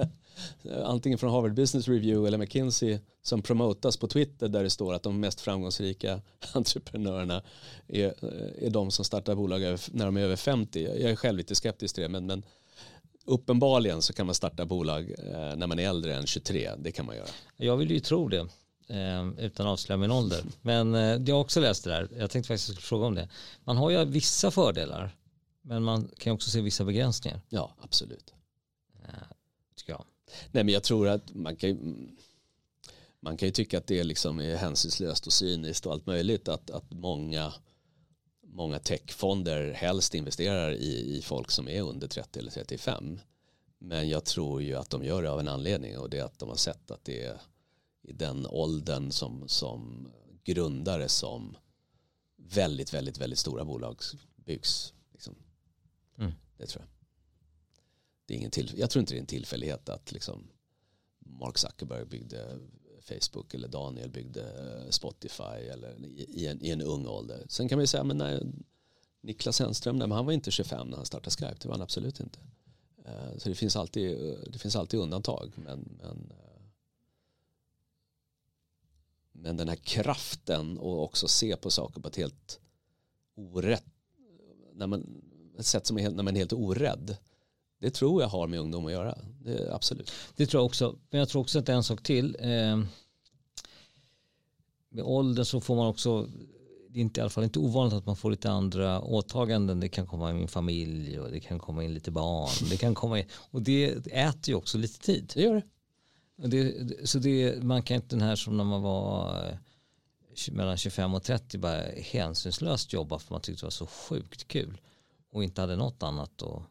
antingen 0.84 1.18
från 1.18 1.30
Harvard 1.30 1.54
Business 1.54 1.88
Review 1.88 2.28
eller 2.28 2.38
McKinsey 2.38 2.98
som 3.22 3.42
promotas 3.42 3.96
på 3.96 4.08
Twitter 4.08 4.48
där 4.48 4.62
det 4.62 4.70
står 4.70 4.94
att 4.94 5.02
de 5.02 5.20
mest 5.20 5.40
framgångsrika 5.40 6.20
entreprenörerna 6.52 7.42
är, 7.88 8.14
är 8.64 8.70
de 8.70 8.90
som 8.90 9.04
startar 9.04 9.34
bolag 9.34 9.78
när 9.92 10.04
de 10.04 10.16
är 10.16 10.20
över 10.20 10.36
50. 10.36 10.84
Jag 10.84 11.10
är 11.10 11.16
själv 11.16 11.38
lite 11.38 11.54
skeptisk 11.54 11.94
till 11.94 12.02
det 12.02 12.08
men, 12.08 12.26
men 12.26 12.44
uppenbarligen 13.24 14.02
så 14.02 14.12
kan 14.12 14.26
man 14.26 14.34
starta 14.34 14.66
bolag 14.66 15.10
eh, 15.10 15.56
när 15.56 15.66
man 15.66 15.78
är 15.78 15.88
äldre 15.88 16.14
än 16.14 16.26
23. 16.26 16.70
Det 16.78 16.92
kan 16.92 17.06
man 17.06 17.16
göra. 17.16 17.28
Jag 17.56 17.76
vill 17.76 17.90
ju 17.90 18.00
tro 18.00 18.28
det 18.28 18.48
utan 19.38 19.66
att 19.66 19.72
avslöja 19.72 19.96
min 19.98 20.10
ålder. 20.10 20.44
Men 20.62 20.94
eh, 20.94 21.00
jag 21.00 21.34
har 21.34 21.40
också 21.40 21.60
läst 21.60 21.84
det 21.84 21.90
där. 21.90 22.08
Jag 22.18 22.30
tänkte 22.30 22.48
faktiskt 22.48 22.64
skulle 22.64 22.80
fråga 22.80 23.06
om 23.06 23.14
det. 23.14 23.28
Man 23.64 23.76
har 23.76 23.90
ju 23.90 24.04
vissa 24.04 24.50
fördelar 24.50 25.16
men 25.62 25.82
man 25.82 26.10
kan 26.18 26.32
också 26.32 26.50
se 26.50 26.60
vissa 26.60 26.84
begränsningar. 26.84 27.40
Ja, 27.48 27.74
absolut. 27.80 28.34
Eh, 29.04 29.14
tycker 29.76 29.92
jag. 29.92 30.04
Nej, 30.50 30.64
men 30.64 30.74
jag 30.74 30.82
tror 30.82 31.08
att 31.08 31.34
man 31.34 31.56
kan 31.56 32.08
man 33.20 33.36
kan 33.36 33.48
ju 33.48 33.52
tycka 33.52 33.78
att 33.78 33.86
det 33.86 34.04
liksom 34.04 34.40
är 34.40 34.56
hänsynslöst 34.56 35.26
och 35.26 35.32
cyniskt 35.32 35.86
och 35.86 35.92
allt 35.92 36.06
möjligt 36.06 36.48
att, 36.48 36.70
att 36.70 36.92
många 36.92 37.52
många 38.42 38.78
techfonder 38.78 39.72
helst 39.72 40.14
investerar 40.14 40.72
i, 40.72 41.16
i 41.16 41.22
folk 41.22 41.50
som 41.50 41.68
är 41.68 41.82
under 41.82 42.08
30 42.08 42.38
eller 42.38 42.50
35. 42.50 43.20
Men 43.78 44.08
jag 44.08 44.24
tror 44.24 44.62
ju 44.62 44.74
att 44.74 44.90
de 44.90 45.04
gör 45.04 45.22
det 45.22 45.30
av 45.30 45.40
en 45.40 45.48
anledning 45.48 45.98
och 45.98 46.10
det 46.10 46.18
är 46.18 46.24
att 46.24 46.38
de 46.38 46.48
har 46.48 46.56
sett 46.56 46.90
att 46.90 47.04
det 47.04 47.24
är 47.24 47.40
i 48.02 48.12
den 48.12 48.46
åldern 48.46 49.10
som, 49.10 49.48
som 49.48 50.08
grundare 50.44 51.08
som 51.08 51.56
väldigt, 52.36 52.94
väldigt, 52.94 53.18
väldigt 53.18 53.38
stora 53.38 53.64
bolag 53.64 53.96
byggs. 54.36 54.94
Liksom. 55.12 55.34
Mm. 56.18 56.32
Det 56.56 56.66
tror 56.66 56.82
jag. 56.82 56.90
Det 58.26 58.34
är 58.34 58.38
ingen 58.38 58.50
till, 58.50 58.72
jag 58.76 58.90
tror 58.90 59.00
inte 59.00 59.14
det 59.14 59.18
är 59.18 59.20
en 59.20 59.26
tillfällighet 59.26 59.88
att 59.88 60.12
liksom 60.12 60.48
Mark 61.18 61.58
Zuckerberg 61.58 62.04
byggde 62.04 62.58
Facebook 63.00 63.54
eller 63.54 63.68
Daniel 63.68 64.10
byggde 64.10 64.86
Spotify 64.90 65.42
eller 65.42 66.06
i, 66.06 66.46
en, 66.46 66.64
i 66.64 66.70
en 66.70 66.82
ung 66.82 67.06
ålder. 67.06 67.46
Sen 67.48 67.68
kan 67.68 67.78
man 67.78 67.82
ju 67.82 67.86
säga, 67.86 68.04
men 68.04 68.16
nej, 68.16 68.42
Niklas 69.20 69.60
Henström, 69.60 69.96
nej, 69.96 70.08
men 70.08 70.16
han 70.16 70.26
var 70.26 70.32
inte 70.32 70.50
25 70.50 70.88
när 70.88 70.96
han 70.96 71.06
startade 71.06 71.30
Skype, 71.30 71.56
det 71.60 71.68
var 71.68 71.74
han 71.74 71.82
absolut 71.82 72.20
inte. 72.20 72.38
Eh, 73.04 73.38
så 73.38 73.48
det 73.48 73.54
finns 73.54 73.76
alltid, 73.76 74.18
det 74.52 74.58
finns 74.58 74.76
alltid 74.76 75.00
undantag. 75.00 75.52
Men, 75.56 75.98
men, 76.02 76.32
eh, 76.32 76.49
men 79.42 79.56
den 79.56 79.68
här 79.68 79.76
kraften 79.76 80.78
och 80.78 81.04
också 81.04 81.28
se 81.28 81.56
på 81.56 81.70
saker 81.70 82.00
på 82.00 82.08
ett 82.08 82.16
helt 82.16 82.60
orätt, 83.36 83.84
när 84.74 84.86
man, 84.86 85.22
ett 85.58 85.66
sätt 85.66 85.86
som 85.86 85.98
är 85.98 86.02
helt, 86.02 86.16
när 86.16 86.22
man 86.22 86.36
är 86.36 86.40
helt 86.40 86.52
orädd. 86.52 87.16
Det 87.78 87.90
tror 87.90 88.22
jag 88.22 88.28
har 88.28 88.46
med 88.46 88.60
ungdom 88.60 88.86
att 88.86 88.92
göra. 88.92 89.18
Det, 89.42 89.74
absolut. 89.74 90.12
Det 90.36 90.46
tror 90.46 90.60
jag 90.60 90.66
också. 90.66 90.98
Men 91.10 91.18
jag 91.18 91.28
tror 91.28 91.42
också 91.42 91.58
att 91.58 91.66
det 91.66 91.72
är 91.72 91.76
en 91.76 91.84
sak 91.84 92.02
till. 92.02 92.36
Eh, 92.40 92.82
med 94.88 95.04
åldern 95.04 95.44
så 95.44 95.60
får 95.60 95.76
man 95.76 95.86
också 95.86 96.28
det 96.92 96.98
är 96.98 97.00
inte, 97.00 97.20
i 97.20 97.22
alla 97.22 97.30
fall 97.30 97.44
inte 97.44 97.58
ovanligt 97.58 97.94
att 97.94 98.06
man 98.06 98.16
får 98.16 98.30
lite 98.30 98.50
andra 98.50 99.00
åtaganden. 99.00 99.80
Det 99.80 99.88
kan 99.88 100.06
komma 100.06 100.30
in 100.30 100.36
en 100.36 100.48
familj 100.48 101.20
och 101.20 101.30
det 101.30 101.40
kan 101.40 101.58
komma 101.58 101.84
in 101.84 101.94
lite 101.94 102.10
barn. 102.10 102.68
Det 102.70 102.76
kan 102.76 102.94
komma 102.94 103.18
in, 103.18 103.24
och 103.50 103.62
det 103.62 103.86
äter 104.06 104.48
ju 104.48 104.54
också 104.54 104.78
lite 104.78 104.98
tid. 104.98 105.32
Det 105.34 105.42
gör 105.42 105.54
det. 105.54 105.62
Det 106.48 107.08
så 107.08 107.18
det, 107.18 107.62
man 107.62 107.82
kan 107.82 107.94
inte 107.94 108.16
den 108.16 108.22
här 108.28 108.36
som 108.36 108.56
när 108.56 108.64
man 108.64 108.82
var 108.82 109.46
eh, 109.48 109.54
mellan 110.52 110.76
25 110.76 111.14
och 111.14 111.22
30 111.22 111.58
bara 111.58 111.82
hänsynslöst 111.96 112.92
jobba 112.92 113.18
för 113.18 113.34
man 113.34 113.40
tyckte 113.40 113.62
det 113.62 113.66
var 113.66 113.70
så 113.70 113.86
sjukt 113.86 114.48
kul 114.48 114.80
och 115.30 115.44
inte 115.44 115.60
hade 115.60 115.76
något 115.76 116.02
annat 116.02 116.42
och 116.42 116.62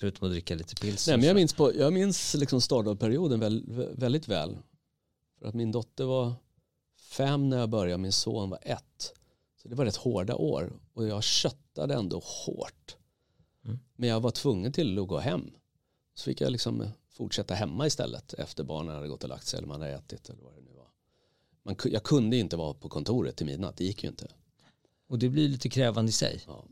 förutom 0.00 0.26
att 0.26 0.32
dricka 0.32 0.54
lite 0.54 0.74
pilsner. 0.74 1.12
Nej, 1.12 1.18
men 1.18 1.26
jag 1.28 1.34
minns, 1.34 1.54
på, 1.54 1.74
jag 1.74 1.92
minns 1.92 2.34
liksom 2.34 2.60
väldigt 3.92 4.28
väl. 4.28 4.58
För 5.38 5.48
att 5.48 5.54
min 5.54 5.72
dotter 5.72 6.04
var 6.04 6.34
fem 7.10 7.48
när 7.48 7.58
jag 7.58 7.68
började, 7.68 8.02
min 8.02 8.12
son 8.12 8.50
var 8.50 8.58
ett. 8.62 9.12
Så 9.62 9.68
det 9.68 9.74
var 9.74 9.84
rätt 9.84 9.96
hårda 9.96 10.34
år 10.34 10.72
och 10.94 11.06
jag 11.06 11.22
köttade 11.22 11.94
ändå 11.94 12.22
hårt. 12.24 12.96
Mm. 13.64 13.78
Men 13.96 14.08
jag 14.08 14.20
var 14.20 14.30
tvungen 14.30 14.72
till 14.72 14.98
att 14.98 15.08
gå 15.08 15.18
hem. 15.18 15.50
Så 16.16 16.24
fick 16.24 16.40
jag 16.40 16.52
liksom 16.52 16.90
fortsätta 17.08 17.54
hemma 17.54 17.86
istället 17.86 18.32
efter 18.32 18.64
barnen 18.64 18.94
hade 18.94 19.08
gått 19.08 19.22
och 19.22 19.28
lagt 19.28 19.46
sig 19.46 19.58
eller 19.58 19.68
man 19.68 19.80
hade 19.80 19.92
ätit 19.94 20.28
eller 20.28 20.42
vad 20.42 20.54
det 20.54 20.60
nu 20.60 20.72
var. 20.72 20.88
Man, 21.62 21.76
jag 21.84 22.02
kunde 22.02 22.36
inte 22.36 22.56
vara 22.56 22.74
på 22.74 22.88
kontoret 22.88 23.36
till 23.36 23.46
midnatt, 23.46 23.76
det 23.76 23.84
gick 23.84 24.02
ju 24.02 24.08
inte. 24.08 24.28
Och 25.06 25.18
det 25.18 25.28
blir 25.28 25.48
lite 25.48 25.68
krävande 25.68 26.10
i 26.10 26.12
sig. 26.12 26.42
Ja. 26.46 26.64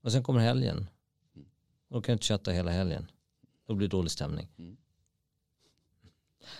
Och 0.00 0.12
sen 0.12 0.22
kommer 0.22 0.40
helgen. 0.40 0.76
Mm. 1.34 1.48
Och 1.88 1.94
då 1.94 2.00
kan 2.02 2.12
du 2.12 2.14
inte 2.14 2.24
kötta 2.24 2.50
hela 2.50 2.70
helgen. 2.70 3.10
Då 3.66 3.74
blir 3.74 3.88
det 3.88 3.96
dålig 3.96 4.10
stämning. 4.10 4.48
Mm. 4.58 4.76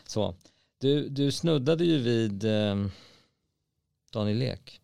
Så 0.06 0.34
du, 0.78 1.08
du 1.08 1.32
snuddade 1.32 1.84
ju 1.84 1.98
vid 1.98 2.44
eh, 2.44 2.86
Daniel 4.12 4.42
Ek. 4.42 4.80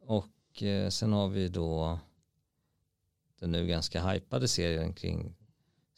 Och 0.00 0.62
eh, 0.62 0.88
sen 0.88 1.12
har 1.12 1.28
vi 1.28 1.48
då 1.48 1.98
den 3.38 3.52
nu 3.52 3.66
ganska 3.66 4.10
hypade 4.10 4.48
serien 4.48 4.92
kring 4.94 5.34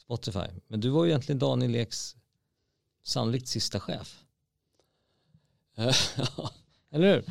Spotify. 0.06 0.60
Men 0.68 0.80
du 0.80 0.88
var 0.88 1.04
ju 1.04 1.10
egentligen 1.10 1.38
Daniel 1.38 1.74
Eks 1.74 2.16
sannolikt 3.04 3.48
sista 3.48 3.80
chef. 3.80 4.24
Eller 6.90 7.14
hur? 7.14 7.24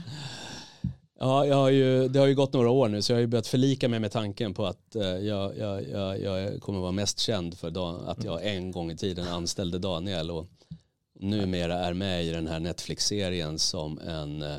Ja, 1.20 1.46
jag 1.46 1.56
har 1.56 1.70
ju, 1.70 2.08
det 2.08 2.20
har 2.20 2.28
ju 2.28 2.36
gått 2.36 2.54
några 2.54 2.70
år 2.70 2.90
nu 2.90 3.02
så 3.02 3.12
jag 3.12 3.18
har 3.18 3.22
ju 3.22 3.28
börjat 3.28 3.48
förlika 3.48 3.90
mig 3.90 4.00
med 4.00 4.12
tanken 4.12 4.54
på 4.54 4.66
att 4.66 4.96
eh, 4.96 5.04
jag, 5.04 5.58
jag, 5.58 5.90
jag, 5.90 6.22
jag 6.22 6.62
kommer 6.62 6.80
vara 6.80 6.92
mest 6.92 7.20
känd 7.20 7.58
för 7.58 7.72
Dan, 7.72 8.06
att 8.06 8.24
jag 8.24 8.46
en 8.46 8.72
gång 8.72 8.92
i 8.92 8.98
tiden 8.98 9.28
anställde 9.28 9.80
Daniel 9.80 10.32
och 10.32 10.48
numera 11.20 11.80
är 11.80 11.94
med 11.94 12.26
i 12.26 12.30
den 12.30 12.48
här 12.48 12.60
Netflix-serien 12.60 13.60
som 13.60 14.00
en 14.00 14.42
eh, 14.42 14.58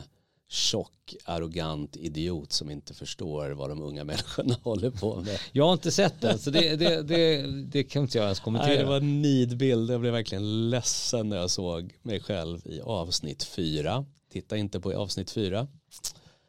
tjock, 0.49 1.15
arrogant 1.25 1.97
idiot 1.97 2.53
som 2.53 2.71
inte 2.71 2.95
förstår 2.95 3.51
vad 3.51 3.71
de 3.71 3.83
unga 3.83 4.05
människorna 4.05 4.57
håller 4.63 4.91
på 4.91 5.17
med. 5.17 5.39
Jag 5.53 5.65
har 5.65 5.73
inte 5.73 5.91
sett 5.91 6.21
den 6.21 6.39
så 6.39 6.51
det, 6.51 6.77
det, 6.77 7.03
det, 7.03 7.47
det 7.65 7.85
kan 7.85 8.03
inte 8.03 8.19
jag 8.19 8.25
ens 8.25 8.41
kommentera. 8.41 8.69
Nej, 8.69 8.79
det 8.79 8.85
var 8.85 8.97
en 8.97 9.23
nidbild. 9.23 9.91
Jag 9.91 10.01
blev 10.01 10.13
verkligen 10.13 10.71
ledsen 10.71 11.29
när 11.29 11.37
jag 11.37 11.51
såg 11.51 11.95
mig 12.03 12.21
själv 12.21 12.67
i 12.67 12.81
avsnitt 12.81 13.45
fyra. 13.45 14.05
Titta 14.33 14.57
inte 14.57 14.81
på 14.81 14.93
avsnitt 14.93 15.31
fyra. 15.31 15.69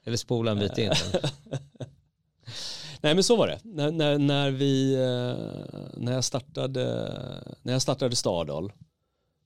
Eller 0.03 0.17
spola 0.17 0.51
en 0.51 0.59
bit 0.59 0.77
in. 0.77 0.91
Nej 3.01 3.13
men 3.13 3.23
så 3.23 3.35
var 3.35 3.47
det. 3.47 3.59
När, 3.63 3.91
när, 3.91 4.17
när, 4.17 4.51
vi, 4.51 4.93
eh, 4.93 5.99
när, 6.01 6.13
jag 6.13 6.23
startade, 6.23 6.83
när 7.61 7.73
jag 7.73 7.81
startade 7.81 8.15
Stardal 8.15 8.73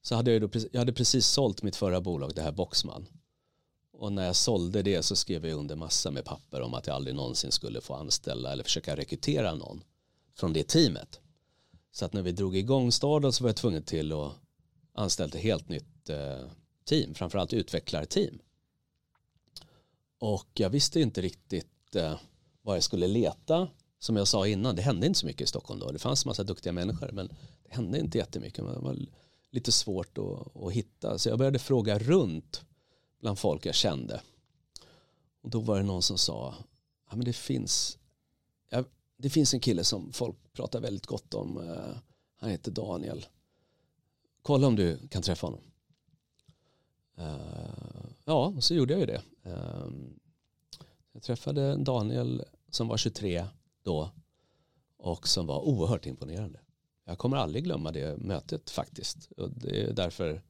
så 0.02 0.16
hade 0.16 0.32
jag, 0.32 0.42
då, 0.42 0.50
jag 0.72 0.80
hade 0.80 0.94
precis 0.94 1.28
sålt 1.28 1.64
mitt 1.64 1.76
förra 1.76 2.02
bolag, 2.02 2.32
det 2.36 2.42
här 2.42 2.52
Boxman. 2.52 3.08
Och 4.02 4.14
när 4.14 4.26
jag 4.26 4.36
sålde 4.36 4.82
det 4.82 5.04
så 5.04 5.16
skrev 5.16 5.46
jag 5.46 5.58
under 5.60 5.76
massa 5.76 6.12
med 6.12 6.26
papper 6.26 6.62
om 6.62 6.74
att 6.74 6.88
jag 6.88 6.96
aldrig 6.96 7.16
någonsin 7.16 7.52
skulle 7.52 7.82
få 7.82 7.94
anställa 7.94 8.52
eller 8.52 8.64
försöka 8.64 8.96
rekrytera 8.96 9.56
någon 9.56 9.84
från 10.36 10.54
det 10.54 10.68
teamet. 10.68 11.20
Så 11.92 12.06
att 12.06 12.14
när 12.14 12.22
vi 12.22 12.32
drog 12.32 12.58
igång 12.58 12.92
staden 12.92 13.34
så 13.34 13.44
var 13.44 13.50
jag 13.50 13.56
tvungen 13.56 13.84
till 13.84 14.12
att 14.12 14.32
anställa 14.94 15.28
ett 15.28 15.36
helt 15.36 15.70
nytt 15.70 16.10
eh, 16.10 16.40
team, 16.86 17.14
framförallt 17.14 17.54
utvecklarteam. 17.54 18.40
Och 20.20 20.50
jag 20.54 20.70
visste 20.70 21.02
inte 21.02 21.22
riktigt 21.22 21.96
eh, 21.96 22.16
vad 22.62 22.76
jag 22.76 22.84
skulle 22.84 23.08
leta. 23.08 23.68
Som 24.00 24.16
jag 24.16 24.28
sa 24.28 24.48
innan, 24.48 24.76
det 24.76 24.82
hände 24.82 25.08
inte 25.08 25.20
så 25.20 25.26
mycket 25.26 25.42
i 25.42 25.48
Stockholm 25.48 25.80
då. 25.80 25.92
Det 25.92 26.00
fanns 26.00 26.26
en 26.26 26.30
massa 26.30 26.44
duktiga 26.44 26.74
människor 26.74 27.12
men 27.12 27.28
det 27.64 27.76
hände 27.76 28.00
inte 28.00 28.18
jättemycket. 28.18 28.66
det 28.66 28.80
var 28.80 28.98
lite 29.52 29.72
svårt 29.72 30.18
att, 30.18 30.64
att 30.64 30.74
hitta. 30.74 31.18
Så 31.18 31.30
jag 31.30 31.38
började 31.38 31.60
fråga 31.60 32.00
runt 32.00 32.66
bland 33.22 33.40
folk 33.40 33.66
jag 33.66 33.76
kände. 33.76 34.22
Och 35.42 35.50
då 35.50 35.60
var 35.60 35.78
det 35.78 35.84
någon 35.84 36.02
som 36.02 36.18
sa, 36.18 36.56
ja 37.10 37.16
men 37.16 37.26
det 37.26 37.34
finns, 37.34 37.98
ja, 38.70 38.84
det 39.18 39.30
finns 39.30 39.54
en 39.54 39.60
kille 39.60 39.84
som 39.84 40.14
folk 40.14 40.36
pratar 40.54 40.82
väldigt 40.82 41.06
gott 41.06 41.34
om. 41.34 41.58
Uh, 41.58 41.98
han 42.36 42.50
heter 42.50 42.72
Daniel. 42.72 43.26
Kolla 44.42 44.68
om 44.68 44.76
du 44.76 45.08
kan 45.08 45.22
träffa 45.22 45.48
honom. 45.48 45.62
Uh, 47.20 48.06
ja, 48.26 48.54
så 48.60 48.74
gjorde 48.74 48.94
jag 48.94 49.00
ju 49.00 49.06
det. 49.06 49.22
Uh, 49.46 49.90
jag 51.12 51.24
träffade 51.24 51.76
Daniel 51.76 52.44
som 52.70 52.88
var 52.88 52.98
23 52.98 53.46
då 53.84 54.10
och 54.98 55.28
som 55.28 55.48
var 55.48 55.60
oerhört 55.60 56.06
imponerande. 56.06 56.60
Jag 57.06 57.18
kommer 57.18 57.38
aldrig 57.38 57.64
glömma 57.64 57.92
det 57.92 58.18
mötet 58.18 58.70
faktiskt. 58.70 59.32
Och 59.32 59.50
det 59.50 59.84
är 59.84 59.94
därför 59.94 60.42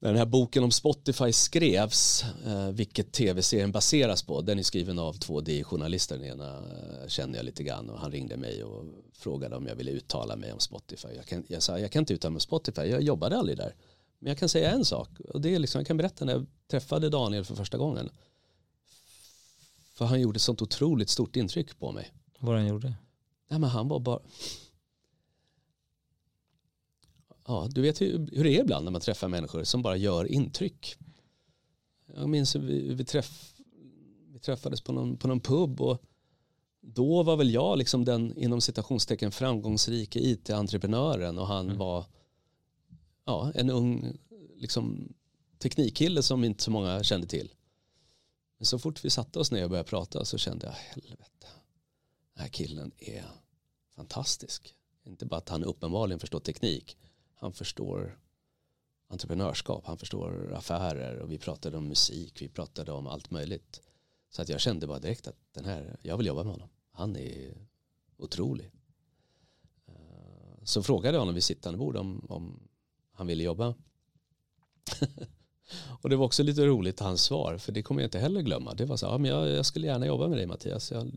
när 0.00 0.08
den 0.08 0.18
här 0.18 0.26
boken 0.26 0.64
om 0.64 0.70
Spotify 0.70 1.32
skrevs, 1.32 2.24
eh, 2.46 2.68
vilket 2.68 3.12
tv-serien 3.12 3.72
baseras 3.72 4.22
på, 4.22 4.40
den 4.40 4.58
är 4.58 4.62
skriven 4.62 4.98
av 4.98 5.12
två 5.12 5.40
D-journalister. 5.40 6.18
Den 6.18 6.26
ena 6.26 6.56
eh, 6.56 7.08
känner 7.08 7.36
jag 7.36 7.44
lite 7.44 7.62
grann 7.62 7.90
och 7.90 7.98
han 7.98 8.12
ringde 8.12 8.36
mig 8.36 8.64
och 8.64 8.84
frågade 9.12 9.56
om 9.56 9.66
jag 9.66 9.74
ville 9.74 9.90
uttala 9.90 10.36
mig 10.36 10.52
om 10.52 10.60
Spotify. 10.60 11.08
Jag, 11.16 11.26
kan, 11.26 11.44
jag 11.48 11.62
sa 11.62 11.78
jag 11.78 11.92
kan 11.92 12.00
inte 12.02 12.14
uttala 12.14 12.30
mig 12.30 12.36
om 12.36 12.40
Spotify, 12.40 12.82
jag 12.82 13.02
jobbade 13.02 13.38
aldrig 13.38 13.58
där. 13.58 13.74
Men 14.18 14.28
jag 14.28 14.38
kan 14.38 14.48
säga 14.48 14.70
en 14.70 14.84
sak 14.84 15.08
och 15.20 15.40
det 15.40 15.54
är 15.54 15.58
liksom, 15.58 15.78
jag 15.78 15.86
kan 15.86 15.96
berätta 15.96 16.24
när 16.24 16.32
jag 16.32 16.46
träffade 16.70 17.08
Daniel 17.08 17.44
för 17.44 17.54
första 17.54 17.78
gången. 17.78 18.10
För 19.94 20.04
han 20.04 20.20
gjorde 20.20 20.38
sånt 20.38 20.62
otroligt 20.62 21.10
stort 21.10 21.36
intryck 21.36 21.78
på 21.78 21.92
mig. 21.92 22.12
Vad 22.38 22.56
han 22.56 22.66
gjorde? 22.66 22.94
Nej 23.48 23.60
men 23.60 23.70
han 23.70 23.88
var 23.88 24.00
bara 24.00 24.20
ja, 27.48 27.68
du 27.70 27.82
vet 27.82 28.00
hur, 28.00 28.28
hur 28.32 28.44
det 28.44 28.56
är 28.56 28.60
ibland 28.60 28.84
när 28.84 28.92
man 28.92 29.00
träffar 29.00 29.28
människor 29.28 29.64
som 29.64 29.82
bara 29.82 29.96
gör 29.96 30.32
intryck. 30.32 30.96
Jag 32.14 32.28
minns 32.28 32.54
hur 32.54 32.60
vi, 32.60 32.94
vi, 32.94 33.04
träff, 33.04 33.54
vi 34.32 34.38
träffades 34.38 34.80
på 34.80 34.92
någon, 34.92 35.16
på 35.16 35.28
någon 35.28 35.40
pub 35.40 35.80
och 35.80 36.02
då 36.80 37.22
var 37.22 37.36
väl 37.36 37.50
jag 37.50 37.78
liksom 37.78 38.04
den 38.04 38.38
inom 38.38 38.60
citationstecken 38.60 39.32
framgångsrika 39.32 40.18
it-entreprenören 40.18 41.38
och 41.38 41.46
han 41.46 41.66
mm. 41.66 41.78
var 41.78 42.04
ja, 43.24 43.52
en 43.54 43.70
ung 43.70 44.18
liksom, 44.56 45.14
teknikkille 45.58 46.22
som 46.22 46.44
inte 46.44 46.64
så 46.64 46.70
många 46.70 47.02
kände 47.02 47.26
till. 47.26 47.52
Men 48.58 48.66
så 48.66 48.78
fort 48.78 49.04
vi 49.04 49.10
satte 49.10 49.38
oss 49.38 49.52
ner 49.52 49.64
och 49.64 49.70
började 49.70 49.88
prata 49.88 50.24
så 50.24 50.38
kände 50.38 50.66
jag 50.66 50.72
helvete, 50.72 51.46
den 52.34 52.42
här 52.42 52.48
killen 52.48 52.92
är 52.98 53.24
fantastisk. 53.96 54.74
Inte 55.04 55.26
bara 55.26 55.36
att 55.36 55.48
han 55.48 55.64
uppenbarligen 55.64 56.20
förstår 56.20 56.40
teknik 56.40 56.96
han 57.38 57.52
förstår 57.52 58.18
entreprenörskap, 59.08 59.86
han 59.86 59.98
förstår 59.98 60.54
affärer 60.54 61.18
och 61.18 61.32
vi 61.32 61.38
pratade 61.38 61.76
om 61.76 61.88
musik, 61.88 62.42
vi 62.42 62.48
pratade 62.48 62.92
om 62.92 63.06
allt 63.06 63.30
möjligt 63.30 63.80
Så 64.30 64.42
att 64.42 64.48
jag 64.48 64.60
kände 64.60 64.86
bara 64.86 64.98
direkt 64.98 65.28
att 65.28 65.36
den 65.52 65.64
här, 65.64 65.96
jag 66.02 66.16
vill 66.16 66.26
jobba 66.26 66.42
med 66.42 66.52
honom. 66.52 66.68
Han 66.92 67.16
är 67.16 67.54
otrolig. 68.16 68.70
Eh, 69.86 70.64
så 70.64 70.82
frågade 70.82 71.14
jag 71.14 71.20
honom 71.20 71.34
vid 71.34 71.44
sittande 71.44 71.78
bord 71.78 71.96
om, 71.96 72.26
om 72.28 72.68
han 73.12 73.26
ville 73.26 73.44
jobba. 73.44 73.74
och 76.02 76.08
det 76.08 76.16
var 76.16 76.26
också 76.26 76.42
lite 76.42 76.66
roligt 76.66 77.00
hans 77.00 77.22
svar, 77.22 77.58
för 77.58 77.72
det 77.72 77.82
kommer 77.82 78.00
jag 78.00 78.06
inte 78.06 78.18
heller 78.18 78.42
glömma. 78.42 78.74
Det 78.74 78.84
var 78.84 78.96
så 78.96 79.06
ja, 79.06 79.18
men 79.18 79.30
jag, 79.30 79.48
jag 79.48 79.66
skulle 79.66 79.86
gärna 79.86 80.06
jobba 80.06 80.28
med 80.28 80.38
dig 80.38 80.46
Mattias. 80.46 80.90
Jag 80.90 81.10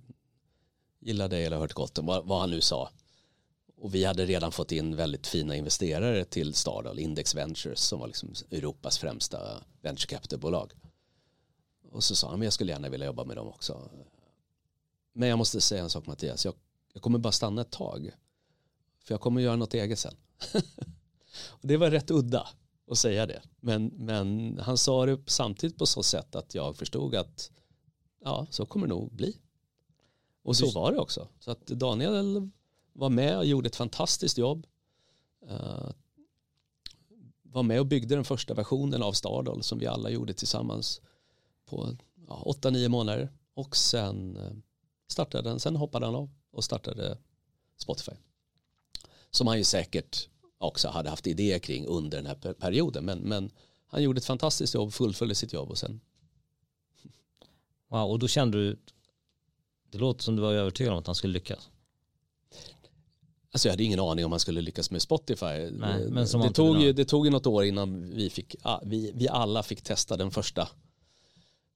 gillar 1.00 1.30
dig 1.30 1.46
eller 1.46 1.58
hört 1.58 1.74
gott 1.74 1.98
om 1.98 2.06
vad, 2.06 2.26
vad 2.26 2.40
han 2.40 2.50
nu 2.50 2.62
sa. 2.62 2.90
Och 3.82 3.96
vi 3.96 4.04
hade 4.04 4.26
redan 4.26 4.52
fått 4.52 4.72
in 4.72 4.96
väldigt 4.96 5.28
fina 5.28 5.56
investerare 5.56 6.26
till 6.26 6.54
Stardal, 6.54 7.00
Index 7.00 7.36
Ventures 7.36 7.80
som 7.80 8.00
var 8.00 8.08
liksom 8.08 8.34
Europas 8.52 8.98
främsta 8.98 9.64
venture 9.82 10.08
capital-bolag. 10.08 10.74
Och 11.92 12.04
så 12.04 12.16
sa 12.16 12.30
han, 12.30 12.40
men 12.40 12.46
jag 12.46 12.54
skulle 12.54 12.72
gärna 12.72 12.90
vilja 12.90 13.06
jobba 13.06 13.24
med 13.24 13.38
dem 13.38 13.48
också. 13.48 13.90
Men 15.14 15.30
jag 15.30 15.38
måste 15.38 15.62
säga 15.62 15.84
en 15.84 15.90
sak 15.90 16.08
Mattias, 16.08 16.46
jag, 16.46 16.54
jag 16.94 17.02
kommer 17.02 17.20
bara 17.20 17.32
stanna 17.32 17.62
ett 17.62 17.72
tag. 17.72 18.12
För 19.04 19.14
jag 19.14 19.22
kommer 19.22 19.42
göra 19.42 19.56
något 19.56 19.74
eget 19.74 20.00
sen. 20.00 20.16
och 21.48 21.68
det 21.68 21.78
var 21.78 21.92
rätt 21.92 22.12
udda 22.12 22.48
att 22.92 22.98
säga 22.98 23.26
det. 23.26 23.42
Men, 23.60 23.86
men 23.86 24.58
han 24.60 24.78
sa 24.78 25.06
det 25.06 25.20
samtidigt 25.26 25.78
på 25.78 25.86
så 25.86 26.04
sätt 26.04 26.36
att 26.36 26.56
jag 26.56 26.76
förstod 26.76 27.16
att 27.16 27.52
ja, 28.24 28.48
så 28.50 28.66
kommer 28.66 28.88
det 28.88 28.94
nog 28.94 29.14
bli. 29.14 29.38
Och 30.44 30.58
så 30.58 30.72
var 30.72 30.92
det 30.92 31.00
också. 31.00 31.28
Så 31.40 31.52
att 31.52 31.68
Daniel 31.68 32.52
var 32.94 33.10
med 33.10 33.38
och 33.38 33.46
gjorde 33.46 33.68
ett 33.68 33.76
fantastiskt 33.76 34.38
jobb. 34.38 34.68
Uh, 35.52 35.92
var 37.52 37.64
med 37.64 37.80
och 37.80 37.86
byggde 37.86 38.16
den 38.16 38.24
första 38.24 38.54
versionen 38.54 39.04
av 39.04 39.14
Stardoll 39.14 39.64
som 39.64 39.80
vi 39.80 39.88
alla 39.88 40.10
gjorde 40.10 40.34
tillsammans 40.34 41.02
på 41.66 41.98
ja, 42.28 42.42
åtta, 42.46 42.70
nio 42.70 42.89
månader. 42.89 43.30
Och 43.54 43.76
sen 43.76 44.38
eh, 44.38 44.52
startade 45.08 45.50
den, 45.50 45.60
sen 45.60 45.76
hoppade 45.76 46.06
han 46.06 46.16
av 46.16 46.30
och 46.52 46.64
startade 46.64 47.18
Spotify. 47.78 48.12
Som 49.32 49.48
han 49.48 49.58
ju 49.58 49.64
säkert 49.64 50.30
också 50.58 50.88
hade 50.88 51.10
haft 51.10 51.28
idéer 51.28 51.60
kring 51.60 51.86
under 51.86 52.18
den 52.18 52.26
här 52.26 52.54
perioden. 52.54 53.06
Men, 53.06 53.20
men 53.20 53.52
han 53.88 54.04
gjorde 54.04 54.18
ett 54.18 54.26
fantastiskt 54.26 54.74
jobb, 54.74 54.94
fullföljde 54.94 55.36
sitt 55.36 55.54
jobb 55.54 55.70
och 55.70 55.78
sen. 55.78 56.02
Wow, 57.88 58.12
och 58.12 58.20
då 58.20 58.28
kände 58.28 58.58
du, 58.58 58.80
det 59.89 59.98
låter 59.98 60.24
som 60.24 60.36
du 60.36 60.42
var 60.42 60.54
övertygad 60.54 60.94
om 60.94 61.00
att 61.00 61.08
han 61.08 61.16
skulle 61.16 61.34
lyckas. 61.34 61.70
Alltså 63.54 63.68
jag 63.68 63.74
hade 63.74 63.84
ingen 63.84 63.99
aning 63.99 64.26
om 64.26 64.32
han 64.32 64.39
skulle 64.39 64.62
lyckas 64.62 64.91
med 64.91 65.02
Spotify. 65.02 65.70
Nej, 65.72 66.28
som 66.28 66.41
det, 66.41 66.52
tog 66.54 66.82
ju, 66.82 66.93
det 66.93 67.06
tog 67.06 67.26
ju 67.26 67.32
något 67.32 67.47
år 67.47 67.66
innan 67.66 68.10
vi, 68.16 68.30
fick, 68.30 68.56
vi, 68.84 69.12
vi 69.16 69.28
alla 69.28 69.64
fick 69.64 69.82
testa 69.82 70.18
den 70.18 70.32
första 70.32 70.70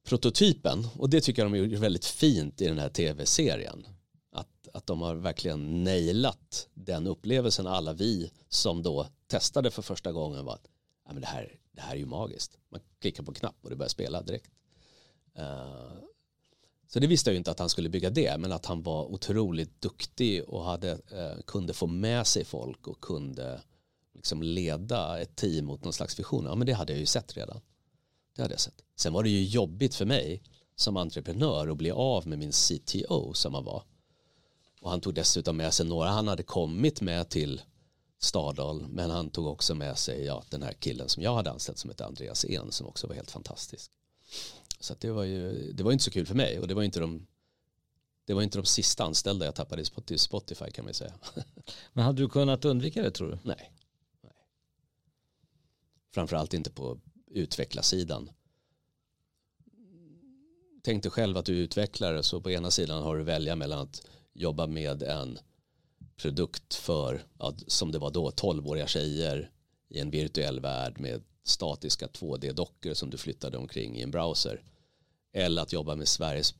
prototypen. 0.04 0.88
Och 0.98 1.10
det 1.10 1.20
tycker 1.20 1.42
jag 1.42 1.52
de 1.52 1.58
gjorde 1.58 1.76
väldigt 1.76 2.04
fint 2.04 2.60
i 2.60 2.66
den 2.66 2.78
här 2.78 2.88
tv-serien. 2.88 3.86
Att, 4.32 4.68
att 4.72 4.86
de 4.86 5.02
har 5.02 5.14
verkligen 5.14 5.84
nailat 5.84 6.68
den 6.74 7.06
upplevelsen 7.06 7.66
alla 7.66 7.92
vi 7.92 8.30
som 8.48 8.82
då 8.82 9.06
testade 9.26 9.70
för 9.70 9.82
första 9.82 10.12
gången 10.12 10.44
var 10.44 10.54
att 10.54 10.68
ja, 11.06 11.12
men 11.12 11.20
det, 11.20 11.28
här, 11.28 11.58
det 11.72 11.80
här 11.80 11.94
är 11.94 11.98
ju 11.98 12.06
magiskt. 12.06 12.58
Man 12.70 12.80
klickar 13.00 13.22
på 13.22 13.32
knapp 13.32 13.56
och 13.62 13.70
det 13.70 13.76
börjar 13.76 13.88
spela 13.88 14.22
direkt. 14.22 14.50
Uh, 15.38 15.92
så 16.88 17.00
det 17.00 17.06
visste 17.06 17.30
jag 17.30 17.34
ju 17.34 17.38
inte 17.38 17.50
att 17.50 17.58
han 17.58 17.68
skulle 17.68 17.88
bygga 17.88 18.10
det, 18.10 18.38
men 18.38 18.52
att 18.52 18.66
han 18.66 18.82
var 18.82 19.04
otroligt 19.04 19.80
duktig 19.80 20.44
och 20.44 20.64
hade, 20.64 20.90
eh, 20.90 21.42
kunde 21.46 21.72
få 21.72 21.86
med 21.86 22.26
sig 22.26 22.44
folk 22.44 22.86
och 22.86 23.00
kunde 23.00 23.60
liksom 24.14 24.42
leda 24.42 25.20
ett 25.20 25.36
team 25.36 25.64
mot 25.64 25.84
någon 25.84 25.92
slags 25.92 26.18
vision. 26.18 26.44
Ja, 26.44 26.54
men 26.54 26.66
det 26.66 26.72
hade 26.72 26.92
jag 26.92 27.00
ju 27.00 27.06
sett 27.06 27.36
redan. 27.36 27.60
Det 28.36 28.42
hade 28.42 28.54
jag 28.54 28.60
sett. 28.60 28.82
Sen 28.96 29.12
var 29.12 29.22
det 29.22 29.28
ju 29.28 29.44
jobbigt 29.44 29.94
för 29.94 30.04
mig 30.04 30.42
som 30.76 30.96
entreprenör 30.96 31.68
att 31.68 31.76
bli 31.76 31.90
av 31.90 32.26
med 32.28 32.38
min 32.38 32.52
CTO 32.52 33.34
som 33.34 33.54
han 33.54 33.64
var. 33.64 33.82
Och 34.80 34.90
han 34.90 35.00
tog 35.00 35.14
dessutom 35.14 35.56
med 35.56 35.74
sig 35.74 35.86
några 35.86 36.08
han 36.08 36.28
hade 36.28 36.42
kommit 36.42 37.00
med 37.00 37.28
till 37.28 37.62
Stadal, 38.18 38.86
men 38.88 39.10
han 39.10 39.30
tog 39.30 39.46
också 39.46 39.74
med 39.74 39.98
sig 39.98 40.24
ja, 40.24 40.44
den 40.50 40.62
här 40.62 40.72
killen 40.72 41.08
som 41.08 41.22
jag 41.22 41.34
hade 41.34 41.50
anställt 41.50 41.78
som 41.78 41.90
hette 41.90 42.06
Andreas 42.06 42.44
En 42.44 42.72
som 42.72 42.86
också 42.86 43.06
var 43.06 43.14
helt 43.14 43.30
fantastisk. 43.30 43.90
Så 44.86 44.94
det 44.98 45.10
var 45.10 45.24
ju 45.24 45.72
det 45.72 45.82
var 45.82 45.92
inte 45.92 46.04
så 46.04 46.10
kul 46.10 46.26
för 46.26 46.34
mig 46.34 46.60
och 46.60 46.68
det 46.68 46.74
var 46.74 46.82
inte 46.82 47.00
de 47.00 47.26
det 48.24 48.34
var 48.34 48.42
inte 48.42 48.58
de 48.58 48.64
sista 48.64 49.04
anställda 49.04 49.44
jag 49.44 49.54
tappade 49.54 49.84
till 49.84 50.18
Spotify 50.18 50.70
kan 50.70 50.84
man 50.84 50.94
säga. 50.94 51.14
Men 51.92 52.04
hade 52.04 52.22
du 52.22 52.28
kunnat 52.28 52.64
undvika 52.64 53.02
det 53.02 53.10
tror 53.10 53.30
du? 53.30 53.38
Nej. 53.42 53.72
Nej. 54.22 54.32
Framförallt 56.14 56.54
inte 56.54 56.70
på 56.70 57.00
utvecklarsidan. 57.26 58.30
Tänk 60.82 61.02
dig 61.02 61.12
själv 61.12 61.36
att 61.36 61.46
du 61.46 61.58
är 61.58 61.62
utvecklare 61.62 62.22
så 62.22 62.40
på 62.40 62.50
ena 62.50 62.70
sidan 62.70 63.02
har 63.02 63.16
du 63.16 63.22
välja 63.24 63.56
mellan 63.56 63.78
att 63.78 64.06
jobba 64.32 64.66
med 64.66 65.02
en 65.02 65.38
produkt 66.16 66.74
för, 66.74 67.24
som 67.66 67.92
det 67.92 67.98
var 67.98 68.10
då, 68.10 68.30
12-åriga 68.30 68.86
tjejer 68.86 69.50
i 69.88 69.98
en 69.98 70.10
virtuell 70.10 70.60
värld 70.60 71.00
med 71.00 71.22
statiska 71.44 72.06
2D-dockor 72.06 72.94
som 72.94 73.10
du 73.10 73.18
flyttade 73.18 73.58
omkring 73.58 73.96
i 73.96 74.02
en 74.02 74.10
browser. 74.10 74.62
Eller 75.36 75.62
att 75.62 75.72
jobba 75.72 75.96
med 75.96 76.08
Sveriges 76.08 76.54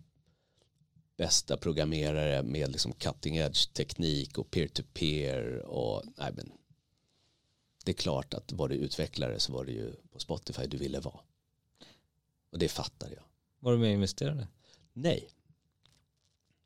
bästa 1.16 1.56
programmerare 1.56 2.42
med 2.42 2.72
liksom 2.72 2.92
cutting 2.92 3.36
edge 3.36 3.72
teknik 3.72 4.38
och 4.38 4.50
peer-to-peer 4.50 5.58
och 5.66 6.02
nej 6.16 6.32
men 6.36 6.52
det 7.84 7.90
är 7.90 7.94
klart 7.94 8.34
att 8.34 8.52
var 8.52 8.68
du 8.68 8.74
utvecklare 8.74 9.40
så 9.40 9.52
var 9.52 9.64
det 9.64 9.72
ju 9.72 9.92
på 10.12 10.18
Spotify 10.18 10.66
du 10.66 10.76
ville 10.76 11.00
vara. 11.00 11.20
Och 12.50 12.58
det 12.58 12.68
fattar 12.68 13.10
jag. 13.10 13.22
Var 13.58 13.72
du 13.72 13.78
med 13.78 13.88
och 13.88 13.94
investerade? 13.94 14.48
Nej. 14.92 15.28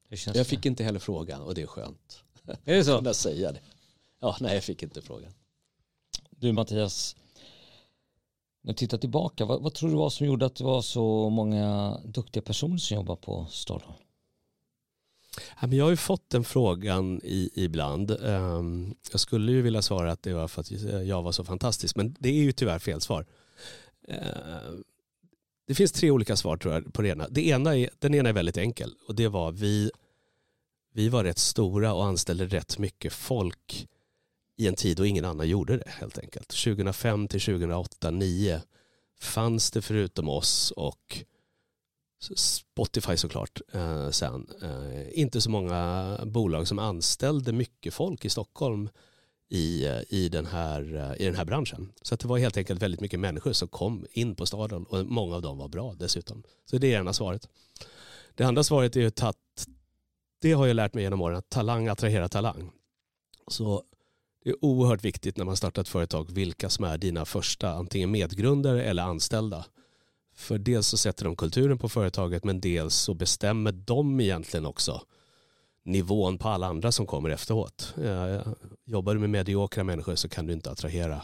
jag 0.08 0.34
det? 0.34 0.44
fick 0.44 0.66
inte 0.66 0.84
heller 0.84 0.98
frågan 0.98 1.42
och 1.42 1.54
det 1.54 1.62
är 1.62 1.66
skönt. 1.66 2.22
Är 2.64 2.74
det 2.74 2.84
så? 2.84 2.96
Att 3.08 3.16
säga 3.16 3.52
det. 3.52 3.61
Ja, 4.18 4.36
nej 4.40 4.54
jag 4.54 4.64
fick 4.64 4.82
inte 4.82 5.02
frågan. 5.02 5.32
Du 6.30 6.52
Mattias, 6.52 7.16
när 8.62 8.72
du 8.72 8.76
tittar 8.76 8.98
tillbaka, 8.98 9.44
vad, 9.44 9.62
vad, 9.62 9.74
tror 9.74 9.90
du 9.90 9.96
var 9.96 10.11
som 10.11 10.26
gjorde 10.26 10.46
att 10.46 10.56
det 10.56 10.64
var 10.64 10.82
så 10.82 11.30
många 11.30 11.96
duktiga 12.04 12.42
personer 12.42 12.76
som 12.76 12.94
jobbar 12.94 13.16
på 13.16 13.46
Stardal? 13.50 13.94
Jag 15.70 15.84
har 15.84 15.90
ju 15.90 15.96
fått 15.96 16.30
den 16.30 16.44
frågan 16.44 17.20
i, 17.24 17.50
ibland. 17.54 18.11
Ehm, 18.11 18.94
jag 19.11 19.20
skulle 19.20 19.52
ju 19.52 19.62
vilja 19.62 19.82
svara 19.82 20.12
att 20.12 20.22
det 20.22 20.34
var 20.34 20.48
för 20.48 20.61
att 20.61 20.70
jag 21.06 21.22
var 21.22 21.32
så 21.32 21.44
fantastisk, 21.44 21.96
men 21.96 22.16
det 22.18 22.28
är 22.28 22.42
ju 22.42 22.52
tyvärr 22.52 22.78
fel 22.78 23.00
svar. 23.00 23.26
Ehm, 24.08 24.84
det 25.66 25.74
finns 25.74 25.92
tre 25.92 26.11
olika 26.11 26.36
svar 26.36 26.56
tror 26.56 26.74
jag 26.74 26.92
på 26.92 27.02
det 27.02 27.08
ena. 27.08 27.28
Det 27.28 27.46
ena 27.46 27.76
är, 27.76 27.90
den 27.98 28.14
ena 28.14 28.28
är 28.28 28.32
väldigt 28.32 28.56
enkel 28.56 28.94
och 29.08 29.14
det 29.14 29.28
var 29.28 29.52
vi, 29.52 29.90
vi 30.92 31.08
var 31.08 31.24
rätt 31.24 31.38
stora 31.38 31.94
och 31.94 32.04
anställde 32.04 32.46
rätt 32.46 32.78
mycket 32.78 33.12
folk 33.12 33.88
i 34.61 34.66
en 34.66 34.74
tid 34.74 34.96
då 34.96 35.06
ingen 35.06 35.24
annan 35.24 35.48
gjorde 35.48 35.76
det 35.76 35.88
helt 35.88 36.18
enkelt. 36.18 36.48
2005 36.48 37.28
till 37.28 37.40
2008, 37.40 37.88
2009 38.00 38.61
fanns 39.20 39.70
det 39.70 39.82
förutom 39.82 40.28
oss 40.28 40.70
och 40.76 41.24
Spotify 42.36 43.16
såklart 43.16 43.61
eh, 43.72 44.11
sen. 44.11 44.48
Eh, 44.62 45.20
inte 45.20 45.40
så 45.40 45.50
många 45.50 46.20
bolag 46.26 46.68
som 46.68 46.78
anställde 46.78 47.52
mycket 47.52 47.94
folk 47.94 48.24
i 48.24 48.30
Stockholm 48.30 48.88
i, 49.48 49.86
eh, 49.86 50.00
i, 50.08 50.28
den, 50.28 50.46
här, 50.46 50.94
eh, 50.94 51.22
i 51.22 51.24
den 51.24 51.34
här 51.34 51.44
branschen. 51.44 51.92
Så 52.02 52.16
det 52.16 52.28
var 52.28 52.38
helt 52.38 52.56
enkelt 52.56 52.82
väldigt 52.82 53.00
mycket 53.00 53.20
människor 53.20 53.52
som 53.52 53.68
kom 53.68 54.06
in 54.12 54.34
på 54.34 54.46
staden 54.46 54.84
och 54.84 55.06
många 55.06 55.36
av 55.36 55.42
dem 55.42 55.58
var 55.58 55.68
bra 55.68 55.94
dessutom. 55.98 56.42
Så 56.70 56.78
det 56.78 56.94
är 56.94 57.00
ena 57.00 57.12
svaret. 57.12 57.48
Det 58.34 58.44
andra 58.44 58.64
svaret 58.64 58.96
är 58.96 59.06
att 59.06 59.68
det 60.40 60.52
har 60.52 60.66
jag 60.66 60.74
lärt 60.74 60.94
mig 60.94 61.04
genom 61.04 61.20
åren, 61.20 61.36
att 61.36 61.50
talang 61.50 61.88
attraherar 61.88 62.28
talang. 62.28 62.70
Så 63.48 63.84
det 64.45 64.51
är 64.51 64.64
oerhört 64.64 65.05
viktigt 65.05 65.36
när 65.36 65.45
man 65.45 65.57
startar 65.57 65.82
ett 65.82 65.88
företag 65.88 66.30
vilka 66.30 66.70
som 66.70 66.84
är 66.84 66.99
dina 66.99 67.24
första 67.24 67.70
antingen 67.70 68.11
medgrundare 68.11 68.84
eller 68.84 69.03
anställda. 69.03 69.64
För 70.34 70.59
dels 70.59 70.86
så 70.86 70.97
sätter 70.97 71.24
de 71.24 71.36
kulturen 71.36 71.78
på 71.78 71.88
företaget 71.88 72.45
men 72.45 72.61
dels 72.61 72.95
så 72.95 73.14
bestämmer 73.14 73.72
de 73.72 74.20
egentligen 74.20 74.66
också 74.66 75.03
nivån 75.84 76.38
på 76.38 76.49
alla 76.49 76.66
andra 76.66 76.93
som 76.93 77.07
kommer 77.07 77.30
efteråt. 77.30 77.95
Eh, 78.03 78.41
jobbar 78.84 79.14
du 79.14 79.20
med 79.20 79.30
mediokra 79.30 79.84
människor 79.84 80.14
så 80.14 80.28
kan 80.28 80.47
du 80.47 80.53
inte 80.53 80.70
attrahera 80.70 81.22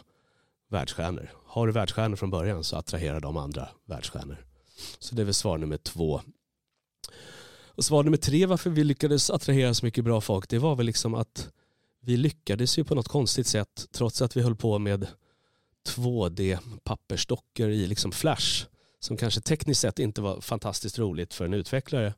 världsstjärnor. 0.68 1.30
Har 1.46 1.66
du 1.66 1.72
världsstjärnor 1.72 2.16
från 2.16 2.30
början 2.30 2.64
så 2.64 2.76
attraherar 2.76 3.20
de 3.20 3.36
andra 3.36 3.68
världsstjärnor. 3.84 4.44
Så 4.98 5.14
det 5.14 5.22
är 5.22 5.24
väl 5.24 5.34
svar 5.34 5.58
nummer 5.58 5.76
två. 5.76 6.20
Och 7.66 7.84
svar 7.84 8.02
nummer 8.02 8.16
tre 8.16 8.46
varför 8.46 8.70
vi 8.70 8.84
lyckades 8.84 9.30
attrahera 9.30 9.74
så 9.74 9.86
mycket 9.86 10.04
bra 10.04 10.20
folk 10.20 10.48
det 10.48 10.58
var 10.58 10.76
väl 10.76 10.86
liksom 10.86 11.14
att 11.14 11.48
vi 12.06 12.16
lyckades 12.16 12.78
ju 12.78 12.84
på 12.84 12.94
något 12.94 13.08
konstigt 13.08 13.46
sätt 13.46 13.86
trots 13.90 14.22
att 14.22 14.36
vi 14.36 14.42
höll 14.42 14.56
på 14.56 14.78
med 14.78 15.06
2D 15.88 16.58
pappersdockor 16.84 17.70
i 17.70 17.86
liksom 17.86 18.12
flash 18.12 18.66
som 19.00 19.16
kanske 19.16 19.40
tekniskt 19.40 19.80
sett 19.80 19.98
inte 19.98 20.20
var 20.20 20.40
fantastiskt 20.40 20.98
roligt 20.98 21.34
för 21.34 21.44
en 21.44 21.54
utvecklare. 21.54 22.14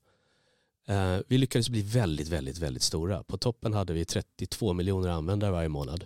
Eh, 0.87 1.19
vi 1.29 1.39
lyckades 1.39 1.69
bli 1.69 1.83
väldigt, 1.83 2.29
väldigt, 2.29 2.59
väldigt 2.59 2.83
stora. 2.83 3.23
På 3.23 3.39
toppen 3.39 3.75
hade 3.75 3.93
vi 3.93 4.05
32 4.05 4.73
miljoner 4.73 5.09
användare 5.09 5.51
varje 5.51 5.69
månad. 5.69 6.05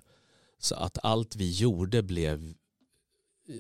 Så 0.59 0.75
att 0.75 0.99
allt 1.03 1.37
vi 1.37 1.51
gjorde 1.51 2.03
blev 2.03 2.55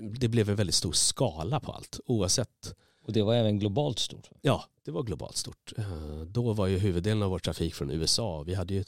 det 0.01 0.29
blev 0.29 0.51
en 0.51 0.57
väldigt 0.57 0.75
stor 0.75 0.93
skala 0.93 1.61
på 1.61 1.73
allt. 1.73 2.01
Oavsett 2.07 2.75
Och 3.05 3.13
det 3.13 3.23
var 3.23 3.35
även 3.35 3.59
globalt 3.59 3.99
stort? 3.99 4.31
Ja, 4.41 4.65
det 4.85 4.91
var 4.91 5.03
globalt 5.03 5.37
stort. 5.37 5.73
Eh, 5.79 6.21
då 6.27 6.53
var 6.53 6.67
ju 6.67 6.79
huvuddelen 6.79 7.23
av 7.23 7.31
vår 7.31 7.39
trafik 7.39 7.75
från 7.75 7.91
USA. 7.91 8.43
Vi 8.43 8.55
hade 8.55 8.75
ju 8.75 8.85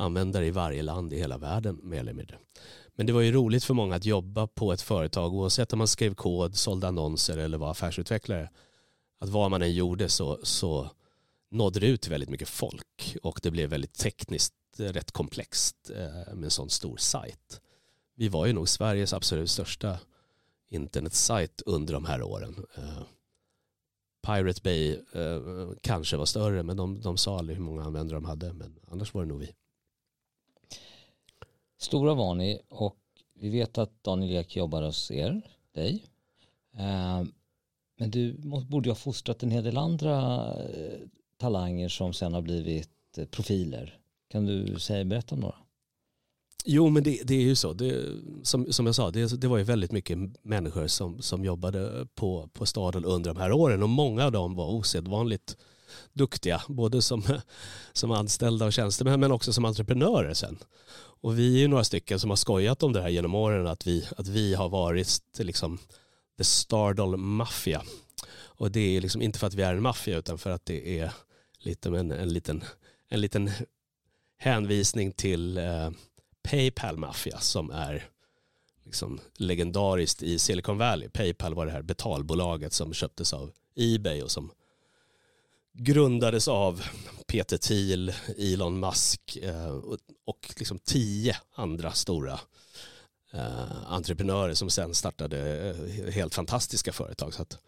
användare 0.00 0.46
i 0.46 0.50
varje 0.50 0.82
land 0.82 1.12
i 1.12 1.18
hela 1.18 1.38
världen 1.38 1.80
mer 1.82 2.00
eller 2.00 2.12
mindre. 2.12 2.38
Men 2.94 3.06
det 3.06 3.12
var 3.12 3.20
ju 3.20 3.32
roligt 3.32 3.64
för 3.64 3.74
många 3.74 3.96
att 3.96 4.04
jobba 4.04 4.46
på 4.46 4.72
ett 4.72 4.82
företag 4.82 5.34
oavsett 5.34 5.72
om 5.72 5.78
man 5.78 5.88
skrev 5.88 6.14
kod, 6.14 6.56
sålde 6.56 6.88
annonser 6.88 7.38
eller 7.38 7.58
var 7.58 7.70
affärsutvecklare. 7.70 8.50
Att 9.20 9.28
vad 9.28 9.50
man 9.50 9.62
än 9.62 9.74
gjorde 9.74 10.08
så, 10.08 10.38
så 10.42 10.90
nådde 11.50 11.80
det 11.80 11.86
ut 11.86 12.00
till 12.00 12.10
väldigt 12.10 12.30
mycket 12.30 12.48
folk 12.48 13.16
och 13.22 13.40
det 13.42 13.50
blev 13.50 13.70
väldigt 13.70 13.94
tekniskt 13.94 14.54
rätt 14.76 15.12
komplext 15.12 15.90
eh, 15.90 16.34
med 16.34 16.44
en 16.44 16.50
sån 16.50 16.70
stor 16.70 16.96
sajt. 16.96 17.60
Vi 18.16 18.28
var 18.28 18.46
ju 18.46 18.52
nog 18.52 18.68
Sveriges 18.68 19.12
absolut 19.12 19.50
största 19.50 19.98
internetsajt 20.68 21.62
under 21.66 21.94
de 21.94 22.04
här 22.04 22.22
åren. 22.22 22.66
Eh, 22.74 23.02
Pirate 24.26 24.60
Bay 24.62 24.92
eh, 25.12 25.70
kanske 25.80 26.16
var 26.16 26.26
större 26.26 26.62
men 26.62 26.76
de, 26.76 27.00
de 27.00 27.16
sa 27.16 27.38
aldrig 27.38 27.56
hur 27.56 27.64
många 27.64 27.84
användare 27.84 28.16
de 28.16 28.24
hade 28.24 28.52
men 28.52 28.78
annars 28.90 29.14
var 29.14 29.22
det 29.22 29.28
nog 29.28 29.38
vi. 29.38 29.54
Stora 31.80 32.14
var 32.14 32.34
ni 32.34 32.60
och 32.68 32.96
vi 33.34 33.48
vet 33.48 33.78
att 33.78 34.04
Daniel 34.04 34.40
Ek 34.40 34.56
jobbar 34.56 34.82
hos 34.82 35.10
er, 35.10 35.42
dig. 35.74 36.04
Eh, 36.76 37.22
men 37.98 38.10
du 38.10 38.32
borde 38.42 38.88
ju 38.88 38.90
ha 38.90 38.96
fostrat 38.96 39.42
en 39.42 39.50
hel 39.50 39.64
del 39.64 39.76
andra 39.76 40.46
eh, 40.54 40.98
talanger 41.38 41.88
som 41.88 42.12
sen 42.12 42.34
har 42.34 42.42
blivit 42.42 43.18
eh, 43.18 43.24
profiler. 43.24 43.98
Kan 44.28 44.46
du 44.46 44.78
säga, 44.78 45.04
berätta 45.04 45.34
om 45.34 45.40
några? 45.40 45.56
Jo, 46.64 46.88
men 46.88 47.02
det, 47.02 47.20
det 47.24 47.34
är 47.34 47.42
ju 47.42 47.56
så. 47.56 47.72
Det, 47.72 48.06
som, 48.42 48.72
som 48.72 48.86
jag 48.86 48.94
sa, 48.94 49.10
det, 49.10 49.40
det 49.40 49.48
var 49.48 49.58
ju 49.58 49.64
väldigt 49.64 49.92
mycket 49.92 50.18
människor 50.42 50.86
som, 50.86 51.22
som 51.22 51.44
jobbade 51.44 52.06
på, 52.14 52.48
på 52.52 52.66
staden 52.66 53.04
under 53.04 53.34
de 53.34 53.40
här 53.40 53.52
åren 53.52 53.82
och 53.82 53.88
många 53.88 54.24
av 54.24 54.32
dem 54.32 54.54
var 54.54 54.70
osedvanligt 54.70 55.56
duktiga, 56.12 56.62
både 56.68 57.02
som, 57.02 57.22
som 57.92 58.10
anställda 58.10 58.66
och 58.66 58.72
tjänstemän 58.72 59.20
men 59.20 59.32
också 59.32 59.52
som 59.52 59.64
entreprenörer 59.64 60.34
sen. 60.34 60.58
Och 61.22 61.38
vi 61.38 61.54
är 61.54 61.58
ju 61.58 61.68
några 61.68 61.84
stycken 61.84 62.20
som 62.20 62.30
har 62.30 62.36
skojat 62.36 62.82
om 62.82 62.92
det 62.92 63.02
här 63.02 63.08
genom 63.08 63.34
åren 63.34 63.66
att 63.66 63.86
vi, 63.86 64.08
att 64.16 64.28
vi 64.28 64.54
har 64.54 64.68
varit 64.68 65.22
liksom 65.38 65.78
the 66.38 66.44
stardoll 66.44 67.16
Mafia. 67.16 67.82
Och 68.32 68.70
det 68.70 68.96
är 68.96 69.00
liksom 69.00 69.22
inte 69.22 69.38
för 69.38 69.46
att 69.46 69.54
vi 69.54 69.62
är 69.62 69.74
en 69.74 69.82
maffia 69.82 70.18
utan 70.18 70.38
för 70.38 70.50
att 70.50 70.66
det 70.66 70.98
är 70.98 71.12
lite 71.58 71.88
en, 71.88 72.10
en, 72.10 72.28
liten, 72.28 72.64
en 73.08 73.20
liten 73.20 73.50
hänvisning 74.38 75.12
till 75.12 75.58
eh, 75.58 75.90
Paypal 76.42 76.96
Mafia 76.96 77.38
som 77.38 77.70
är 77.70 78.08
liksom 78.84 79.20
legendariskt 79.36 80.22
i 80.22 80.38
Silicon 80.38 80.78
Valley. 80.78 81.08
Paypal 81.08 81.54
var 81.54 81.66
det 81.66 81.72
här 81.72 81.82
betalbolaget 81.82 82.72
som 82.72 82.92
köptes 82.92 83.32
av 83.32 83.50
Ebay 83.76 84.22
och 84.22 84.30
som 84.30 84.50
grundades 85.72 86.48
av 86.48 86.82
Peter 87.26 87.58
Thiel, 87.58 88.12
Elon 88.38 88.80
Musk 88.80 89.36
eh, 89.42 89.80
och 90.26 90.54
liksom 90.58 90.78
tio 90.78 91.36
andra 91.54 91.92
stora 91.92 92.40
eh, 93.32 93.92
entreprenörer 93.92 94.54
som 94.54 94.70
sen 94.70 94.94
startade 94.94 95.70
eh, 95.70 96.12
helt 96.12 96.34
fantastiska 96.34 96.92
företag. 96.92 97.34
Så 97.34 97.42
att 97.42 97.58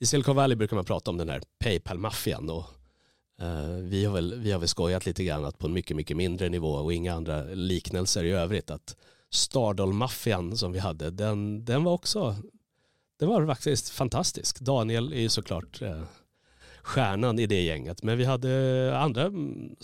I 0.00 0.06
Silicon 0.06 0.36
Valley 0.36 0.56
brukar 0.56 0.76
man 0.76 0.84
prata 0.84 1.10
om 1.10 1.16
den 1.16 1.28
här 1.28 1.42
Paypal-maffian 1.64 2.50
och 2.50 2.64
vi 3.82 4.04
har, 4.04 4.14
väl, 4.14 4.34
vi 4.34 4.52
har 4.52 4.58
väl 4.58 4.68
skojat 4.68 5.06
lite 5.06 5.24
grann 5.24 5.44
att 5.44 5.58
på 5.58 5.66
en 5.66 5.72
mycket, 5.72 5.96
mycket 5.96 6.16
mindre 6.16 6.48
nivå 6.48 6.72
och 6.72 6.92
inga 6.92 7.14
andra 7.14 7.42
liknelser 7.42 8.24
i 8.24 8.30
övrigt 8.30 8.70
att 8.70 8.96
Stardoll-maffian 9.30 10.56
som 10.56 10.72
vi 10.72 10.78
hade, 10.78 11.10
den, 11.10 11.64
den 11.64 11.84
var 11.84 11.92
också 11.92 12.36
den 13.18 13.28
var 13.28 13.46
faktiskt 13.46 13.90
fantastisk. 13.90 14.60
Daniel 14.60 15.12
är 15.12 15.20
ju 15.20 15.28
såklart 15.28 15.82
stjärnan 16.82 17.38
i 17.38 17.46
det 17.46 17.62
gänget. 17.62 18.02
Men 18.02 18.18
vi 18.18 18.24
hade 18.24 18.50
eh, 18.88 19.02
andra, 19.02 19.22
mm, 19.22 19.76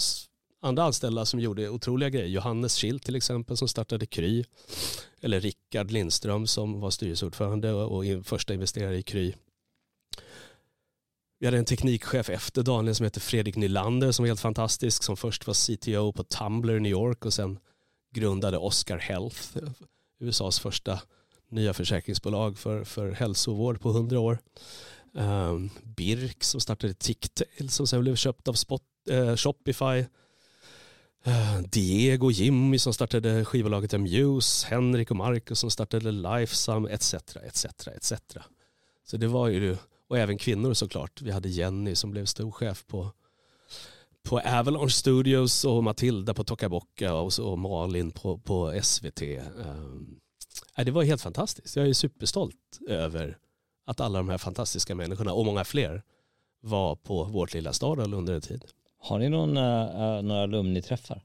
andra 0.62 0.84
anställda 0.84 1.24
som 1.24 1.40
gjorde 1.40 1.68
otroliga 1.68 2.10
grejer. 2.10 2.26
Johannes 2.26 2.76
Schild 2.78 3.02
till 3.02 3.16
exempel 3.16 3.56
som 3.56 3.68
startade 3.68 4.06
Kry. 4.06 4.44
Eller 5.20 5.40
Rickard 5.40 5.90
Lindström 5.90 6.46
som 6.46 6.80
var 6.80 6.90
styrelseordförande 6.90 7.72
och 7.72 8.04
första 8.24 8.54
investerare 8.54 8.96
i 8.96 9.02
Kry. 9.02 9.32
Vi 11.38 11.46
hade 11.46 11.58
en 11.58 11.64
teknikchef 11.64 12.30
efter 12.30 12.62
Daniel 12.62 12.94
som 12.94 13.04
heter 13.04 13.20
Fredrik 13.20 13.56
Nylander 13.56 14.12
som 14.12 14.22
var 14.22 14.28
helt 14.28 14.40
fantastisk. 14.40 15.02
Som 15.02 15.16
först 15.16 15.46
var 15.46 15.54
CTO 15.54 16.12
på 16.12 16.24
Tumblr 16.24 16.76
i 16.76 16.80
New 16.80 16.92
York 16.92 17.24
och 17.24 17.34
sen 17.34 17.58
grundade 18.14 18.58
Oscar 18.58 18.98
Health. 18.98 19.56
USAs 20.20 20.60
första 20.60 21.00
nya 21.50 21.74
försäkringsbolag 21.74 22.58
för, 22.58 22.84
för 22.84 23.10
hälsovård 23.10 23.80
på 23.80 23.92
hundra 23.92 24.20
år. 24.20 24.38
Um, 25.16 25.70
Birk 25.96 26.44
som 26.44 26.60
startade 26.60 26.94
Ticktail 26.94 27.70
som 27.70 27.86
sen 27.86 28.00
blev 28.00 28.16
köpt 28.16 28.48
av 28.48 28.52
Spot, 28.52 28.82
uh, 29.10 29.36
Shopify. 29.36 30.04
Uh, 31.26 31.60
Diego 31.60 32.30
Jimmy 32.30 32.78
som 32.78 32.94
startade 32.94 33.44
skivbolaget 33.44 33.94
Amuse, 33.94 34.66
Henrik 34.66 35.10
och 35.10 35.16
Marcus 35.16 35.58
som 35.58 35.70
startade 35.70 36.12
Lifesum 36.12 36.86
etc. 36.86 37.14
etc. 37.14 37.64
etc. 37.86 38.12
Så 39.04 39.16
det 39.16 39.26
var 39.26 39.48
ju, 39.48 39.76
och 40.08 40.18
även 40.18 40.38
kvinnor 40.38 40.74
såklart. 40.74 41.22
Vi 41.22 41.30
hade 41.30 41.48
Jenny 41.48 41.94
som 41.94 42.10
blev 42.10 42.24
storchef 42.24 42.86
på, 42.86 43.12
på 44.22 44.38
Avalanche 44.38 44.90
Studios 44.90 45.64
och 45.64 45.84
Matilda 45.84 46.34
på 46.34 46.44
Tokaboka 46.44 47.14
och, 47.14 47.38
och 47.38 47.58
Malin 47.58 48.10
på, 48.10 48.38
på 48.38 48.80
SVT. 48.82 49.22
Um, 49.22 50.20
ehm, 50.76 50.84
det 50.84 50.90
var 50.90 51.02
helt 51.02 51.22
fantastiskt. 51.22 51.76
Jag 51.76 51.88
är 51.88 51.92
superstolt 51.92 52.80
över 52.88 53.38
att 53.86 54.00
alla 54.00 54.18
de 54.18 54.28
här 54.28 54.38
fantastiska 54.38 54.94
människorna 54.94 55.32
och 55.32 55.46
många 55.46 55.64
fler 55.64 56.02
var 56.60 56.96
på 56.96 57.24
vårt 57.24 57.54
lilla 57.54 57.72
stad 57.72 58.14
under 58.14 58.34
en 58.34 58.40
tid. 58.40 58.64
Har 58.98 59.18
ni 59.18 59.28
någon, 59.28 59.56
uh, 59.56 60.22
några 60.22 60.42
alumniträffar? 60.42 61.22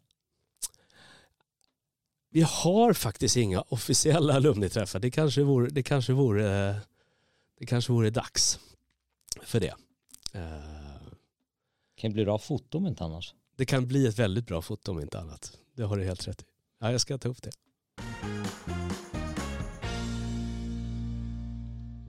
Vi 2.30 2.42
har 2.42 2.94
faktiskt 2.94 3.38
inga 3.38 3.62
officiella 3.62 4.34
alumniträffar. 4.34 5.00
Det 5.00 5.12
kanske 5.12 5.44
vore, 5.44 5.70
det 5.70 5.84
kanske 5.84 6.14
vore, 6.14 6.76
det 7.60 7.66
kanske 7.66 7.92
vore 7.92 8.10
dags 8.10 8.60
för 9.42 9.60
det. 9.60 9.74
Uh, 10.36 11.02
kan 11.96 12.12
det 12.12 12.14
bli 12.14 12.26
bra 12.26 12.38
foto 12.38 12.78
om 12.78 12.88
inte 12.88 13.04
annars? 13.04 13.34
Det 13.56 13.66
kan 13.66 13.88
bli 13.88 14.08
ett 14.08 14.20
väldigt 14.20 14.48
bra 14.48 14.62
foto 14.62 14.92
om 14.92 15.00
inte 15.00 15.20
annat. 15.20 15.58
Det 15.76 15.84
har 15.84 15.98
du 15.98 16.04
helt 16.04 16.28
rätt 16.28 16.42
i. 16.42 16.46
Ja, 16.80 16.92
jag 16.92 17.02
ska 17.02 17.18
ta 17.18 17.30
upp 17.30 17.42
det. 17.42 17.52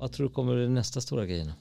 Vad 0.02 0.12
tror 0.12 0.28
du 0.28 0.34
kommer 0.34 0.54
bli 0.54 0.68
nästa 0.68 1.00
stora 1.00 1.26
grejen? 1.26 1.52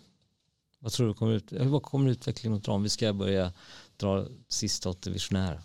Vad 0.80 0.92
tror 0.92 1.08
du 1.08 1.14
kommer 1.14 1.34
ut, 1.34 1.52
vad 1.52 1.84
kommer 1.84 2.10
utvecklingen 2.10 2.58
att 2.58 2.64
dra 2.64 2.72
om 2.72 2.84
vi 2.84 2.90
ska 2.90 3.14
börja 3.14 3.54
dra 3.98 4.28
sista 4.48 4.90
åt 4.90 5.02
det 5.02 5.10
visionära? 5.10 5.62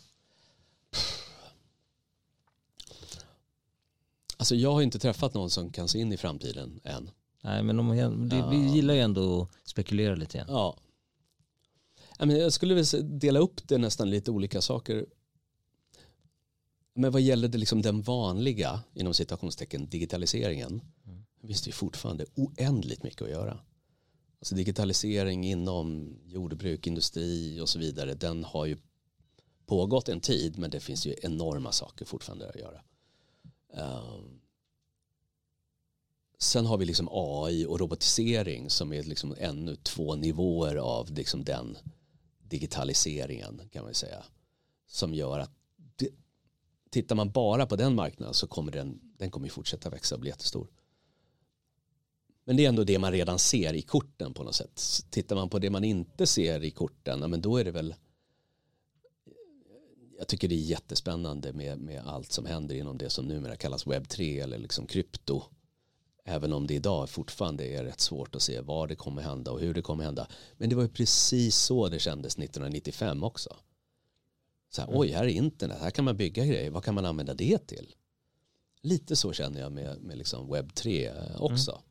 Alltså 4.37 4.55
jag 4.55 4.73
har 4.73 4.83
inte 4.83 4.99
träffat 4.99 5.35
någon 5.35 5.51
som 5.51 5.73
kan 5.73 5.89
se 5.89 5.99
in 5.99 6.13
i 6.13 6.17
framtiden 6.17 6.81
än. 6.85 7.11
Nej 7.43 7.63
men 7.63 7.81
om, 7.81 7.89
det, 8.29 8.37
ja. 8.37 8.49
vi 8.49 8.57
gillar 8.57 8.95
ju 8.95 9.01
ändå 9.01 9.43
att 9.43 9.69
spekulera 9.69 10.15
lite 10.15 10.39
grann. 10.39 10.47
Ja. 10.49 10.77
Jag 12.19 12.53
skulle 12.53 12.75
vilja 12.75 13.03
dela 13.03 13.39
upp 13.39 13.69
det 13.69 13.79
nästan 13.79 14.11
lite 14.11 14.31
olika 14.31 14.61
saker. 14.61 15.07
Men 16.95 17.13
vad 17.13 17.23
gäller 17.23 17.49
det 17.49 17.59
liksom 17.59 17.83
den 17.83 18.03
vanliga, 18.03 18.81
inom 18.95 19.15
citationstecken, 19.15 19.89
digitaliseringen 19.89 20.81
finns 21.47 21.63
det 21.63 21.73
fortfarande 21.73 22.25
oändligt 22.35 23.03
mycket 23.03 23.23
att 23.23 23.31
göra. 23.31 23.61
Alltså 24.39 24.55
digitalisering 24.55 25.45
inom 25.45 26.19
jordbruk, 26.25 26.87
industri 26.87 27.61
och 27.61 27.69
så 27.69 27.79
vidare, 27.79 28.15
den 28.15 28.45
har 28.45 28.67
ju 28.67 28.77
pågått 29.67 30.09
en 30.09 30.21
tid 30.21 30.59
men 30.59 30.71
det 30.71 30.81
finns 30.81 31.07
ju 31.07 31.15
enorma 31.23 31.73
saker 31.73 32.05
fortfarande 32.05 32.49
att 32.49 32.57
göra. 32.57 32.83
Um, 33.69 34.41
sen 36.39 36.67
har 36.67 36.79
vi 36.79 36.85
liksom 36.85 37.09
AI 37.11 37.67
och 37.67 37.81
robotisering 37.81 38.71
som 38.71 38.93
är 38.93 39.03
liksom 39.03 39.35
ännu 39.39 39.77
två 39.77 40.15
nivåer 40.15 40.77
av 40.77 41.11
liksom 41.11 41.45
den 41.45 41.79
digitaliseringen 42.39 43.63
kan 43.73 43.85
man 43.85 43.95
säga. 43.95 44.25
Som 44.87 45.15
gör 45.15 45.39
att 45.39 45.51
det, 45.97 46.09
tittar 46.91 47.17
man 47.17 47.31
bara 47.31 47.67
på 47.67 47.77
den 47.77 47.95
marknaden 47.95 48.35
så 48.35 48.47
kommer 48.47 48.73
den, 48.73 49.01
den 49.19 49.31
kommer 49.31 49.49
fortsätta 49.49 49.91
växa 49.91 50.15
och 50.15 50.21
bli 50.21 50.31
jättestor. 50.31 50.69
Men 52.47 52.57
det 52.57 52.65
är 52.65 52.69
ändå 52.69 52.85
det 52.85 52.99
man 52.99 53.13
redan 53.13 53.39
ser 53.39 53.75
i 53.75 53.83
korten 53.83 54.35
på 54.35 54.43
något 54.43 54.55
sätt. 54.55 54.83
Tittar 55.11 55.37
man 55.37 55.49
på 55.49 55.59
det 55.59 55.71
man 55.71 55.85
inte 55.85 56.27
ser 56.27 56.65
i 56.65 56.71
korten, 56.71 57.31
men 57.31 57.41
då 57.41 57.57
är 57.57 57.65
det 57.65 57.71
väl 57.71 57.95
jag 60.19 60.29
tycker 60.29 60.49
det 60.49 60.55
är 60.55 60.61
jättespännande 60.61 61.53
med, 61.53 61.79
med 61.79 62.07
allt 62.07 62.33
som 62.33 62.47
händer 62.47 62.75
inom 62.75 62.99
det 62.99 63.11
som 63.11 63.25
numera 63.25 63.57
kallas 63.57 63.87
webb 63.87 64.09
3 64.09 64.41
eller 64.41 64.59
liksom 64.59 64.87
krypto. 64.87 65.43
Även 66.25 66.53
om 66.53 66.67
det 66.67 66.75
idag 66.75 67.11
fortfarande 67.11 67.65
är 67.65 67.85
rätt 67.85 68.01
svårt 68.01 68.35
att 68.35 68.43
se 68.43 68.61
vad 68.61 68.89
det 68.89 68.97
kommer 68.97 69.23
hända 69.23 69.51
och 69.51 69.61
hur 69.61 69.75
det 69.75 69.83
kommer 69.83 70.05
hända. 70.05 70.29
Men 70.57 70.69
det 70.71 70.77
var 70.77 70.83
ju 70.83 70.89
precis 70.89 71.57
så 71.57 71.89
det 71.89 71.99
kändes 71.99 72.39
1995 72.39 73.25
också. 73.25 73.57
Så 74.71 74.81
här, 74.81 74.89
mm. 74.89 75.01
Oj, 75.01 75.11
här 75.11 75.25
är 75.25 75.29
internet, 75.29 75.79
här 75.81 75.91
kan 75.91 76.05
man 76.05 76.17
bygga 76.17 76.45
grejer, 76.45 76.71
vad 76.71 76.85
kan 76.85 76.95
man 76.95 77.07
använda 77.07 77.35
det 77.35 77.67
till? 77.67 77.95
Lite 78.81 79.17
så 79.17 79.33
känner 79.33 79.61
jag 79.61 79.73
med, 79.73 79.99
med 80.03 80.19
liksom 80.19 80.51
webb 80.51 80.75
3 80.75 81.13
också. 81.39 81.71
Mm 81.71 81.83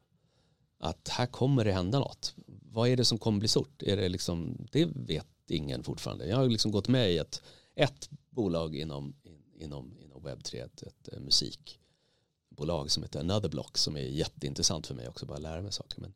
att 0.78 1.07
här 1.07 1.26
kommer 1.26 1.65
det 1.65 1.71
hända 1.71 1.99
något. 1.99 2.36
vad 2.71 2.89
är 2.89 2.97
det 2.97 3.05
som 3.05 3.17
kommer 3.17 3.39
bli 3.39 3.47
stort? 3.47 3.84
Är 3.84 3.97
det, 3.97 4.09
liksom, 4.09 4.67
det 4.71 4.86
vet 4.86 5.28
ingen 5.47 5.84
fortfarande. 5.84 6.28
Jag 6.28 6.38
har 6.38 6.49
liksom 6.49 6.71
gått 6.71 6.88
med 6.88 7.11
i 7.11 7.17
ett, 7.17 7.43
ett 7.76 8.09
bolag 8.30 8.76
inom, 8.76 9.15
inom, 9.55 9.97
inom 9.99 10.28
webb3, 10.28 10.65
ett, 10.65 10.84
ett, 10.84 11.13
eh, 11.13 11.19
musikbolag 11.19 12.91
som 12.91 13.03
heter 13.03 13.19
Another 13.19 13.49
Block 13.49 13.78
som 13.78 13.95
är 13.95 14.01
jätteintressant 14.01 14.88
för 14.88 14.95
mig 14.95 15.07
också, 15.07 15.26
bara 15.26 15.38
lära 15.38 15.61
mig 15.61 15.71
saker. 15.71 16.01
Men 16.01 16.13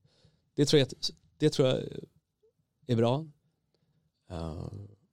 det 0.56 0.66
tror 0.66 0.80
jag, 0.80 0.90
det 1.38 1.50
tror 1.50 1.68
jag 1.68 1.84
är 2.88 2.96
bra. 2.96 3.26
Uh, 4.32 4.68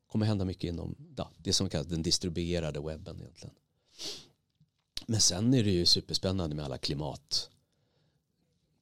kommer 0.07 0.27
hända 0.27 0.45
mycket 0.45 0.65
inom 0.65 0.97
ja, 1.17 1.31
det 1.37 1.53
som 1.53 1.69
kallas 1.69 1.87
den 1.87 2.03
distribuerade 2.03 2.81
webben 2.81 3.21
egentligen. 3.21 3.55
Men 5.07 5.21
sen 5.21 5.55
är 5.55 5.65
det 5.65 5.71
ju 5.71 5.87
superspännande 5.87 6.57
med 6.57 6.65
alla 6.65 6.79
klimat 6.79 7.51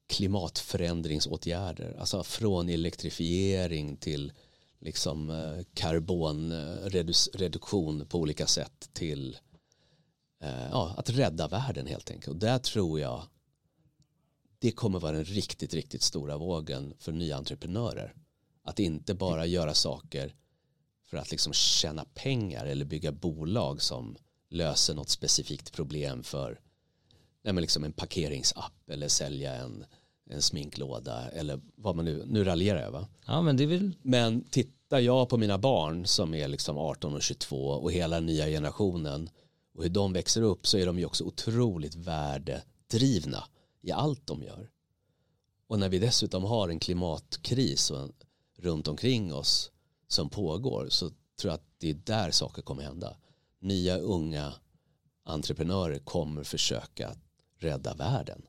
klimatförändringsåtgärder. 0.07 1.95
Alltså 1.99 2.23
från 2.23 2.69
elektrifiering 2.69 3.97
till 3.97 4.33
liksom 4.79 5.29
eh, 5.29 5.63
karbonreduktion 5.73 8.01
eh, 8.01 8.07
på 8.07 8.19
olika 8.19 8.47
sätt 8.47 8.89
till 8.93 9.37
eh, 10.41 10.67
ja, 10.71 10.93
att 10.97 11.09
rädda 11.09 11.47
världen 11.47 11.87
helt 11.87 12.11
enkelt. 12.11 12.27
Och 12.27 12.35
där 12.35 12.59
tror 12.59 12.99
jag 12.99 13.23
det 14.59 14.71
kommer 14.71 14.99
vara 14.99 15.11
den 15.11 15.25
riktigt, 15.25 15.73
riktigt 15.73 16.01
stora 16.01 16.37
vågen 16.37 16.93
för 16.99 17.11
nya 17.11 17.37
entreprenörer. 17.37 18.13
Att 18.63 18.79
inte 18.79 19.13
bara 19.13 19.45
göra 19.45 19.73
saker 19.73 20.35
för 21.05 21.17
att 21.17 21.31
liksom 21.31 21.53
tjäna 21.53 22.05
pengar 22.13 22.65
eller 22.65 22.85
bygga 22.85 23.11
bolag 23.11 23.81
som 23.81 24.17
löser 24.49 24.93
något 24.93 25.09
specifikt 25.09 25.71
problem 25.71 26.23
för 26.23 26.59
nej 27.45 27.53
men 27.53 27.61
liksom 27.61 27.83
en 27.83 27.93
parkeringsapp 27.93 28.89
eller 28.89 29.07
sälja 29.07 29.55
en, 29.55 29.85
en 30.29 30.41
sminklåda 30.41 31.29
eller 31.29 31.59
vad 31.75 31.95
man 31.95 32.05
nu, 32.05 32.23
nu 32.25 32.43
raljerar 32.43 32.81
jag 32.81 32.91
va? 32.91 33.07
Ja 33.25 33.41
men 33.41 33.57
det 33.57 33.65
vill. 33.65 33.95
Men 34.01 34.43
tittar 34.43 34.99
jag 34.99 35.29
på 35.29 35.37
mina 35.37 35.57
barn 35.57 36.05
som 36.05 36.33
är 36.33 36.47
liksom 36.47 36.77
18 36.77 37.13
och 37.13 37.21
22 37.21 37.57
och 37.57 37.91
hela 37.91 38.19
nya 38.19 38.45
generationen 38.45 39.29
och 39.75 39.83
hur 39.83 39.89
de 39.89 40.13
växer 40.13 40.41
upp 40.41 40.67
så 40.67 40.77
är 40.77 40.85
de 40.85 40.99
ju 40.99 41.05
också 41.05 41.23
otroligt 41.23 41.95
värdedrivna 41.95 43.43
i 43.81 43.91
allt 43.91 44.27
de 44.27 44.43
gör. 44.43 44.69
Och 45.67 45.79
när 45.79 45.89
vi 45.89 45.99
dessutom 45.99 46.43
har 46.43 46.69
en 46.69 46.79
klimatkris 46.79 47.91
och 47.91 47.99
en, 47.99 48.13
runt 48.57 48.87
omkring 48.87 49.33
oss 49.33 49.71
som 50.07 50.29
pågår 50.29 50.87
så 50.89 51.09
tror 51.09 51.51
jag 51.51 51.53
att 51.53 51.69
det 51.77 51.89
är 51.89 51.93
där 51.93 52.31
saker 52.31 52.61
kommer 52.61 52.83
hända. 52.83 53.17
Nya 53.59 53.97
unga 53.97 54.53
entreprenörer 55.23 55.99
kommer 55.99 56.43
försöka 56.43 57.15
rädda 57.65 57.93
världen 57.93 58.41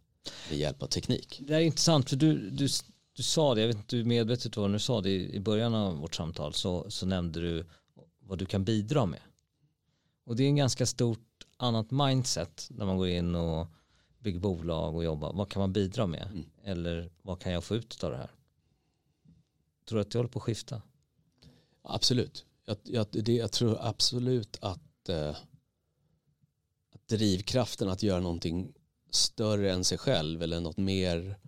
med 0.50 0.58
hjälp 0.58 0.82
av 0.82 0.86
teknik. 0.86 1.40
Det 1.46 1.54
är 1.54 1.60
intressant 1.60 2.10
för 2.10 2.16
du, 2.16 2.50
du, 2.50 2.68
du 3.12 3.22
sa 3.22 3.54
det, 3.54 3.60
jag 3.60 3.68
vet 3.68 3.76
inte 3.76 3.96
hur 3.96 4.04
medvetet 4.04 4.56
var 4.56 4.68
när 4.68 4.72
du 4.72 4.78
sa 4.78 5.00
det 5.00 5.10
i 5.10 5.40
början 5.40 5.74
av 5.74 5.96
vårt 5.96 6.14
samtal 6.14 6.54
så, 6.54 6.90
så 6.90 7.06
nämnde 7.06 7.40
du 7.40 7.66
vad 8.18 8.38
du 8.38 8.46
kan 8.46 8.64
bidra 8.64 9.06
med. 9.06 9.20
Och 10.24 10.36
det 10.36 10.42
är 10.42 10.48
en 10.48 10.56
ganska 10.56 10.86
stort 10.86 11.46
annat 11.56 11.90
mindset 11.90 12.68
när 12.70 12.86
man 12.86 12.96
går 12.96 13.08
in 13.08 13.34
och 13.34 13.68
bygger 14.18 14.40
bolag 14.40 14.94
och 14.94 15.04
jobbar. 15.04 15.32
Vad 15.32 15.48
kan 15.48 15.60
man 15.60 15.72
bidra 15.72 16.06
med? 16.06 16.28
Mm. 16.32 16.44
Eller 16.64 17.10
vad 17.22 17.40
kan 17.40 17.52
jag 17.52 17.64
få 17.64 17.76
ut 17.76 18.04
av 18.04 18.10
det 18.10 18.16
här? 18.16 18.30
Tror 19.88 19.96
du 19.96 20.02
att 20.02 20.10
det 20.10 20.18
håller 20.18 20.28
på 20.28 20.38
att 20.38 20.42
skifta? 20.42 20.82
Absolut. 21.82 22.44
Jag, 22.64 22.76
jag, 22.82 23.06
det, 23.10 23.32
jag 23.32 23.52
tror 23.52 23.78
absolut 23.80 24.58
att, 24.60 25.08
eh, 25.08 25.36
att 26.92 27.08
drivkraften 27.08 27.88
att 27.88 28.02
göra 28.02 28.20
någonting 28.20 28.72
större 29.10 29.72
än 29.72 29.84
sig 29.84 29.98
själv 29.98 30.42
eller 30.42 30.60
något 30.60 30.76
mer 30.76 31.38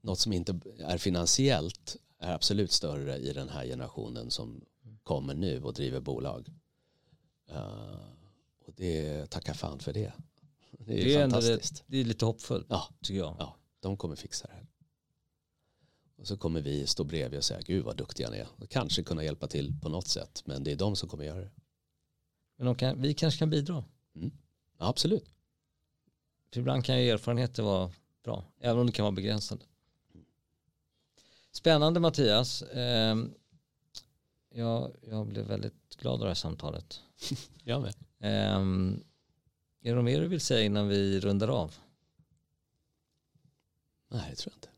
något 0.00 0.18
som 0.18 0.32
inte 0.32 0.60
är 0.78 0.98
finansiellt 0.98 1.96
är 2.18 2.32
absolut 2.32 2.72
större 2.72 3.16
i 3.16 3.32
den 3.32 3.48
här 3.48 3.64
generationen 3.66 4.30
som 4.30 4.64
kommer 5.02 5.34
nu 5.34 5.62
och 5.62 5.74
driver 5.74 6.00
bolag. 6.00 6.48
Uh, 7.52 8.00
och 8.64 8.72
det 8.76 9.26
tackar 9.30 9.54
fan 9.54 9.78
för 9.78 9.92
det. 9.92 10.12
Det 10.70 11.00
är, 11.00 11.04
det 11.04 11.14
är 11.14 11.20
fantastiskt. 11.20 11.76
Det, 11.76 11.96
det, 11.96 12.00
är 12.00 12.04
lite 12.04 12.24
hoppfullt 12.24 12.66
ja, 12.68 12.88
tycker 13.02 13.18
jag. 13.18 13.36
Ja, 13.38 13.56
de 13.80 13.96
kommer 13.96 14.16
fixa 14.16 14.46
det 14.46 14.52
här. 14.52 14.66
Och 16.16 16.26
så 16.26 16.36
kommer 16.36 16.60
vi 16.60 16.86
stå 16.86 17.04
bredvid 17.04 17.38
och 17.38 17.44
säga 17.44 17.60
gud 17.60 17.84
vad 17.84 17.96
duktiga 17.96 18.30
ni 18.30 18.38
är. 18.38 18.48
Och 18.56 18.70
kanske 18.70 19.02
kunna 19.02 19.24
hjälpa 19.24 19.46
till 19.46 19.74
på 19.82 19.88
något 19.88 20.08
sätt. 20.08 20.42
Men 20.46 20.64
det 20.64 20.72
är 20.72 20.76
de 20.76 20.96
som 20.96 21.08
kommer 21.08 21.24
göra 21.24 21.40
det. 21.40 21.50
Men 22.56 22.66
de 22.66 22.74
kan, 22.74 23.02
vi 23.02 23.14
kanske 23.14 23.38
kan 23.38 23.50
bidra. 23.50 23.84
Mm. 24.14 24.30
Ja, 24.78 24.88
absolut. 24.88 25.30
För 26.52 26.60
ibland 26.60 26.84
kan 26.84 27.02
ju 27.02 27.10
erfarenheter 27.10 27.62
vara 27.62 27.90
bra. 28.24 28.44
Även 28.60 28.78
om 28.78 28.86
det 28.86 28.92
kan 28.92 29.02
vara 29.02 29.12
begränsande. 29.12 29.64
Spännande 31.50 32.00
Mattias. 32.00 32.62
Eh, 32.62 33.16
jag, 34.50 34.92
jag 35.02 35.26
blev 35.26 35.44
väldigt 35.44 35.96
glad 35.98 36.14
av 36.14 36.20
det 36.20 36.26
här 36.26 36.34
samtalet. 36.34 37.00
jag 37.62 37.82
med. 37.82 37.94
Eh, 38.18 38.60
är 39.82 39.90
det 39.90 39.94
något 39.94 40.04
mer 40.04 40.20
du 40.20 40.28
vill 40.28 40.40
säga 40.40 40.64
innan 40.64 40.88
vi 40.88 41.20
rundar 41.20 41.48
av? 41.48 41.74
Nej, 44.08 44.26
det 44.30 44.36
tror 44.36 44.52
jag 44.52 44.56
inte. 44.56 44.68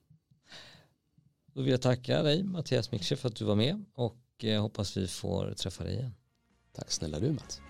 Då 1.55 1.63
vill 1.63 1.71
jag 1.71 1.83
tacka 1.83 2.23
dig 2.23 2.43
Mattias 2.43 2.93
Mixer 2.93 3.17
för 3.17 3.29
att 3.29 3.37
du 3.37 3.45
var 3.45 3.57
med 3.57 3.85
och 3.95 4.45
eh, 4.45 4.63
hoppas 4.63 4.97
vi 4.97 5.09
får 5.09 5.55
träffa 5.55 5.85
dig 5.85 5.95
igen. 5.95 6.15
Tack 6.73 6.91
snälla 6.91 7.19
du 7.19 7.33
Mats. 7.33 7.61